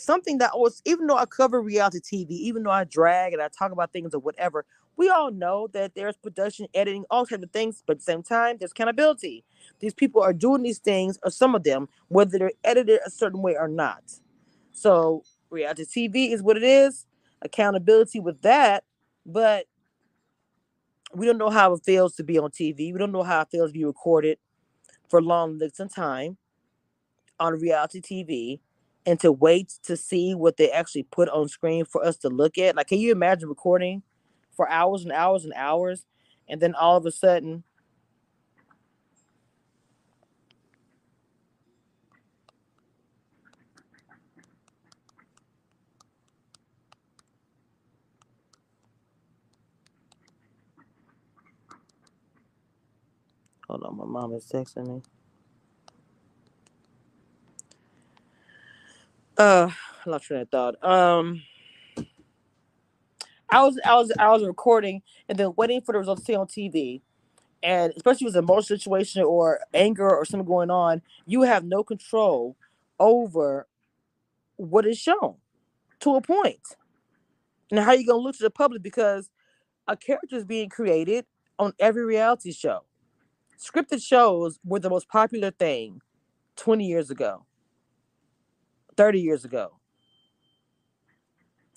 Something 0.00 0.38
that 0.38 0.58
was, 0.58 0.80
even 0.84 1.06
though 1.06 1.16
I 1.16 1.26
cover 1.26 1.60
reality 1.60 2.00
TV, 2.00 2.30
even 2.30 2.62
though 2.62 2.70
I 2.70 2.84
drag 2.84 3.32
and 3.32 3.42
I 3.42 3.48
talk 3.48 3.72
about 3.72 3.92
things 3.92 4.14
or 4.14 4.20
whatever, 4.20 4.64
we 4.96 5.08
all 5.08 5.30
know 5.30 5.68
that 5.72 5.94
there's 5.94 6.16
production, 6.16 6.66
editing, 6.74 7.04
all 7.10 7.26
types 7.26 7.42
of 7.42 7.50
things, 7.50 7.82
but 7.86 7.92
at 7.92 7.98
the 7.98 8.04
same 8.04 8.22
time, 8.22 8.56
there's 8.58 8.72
accountability. 8.72 9.44
These 9.80 9.94
people 9.94 10.22
are 10.22 10.32
doing 10.32 10.62
these 10.62 10.78
things, 10.78 11.18
or 11.22 11.30
some 11.30 11.54
of 11.54 11.64
them, 11.64 11.88
whether 12.08 12.38
they're 12.38 12.52
edited 12.64 13.00
a 13.06 13.10
certain 13.10 13.42
way 13.42 13.56
or 13.56 13.68
not. 13.68 14.02
So 14.72 15.22
reality 15.50 15.84
TV 15.84 16.32
is 16.32 16.42
what 16.42 16.56
it 16.56 16.62
is. 16.62 17.06
Accountability 17.42 18.20
with 18.20 18.42
that, 18.42 18.84
but 19.24 19.66
we 21.14 21.26
don't 21.26 21.38
know 21.38 21.50
how 21.50 21.72
it 21.74 21.80
feels 21.84 22.14
to 22.16 22.24
be 22.24 22.38
on 22.38 22.50
TV. 22.50 22.92
We 22.92 22.98
don't 22.98 23.12
know 23.12 23.22
how 23.22 23.42
it 23.42 23.48
feels 23.50 23.70
to 23.70 23.78
be 23.78 23.84
recorded 23.84 24.38
for 25.08 25.22
long 25.22 25.58
lengths 25.58 25.80
of 25.80 25.92
time 25.92 26.36
on 27.38 27.58
reality 27.58 28.00
TV 28.00 28.60
and 29.06 29.20
to 29.20 29.32
wait 29.32 29.74
to 29.84 29.96
see 29.96 30.34
what 30.34 30.56
they 30.56 30.70
actually 30.70 31.04
put 31.04 31.28
on 31.30 31.48
screen 31.48 31.84
for 31.84 32.04
us 32.04 32.16
to 32.18 32.28
look 32.28 32.58
at. 32.58 32.76
Like, 32.76 32.88
can 32.88 32.98
you 32.98 33.12
imagine 33.12 33.48
recording 33.48 34.02
for 34.56 34.68
hours 34.70 35.04
and 35.04 35.12
hours 35.12 35.44
and 35.44 35.54
hours 35.56 36.04
and 36.48 36.60
then 36.60 36.74
all 36.74 36.96
of 36.96 37.06
a 37.06 37.12
sudden 37.12 37.64
Hold 53.68 53.84
on, 53.84 53.96
my 53.98 54.04
mom 54.04 54.34
is 54.34 54.46
texting 54.46 54.86
me. 54.88 55.02
Uh, 59.40 59.70
lost 60.04 60.26
train 60.26 60.42
of 60.42 60.50
thought. 60.50 60.84
Um, 60.84 61.42
I 63.50 63.62
was, 63.62 63.80
I 63.86 63.94
was, 63.94 64.12
I 64.18 64.28
was 64.30 64.44
recording 64.44 65.00
and 65.30 65.38
then 65.38 65.54
waiting 65.56 65.80
for 65.80 65.92
the 65.92 65.98
results 65.98 66.20
to 66.20 66.26
see 66.26 66.36
on 66.36 66.46
TV, 66.46 67.00
and 67.62 67.90
especially 67.96 68.26
with 68.26 68.36
a 68.36 68.40
emotional 68.40 68.78
situation 68.78 69.22
or 69.22 69.60
anger 69.72 70.10
or 70.10 70.26
something 70.26 70.46
going 70.46 70.70
on, 70.70 71.00
you 71.26 71.40
have 71.42 71.64
no 71.64 71.82
control 71.82 72.54
over 72.98 73.66
what 74.56 74.86
is 74.86 74.98
shown 74.98 75.36
to 76.00 76.16
a 76.16 76.20
point. 76.20 76.76
And 77.70 77.80
how 77.80 77.92
you 77.92 78.06
gonna 78.06 78.18
look 78.20 78.36
to 78.36 78.42
the 78.42 78.50
public 78.50 78.82
because 78.82 79.30
a 79.88 79.96
character 79.96 80.36
is 80.36 80.44
being 80.44 80.68
created 80.68 81.26
on 81.58 81.72
every 81.80 82.04
reality 82.04 82.52
show. 82.52 82.80
Scripted 83.58 84.02
shows 84.02 84.58
were 84.64 84.80
the 84.80 84.90
most 84.90 85.08
popular 85.08 85.50
thing 85.50 86.00
20 86.56 86.86
years 86.86 87.10
ago, 87.10 87.46
30 89.00 89.18
years 89.18 89.46
ago. 89.46 89.72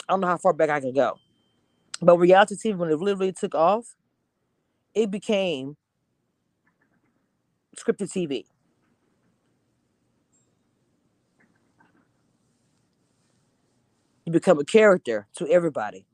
I 0.10 0.12
don't 0.12 0.20
know 0.20 0.28
how 0.28 0.36
far 0.36 0.52
back 0.52 0.70
I 0.70 0.82
can 0.82 0.92
go. 0.94 1.18
But 2.02 2.18
reality 2.18 2.56
TV, 2.56 2.76
when 2.76 2.90
it 2.90 3.00
literally 3.00 3.32
took 3.32 3.56
off, 3.56 3.96
it 4.94 5.10
became 5.10 5.78
scripted 7.78 8.12
TV. 8.12 8.44
You 14.26 14.34
become 14.34 14.60
a 14.60 14.66
character 14.66 15.26
to 15.38 15.48
everybody. 15.48 16.06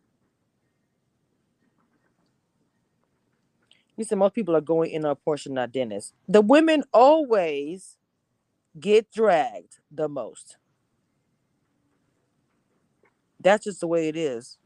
You 3.97 4.03
said 4.03 4.19
most 4.19 4.35
people 4.35 4.55
are 4.55 4.61
going 4.61 4.91
in 4.91 5.05
on 5.05 5.15
Porsha, 5.25 5.49
not 5.49 5.71
Dennis. 5.71 6.13
The 6.27 6.41
women 6.41 6.83
always 6.93 7.97
get 8.79 9.11
dragged 9.11 9.79
the 9.89 10.07
most. 10.07 10.57
That's 13.41 13.65
just 13.65 13.81
the 13.81 13.87
way 13.87 14.09
it 14.09 14.17
is. 14.17 14.57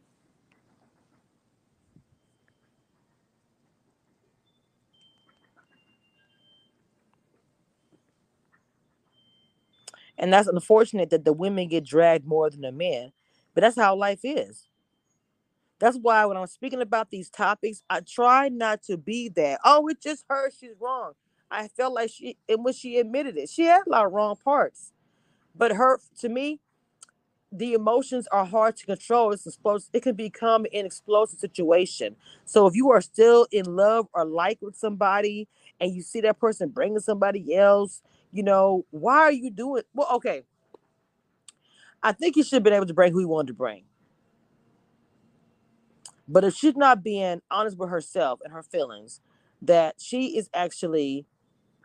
And 10.18 10.34
that's 10.34 10.48
unfortunate 10.48 11.12
that 11.12 11.26
the 11.26 11.34
women 11.34 11.70
get 11.70 11.86
dragged 11.86 12.26
more 12.28 12.50
than 12.50 12.62
the 12.62 12.72
men, 12.74 13.14
but 13.56 13.62
that's 13.62 13.78
how 13.78 13.96
life 13.96 14.22
is. 14.24 14.68
That's 15.80 15.98
why 16.02 16.26
when 16.26 16.38
I'm 16.38 16.48
speaking 16.48 16.82
about 16.82 17.12
these 17.12 17.30
topics, 17.30 17.84
I 17.90 18.02
try 18.02 18.50
not 18.50 18.84
to 18.84 18.98
be 18.98 19.30
that. 19.32 19.60
Oh, 19.66 19.88
it 19.90 20.02
just 20.02 20.26
her, 20.30 20.52
she's 20.52 20.76
wrong. 20.80 21.14
I 21.52 21.68
felt 21.70 21.94
like 21.94 22.12
she, 22.12 22.38
and 22.50 22.64
when 22.66 22.74
she 22.74 22.98
admitted 23.00 23.38
it, 23.38 23.50
she 23.50 23.64
had 23.66 23.84
a 23.88 23.90
lot 23.90 24.06
of 24.08 24.14
wrong 24.14 24.38
parts. 24.38 24.94
But 25.56 25.74
her, 25.74 26.00
to 26.22 26.30
me, 26.30 26.62
the 27.54 27.74
emotions 27.74 28.28
are 28.32 28.46
hard 28.46 28.76
to 28.78 28.86
control. 28.86 29.32
It's 29.32 29.46
explosive. 29.46 29.90
It 29.94 30.04
can 30.04 30.16
become 30.16 30.66
an 30.74 30.86
explosive 30.86 31.40
situation. 31.40 32.16
So 32.46 32.68
if 32.68 32.76
you 32.76 32.92
are 32.92 33.02
still 33.02 33.48
in 33.52 33.66
love 33.66 34.08
or 34.14 34.26
like 34.26 34.60
with 34.62 34.76
somebody, 34.76 35.48
and 35.80 35.94
you 35.94 36.02
see 36.02 36.22
that 36.22 36.40
person 36.40 36.70
bringing 36.70 37.00
somebody 37.00 37.56
else, 37.56 38.02
you 38.32 38.44
know, 38.44 38.86
why 38.92 39.20
are 39.20 39.32
you 39.32 39.52
doing? 39.52 39.84
Well, 39.94 40.08
okay. 40.16 40.44
I 42.02 42.12
think 42.12 42.36
you 42.36 42.44
should 42.44 42.58
have 42.58 42.64
been 42.64 42.74
able 42.74 42.88
to 42.88 42.94
bring 42.94 43.14
who 43.14 43.20
you 43.22 43.28
wanted 43.28 43.48
to 43.48 43.54
bring. 43.54 43.84
But 46.28 46.44
if 46.44 46.56
she's 46.56 46.76
not 46.76 47.04
being 47.04 47.42
honest 47.52 47.78
with 47.78 47.90
herself 47.90 48.40
and 48.44 48.54
her 48.54 48.64
feelings, 48.64 49.22
that 49.62 49.96
she 50.00 50.38
is 50.38 50.50
actually 50.54 51.26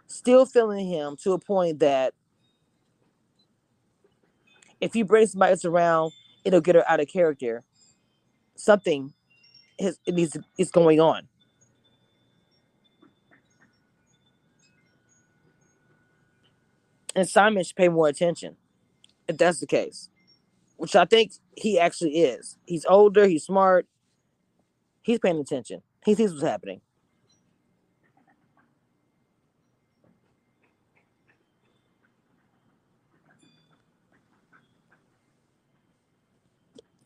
still 0.06 0.46
feeling 0.46 0.86
him 0.86 1.16
to 1.22 1.32
a 1.32 1.38
point 1.38 1.80
that 1.80 2.14
if 4.80 4.96
you 4.96 5.04
bring 5.04 5.26
somebody 5.26 5.52
else 5.52 5.64
around, 5.64 6.12
it'll 6.44 6.60
get 6.60 6.74
her 6.76 6.88
out 6.88 7.00
of 7.00 7.08
character. 7.08 7.64
Something 8.56 9.12
is 9.78 9.98
it 10.06 10.14
needs 10.14 10.36
is 10.58 10.70
going 10.70 11.00
on. 11.00 11.28
And 17.14 17.28
Simon 17.28 17.64
should 17.64 17.76
pay 17.76 17.88
more 17.88 18.08
attention 18.08 18.56
if 19.28 19.36
that's 19.38 19.60
the 19.60 19.66
case, 19.66 20.08
which 20.76 20.96
I 20.96 21.04
think 21.04 21.32
he 21.56 21.78
actually 21.78 22.18
is. 22.20 22.56
He's 22.66 22.86
older, 22.86 23.26
he's 23.26 23.44
smart, 23.44 23.86
he's 25.02 25.18
paying 25.18 25.40
attention. 25.40 25.82
He 26.04 26.14
sees 26.14 26.32
what's 26.32 26.44
happening. 26.44 26.80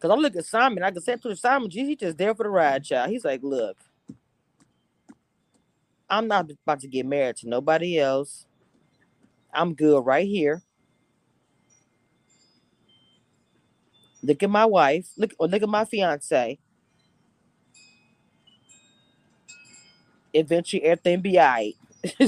Cause 0.03 0.11
I'm 0.13 0.21
looking 0.21 0.41
at 0.41 0.47
Simon. 0.47 0.83
I 0.83 0.91
can 0.91 1.01
say 1.01 1.17
to 1.17 1.37
Simon, 1.37 1.71
geez, 1.71 1.87
he's 1.89 1.97
just 1.99 2.19
there 2.19 2.35
for 2.35 2.43
the 2.43 2.51
ride, 2.51 2.85
child. 2.85 3.11
He's 3.11 3.25
like, 3.25 3.41
look, 3.45 3.77
I'm 6.11 6.29
not 6.29 6.51
about 6.51 6.81
to 6.81 6.89
get 6.89 7.07
married 7.07 7.37
to 7.39 7.49
nobody 7.49 8.01
else. 8.01 8.47
I'm 9.55 9.75
good 9.75 10.05
right 10.05 10.27
here. 10.27 10.63
Look 14.25 14.43
at 14.43 14.51
my 14.51 14.65
wife. 14.67 15.11
Look 15.17 15.33
or 15.39 15.47
look 15.49 15.63
at 15.63 15.69
my 15.69 15.85
fiance. 15.85 16.59
Eventually, 20.35 20.83
everything 20.85 21.21
be 21.23 21.39
all 21.39 21.47
right. 21.47 21.75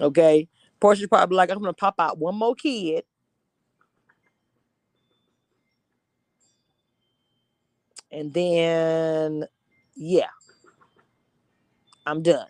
okay. 0.00 0.48
Porsha's 0.80 1.08
probably 1.08 1.36
like, 1.36 1.50
I'm 1.50 1.60
gonna 1.60 1.72
pop 1.72 1.96
out 1.98 2.18
one 2.18 2.36
more 2.36 2.54
kid. 2.54 3.04
And 8.12 8.32
then 8.34 9.46
yeah. 9.96 10.28
I'm 12.06 12.22
done. 12.22 12.48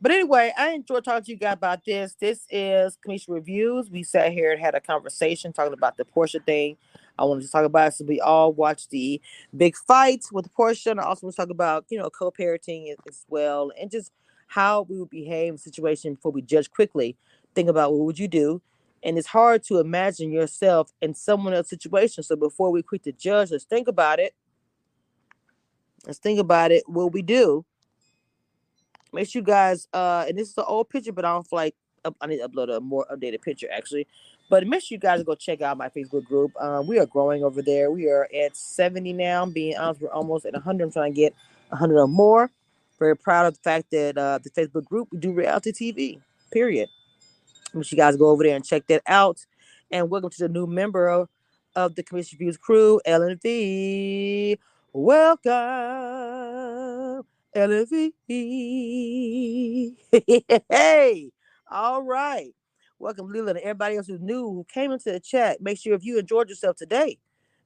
But 0.00 0.12
anyway, 0.12 0.52
I 0.56 0.70
enjoyed 0.72 1.04
talking 1.04 1.24
to 1.24 1.30
you 1.32 1.38
guys 1.38 1.54
about 1.54 1.84
this. 1.84 2.14
This 2.20 2.46
is 2.50 2.98
Cameshia 3.06 3.30
Reviews. 3.30 3.90
We 3.90 4.02
sat 4.02 4.32
here 4.32 4.52
and 4.52 4.60
had 4.60 4.74
a 4.74 4.80
conversation 4.80 5.52
talking 5.52 5.72
about 5.72 5.96
the 5.96 6.04
Porsha 6.04 6.44
thing. 6.44 6.76
I 7.18 7.24
wanted 7.24 7.42
to 7.42 7.50
talk 7.50 7.64
about 7.64 7.94
so 7.94 8.04
we 8.04 8.20
all 8.20 8.52
watched 8.52 8.90
the 8.90 9.20
big 9.56 9.76
fight 9.76 10.24
with 10.32 10.52
Porsha, 10.52 10.90
And 10.90 11.00
I 11.00 11.04
also 11.04 11.26
want 11.26 11.36
to 11.36 11.42
talk 11.42 11.50
about, 11.50 11.86
you 11.88 11.98
know, 11.98 12.10
co-parenting 12.10 12.90
as- 12.90 12.98
as 13.08 13.24
well 13.28 13.70
and 13.80 13.90
just 13.90 14.12
how 14.48 14.82
we 14.82 14.98
would 14.98 15.10
behave 15.10 15.48
in 15.50 15.54
a 15.54 15.58
situation 15.58 16.14
before 16.14 16.32
we 16.32 16.42
judge 16.42 16.70
quickly. 16.70 17.16
Think 17.54 17.68
about 17.68 17.92
what 17.92 18.04
would 18.04 18.18
you 18.18 18.28
do? 18.28 18.62
And 19.02 19.18
it's 19.18 19.28
hard 19.28 19.62
to 19.64 19.78
imagine 19.78 20.32
yourself 20.32 20.92
in 21.00 21.14
someone 21.14 21.52
else's 21.54 21.70
situation. 21.70 22.22
So 22.22 22.36
before 22.36 22.70
we 22.70 22.82
quick 22.82 23.02
to 23.04 23.12
judge, 23.12 23.50
let's 23.50 23.64
think 23.64 23.86
about 23.86 24.18
it. 24.18 24.34
Let's 26.06 26.18
think 26.18 26.38
about 26.40 26.72
it. 26.72 26.84
What 26.88 27.12
we 27.12 27.22
do. 27.22 27.64
Make 29.12 29.28
sure 29.28 29.40
you 29.40 29.46
guys, 29.46 29.86
uh, 29.92 30.24
and 30.28 30.36
this 30.36 30.50
is 30.50 30.58
an 30.58 30.64
old 30.66 30.88
picture, 30.88 31.12
but 31.12 31.24
I 31.24 31.32
don't 31.32 31.46
feel 31.46 31.56
like 31.58 31.76
I 32.20 32.26
need 32.26 32.38
to 32.38 32.48
upload 32.48 32.74
a 32.76 32.80
more 32.80 33.06
updated 33.12 33.42
picture 33.42 33.68
actually. 33.70 34.06
But 34.50 34.66
make 34.66 34.82
sure 34.82 34.96
you 34.96 35.00
guys 35.00 35.22
go 35.22 35.34
check 35.34 35.62
out 35.62 35.78
my 35.78 35.88
Facebook 35.88 36.26
group. 36.26 36.52
Uh, 36.60 36.82
we 36.86 36.98
are 36.98 37.06
growing 37.06 37.42
over 37.42 37.62
there. 37.62 37.90
We 37.90 38.08
are 38.08 38.28
at 38.44 38.56
70 38.56 39.14
now. 39.14 39.46
Being 39.46 39.76
honest, 39.76 40.02
we're 40.02 40.10
almost 40.10 40.44
at 40.44 40.52
100. 40.52 40.84
I'm 40.84 40.92
trying 40.92 41.12
to 41.12 41.16
get 41.16 41.34
100 41.70 41.98
or 41.98 42.08
more. 42.08 42.50
Very 42.98 43.16
proud 43.16 43.46
of 43.46 43.54
the 43.54 43.60
fact 43.60 43.90
that 43.90 44.18
uh, 44.18 44.38
the 44.42 44.50
Facebook 44.50 44.84
group 44.84 45.08
we 45.10 45.18
do 45.18 45.32
reality 45.32 45.72
TV. 45.72 46.20
Period. 46.52 46.88
Make 47.72 47.86
sure 47.86 47.96
you 47.96 48.02
guys 48.02 48.16
go 48.16 48.28
over 48.28 48.44
there 48.44 48.54
and 48.54 48.64
check 48.64 48.86
that 48.88 49.02
out. 49.06 49.44
And 49.90 50.10
welcome 50.10 50.30
to 50.30 50.38
the 50.38 50.48
new 50.48 50.66
member 50.66 51.08
of, 51.08 51.28
of 51.74 51.96
the 51.96 52.02
Cameshia 52.02 52.32
Reviews 52.32 52.56
crew, 52.56 53.00
LNV. 53.06 54.58
Welcome, 54.92 55.52
LNV. 57.56 58.12
hey, 60.70 61.32
all 61.70 62.02
right. 62.02 62.52
Welcome, 63.04 63.30
Leland, 63.30 63.58
and 63.58 63.64
everybody 63.66 63.98
else 63.98 64.06
who's 64.06 64.22
new 64.22 64.44
who 64.44 64.66
came 64.66 64.90
into 64.90 65.12
the 65.12 65.20
chat. 65.20 65.60
Make 65.60 65.78
sure 65.78 65.92
if 65.92 66.06
you 66.06 66.18
enjoyed 66.18 66.48
yourself 66.48 66.76
today, 66.76 67.18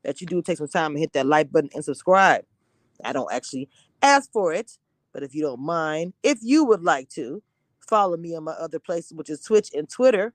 that 0.03 0.21
you 0.21 0.27
do 0.27 0.43
take 0.43 0.59
some 0.59 0.67
time 0.67 0.91
and 0.91 0.99
hit 0.99 1.13
that 1.13 1.27
like 1.27 1.53
button 1.53 1.71
and 1.77 1.85
subscribe. 1.85 2.45
I 3.05 3.13
don't 3.13 3.33
actually 3.33 3.69
ask 4.03 4.33
for 4.33 4.53
it, 4.53 4.73
but 5.13 5.23
if 5.23 5.37
you 5.37 5.43
don't 5.43 5.61
mind, 5.61 6.15
if 6.25 6.41
you 6.43 6.65
would 6.65 6.83
like 6.83 7.09
to, 7.11 7.41
follow 7.79 8.17
me 8.17 8.35
on 8.35 8.43
my 8.43 8.53
other 8.55 8.81
places, 8.81 9.13
which 9.15 9.31
is 9.31 9.41
Twitch 9.41 9.71
and 9.73 9.89
Twitter. 9.89 10.35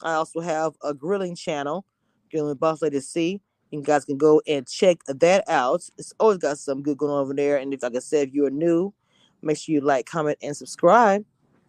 I 0.00 0.12
also 0.12 0.38
have 0.38 0.74
a 0.80 0.94
grilling 0.94 1.34
channel, 1.34 1.84
Grilling 2.30 2.54
Boss 2.54 2.82
Lady 2.82 3.00
C. 3.00 3.40
You 3.72 3.82
guys 3.82 4.04
can 4.04 4.16
go 4.16 4.40
and 4.46 4.64
check 4.64 4.98
that 5.08 5.42
out. 5.48 5.82
It's 5.98 6.12
always 6.20 6.38
got 6.38 6.58
some 6.58 6.84
good 6.84 6.98
going 6.98 7.10
on 7.10 7.18
over 7.18 7.34
there. 7.34 7.56
And 7.56 7.74
if, 7.74 7.82
like 7.82 7.96
I 7.96 7.98
said, 7.98 8.28
if 8.28 8.34
you're 8.34 8.50
new, 8.50 8.94
make 9.42 9.58
sure 9.58 9.72
you 9.72 9.80
like, 9.80 10.06
comment, 10.06 10.38
and 10.40 10.56
subscribe. 10.56 11.24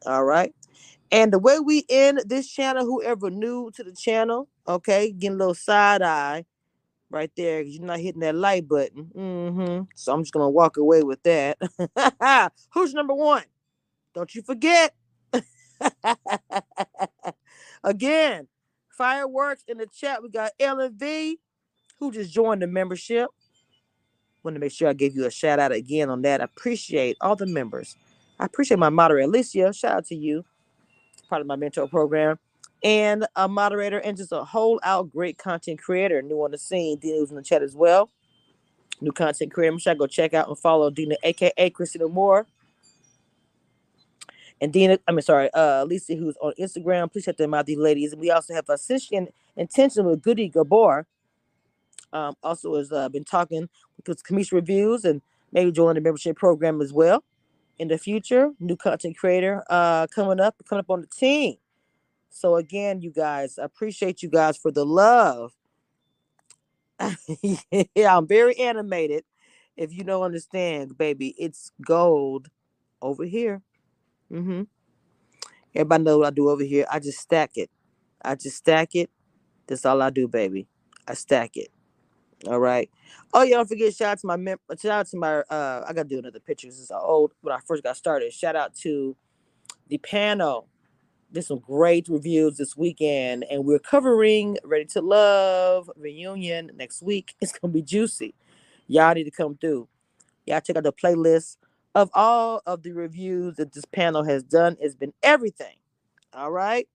All 0.05 0.25
right. 0.25 0.53
And 1.11 1.31
the 1.33 1.39
way 1.39 1.59
we 1.59 1.85
end 1.89 2.21
this 2.25 2.49
channel, 2.49 2.85
whoever 2.85 3.29
new 3.29 3.71
to 3.75 3.83
the 3.83 3.93
channel, 3.93 4.49
okay, 4.67 5.11
getting 5.11 5.35
a 5.35 5.39
little 5.39 5.55
side 5.55 6.01
eye 6.01 6.45
right 7.09 7.31
there 7.37 7.61
you're 7.61 7.83
not 7.83 7.99
hitting 7.99 8.21
that 8.21 8.35
like 8.35 8.67
button. 8.67 9.05
hmm 9.15 9.81
So 9.95 10.13
I'm 10.13 10.23
just 10.23 10.33
gonna 10.33 10.49
walk 10.49 10.77
away 10.77 11.03
with 11.03 11.23
that. 11.23 11.57
Who's 12.73 12.93
number 12.93 13.13
one? 13.13 13.43
Don't 14.13 14.33
you 14.33 14.41
forget. 14.41 14.93
Again, 17.83 18.47
fireworks 18.89 19.63
in 19.67 19.77
the 19.77 19.87
chat. 19.87 20.23
We 20.23 20.29
got 20.29 20.51
L 20.59 20.79
and 20.79 20.95
V, 20.95 21.39
who 21.99 22.11
just 22.11 22.33
joined 22.33 22.61
the 22.61 22.67
membership. 22.67 23.29
Want 24.43 24.55
to 24.55 24.59
make 24.59 24.71
sure 24.71 24.87
I 24.89 24.93
give 24.93 25.15
you 25.15 25.25
a 25.25 25.31
shout 25.31 25.59
out 25.59 25.71
again 25.71 26.09
on 26.09 26.21
that. 26.23 26.41
I 26.41 26.45
appreciate 26.45 27.17
all 27.21 27.35
the 27.35 27.45
members. 27.45 27.95
I 28.39 28.45
appreciate 28.45 28.79
my 28.79 28.89
moderator 28.89 29.27
Alicia. 29.27 29.73
Shout 29.73 29.97
out 29.97 30.05
to 30.05 30.15
you, 30.15 30.45
part 31.27 31.41
of 31.41 31.47
my 31.47 31.55
mentor 31.55 31.87
program, 31.87 32.39
and 32.83 33.25
a 33.35 33.47
moderator 33.47 33.99
and 33.99 34.17
just 34.17 34.31
a 34.31 34.43
whole 34.43 34.79
out 34.83 35.11
great 35.11 35.37
content 35.37 35.81
creator, 35.81 36.21
new 36.21 36.43
on 36.43 36.51
the 36.51 36.57
scene. 36.57 36.97
Dina 36.97 37.19
was 37.19 37.29
in 37.29 37.35
the 37.35 37.43
chat 37.43 37.61
as 37.61 37.75
well. 37.75 38.11
New 39.01 39.11
content 39.11 39.53
creator. 39.53 39.71
Make 39.71 39.81
sure 39.81 39.93
I 39.93 39.95
go 39.95 40.07
check 40.07 40.33
out 40.33 40.47
and 40.47 40.57
follow 40.57 40.89
Dina, 40.89 41.15
aka 41.23 41.69
Christina 41.69 42.07
Moore. 42.07 42.45
And 44.59 44.73
Dina, 44.73 44.97
I 45.07 45.11
mean, 45.11 45.21
sorry, 45.21 45.51
uh, 45.53 45.85
Lisa, 45.85 46.15
who's 46.15 46.35
on 46.37 46.53
Instagram. 46.59 47.11
Please 47.11 47.25
check 47.25 47.37
them 47.37 47.53
out, 47.53 47.67
these 47.67 47.77
ladies. 47.77 48.15
We 48.15 48.31
also 48.31 48.55
have 48.55 48.67
Ascension 48.69 49.27
Intention 49.55 50.05
with 50.05 50.21
Goody 50.21 50.47
Gabor. 50.47 51.05
Um, 52.13 52.35
also 52.41 52.75
has 52.75 52.91
uh, 52.91 53.09
been 53.09 53.25
talking 53.25 53.69
with 54.07 54.23
Cameshia 54.23 54.53
Reviews 54.53 55.03
and 55.03 55.21
maybe 55.51 55.71
join 55.71 55.95
the 55.95 56.01
membership 56.01 56.37
program 56.37 56.81
as 56.81 56.93
well 56.93 57.23
in 57.79 57.89
the 57.89 57.97
future. 57.97 58.51
New 58.59 58.77
content 58.77 59.17
creator 59.17 59.63
uh, 59.69 60.07
coming 60.07 60.39
up, 60.39 60.55
coming 60.69 60.81
up 60.81 60.89
on 60.91 61.01
the 61.01 61.07
team. 61.07 61.55
So 62.31 62.55
again, 62.57 63.01
you 63.01 63.11
guys, 63.11 63.59
I 63.59 63.65
appreciate 63.65 64.23
you 64.23 64.29
guys 64.29 64.57
for 64.57 64.71
the 64.71 64.85
love. 64.85 65.53
yeah, 67.95 68.17
I'm 68.17 68.27
very 68.27 68.57
animated 68.59 69.23
If 69.77 69.93
you 69.93 70.03
don't 70.03 70.23
understand, 70.23 70.97
baby, 70.97 71.35
it's 71.37 71.71
gold 71.85 72.49
over 73.01 73.25
here. 73.25 73.61
Mm-hmm. 74.31 74.63
Everybody 75.75 76.03
know 76.03 76.19
what 76.19 76.27
I 76.27 76.31
do 76.31 76.49
over 76.49 76.63
here. 76.63 76.85
I 76.91 76.99
just 76.99 77.19
stack 77.19 77.51
it. 77.55 77.69
I 78.23 78.35
just 78.35 78.57
stack 78.57 78.95
it. 78.95 79.09
That's 79.67 79.85
all 79.85 80.01
I 80.01 80.09
do, 80.11 80.27
baby. 80.27 80.67
I 81.07 81.15
stack 81.15 81.57
it. 81.57 81.69
All 82.45 82.59
right. 82.59 82.89
Oh 83.33 83.43
yeah, 83.43 83.55
don't 83.57 83.69
forget 83.69 83.95
shout 83.95 84.09
out 84.13 84.19
to 84.19 84.27
my 84.27 84.35
mem- 84.35 84.59
shout 84.79 84.91
out 84.91 85.07
to 85.07 85.17
my 85.17 85.37
uh 85.49 85.85
I 85.87 85.93
gotta 85.93 86.09
do 86.09 86.19
another 86.19 86.39
picture. 86.41 86.67
This 86.67 86.79
is 86.79 86.91
old 86.91 87.33
when 87.41 87.55
I 87.55 87.59
first 87.65 87.83
got 87.83 87.97
started. 87.97 88.33
Shout 88.33 88.55
out 88.55 88.75
to 88.77 89.15
the 89.89 89.97
panel. 89.99 90.67
Did 91.31 91.43
some 91.45 91.59
great 91.59 92.07
reviews 92.09 92.57
this 92.57 92.77
weekend, 92.77 93.45
and 93.51 93.65
we're 93.65 93.79
covering 93.79 94.57
Ready 94.63 94.85
to 94.87 95.01
Love 95.01 95.89
reunion 95.97 96.71
next 96.75 97.01
week. 97.03 97.35
It's 97.41 97.53
gonna 97.57 97.73
be 97.73 97.81
juicy. 97.83 98.35
Y'all 98.87 99.13
need 99.15 99.25
to 99.25 99.31
come 99.31 99.57
through. 99.57 99.89
Y'all 100.45 100.61
check 100.61 100.77
out 100.77 100.83
the 100.83 100.93
playlist 100.93 101.57
of 101.95 102.09
all 102.13 102.61
of 102.67 102.83
the 102.83 102.93
reviews 102.93 103.55
that 103.57 103.73
this 103.73 103.85
panel 103.85 104.23
has 104.25 104.43
done. 104.43 104.77
It's 104.81 104.95
been 104.95 105.13
everything. 105.23 105.77
All 106.33 106.51
right. 106.51 106.87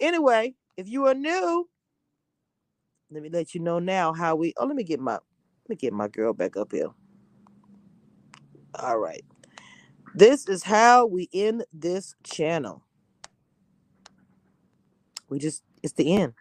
Anyway, 0.00 0.54
if 0.76 0.88
you 0.88 1.06
are 1.06 1.14
new, 1.14 1.68
let 3.10 3.22
me 3.22 3.30
let 3.30 3.54
you 3.54 3.60
know 3.60 3.78
now 3.78 4.12
how 4.12 4.36
we. 4.36 4.54
Oh, 4.58 4.66
let 4.66 4.76
me 4.76 4.84
get 4.84 5.00
my 5.00 5.14
let 5.14 5.22
me 5.70 5.76
get 5.76 5.92
my 5.92 6.08
girl 6.08 6.32
back 6.34 6.56
up 6.56 6.72
here. 6.72 6.90
All 8.74 8.98
right. 8.98 9.24
This 10.14 10.48
is 10.48 10.64
how 10.64 11.06
we 11.06 11.28
end 11.34 11.64
this 11.72 12.14
channel. 12.24 12.84
We 15.28 15.38
just 15.40 15.62
it's 15.82 15.94
the 15.94 16.14
end. 16.14 16.34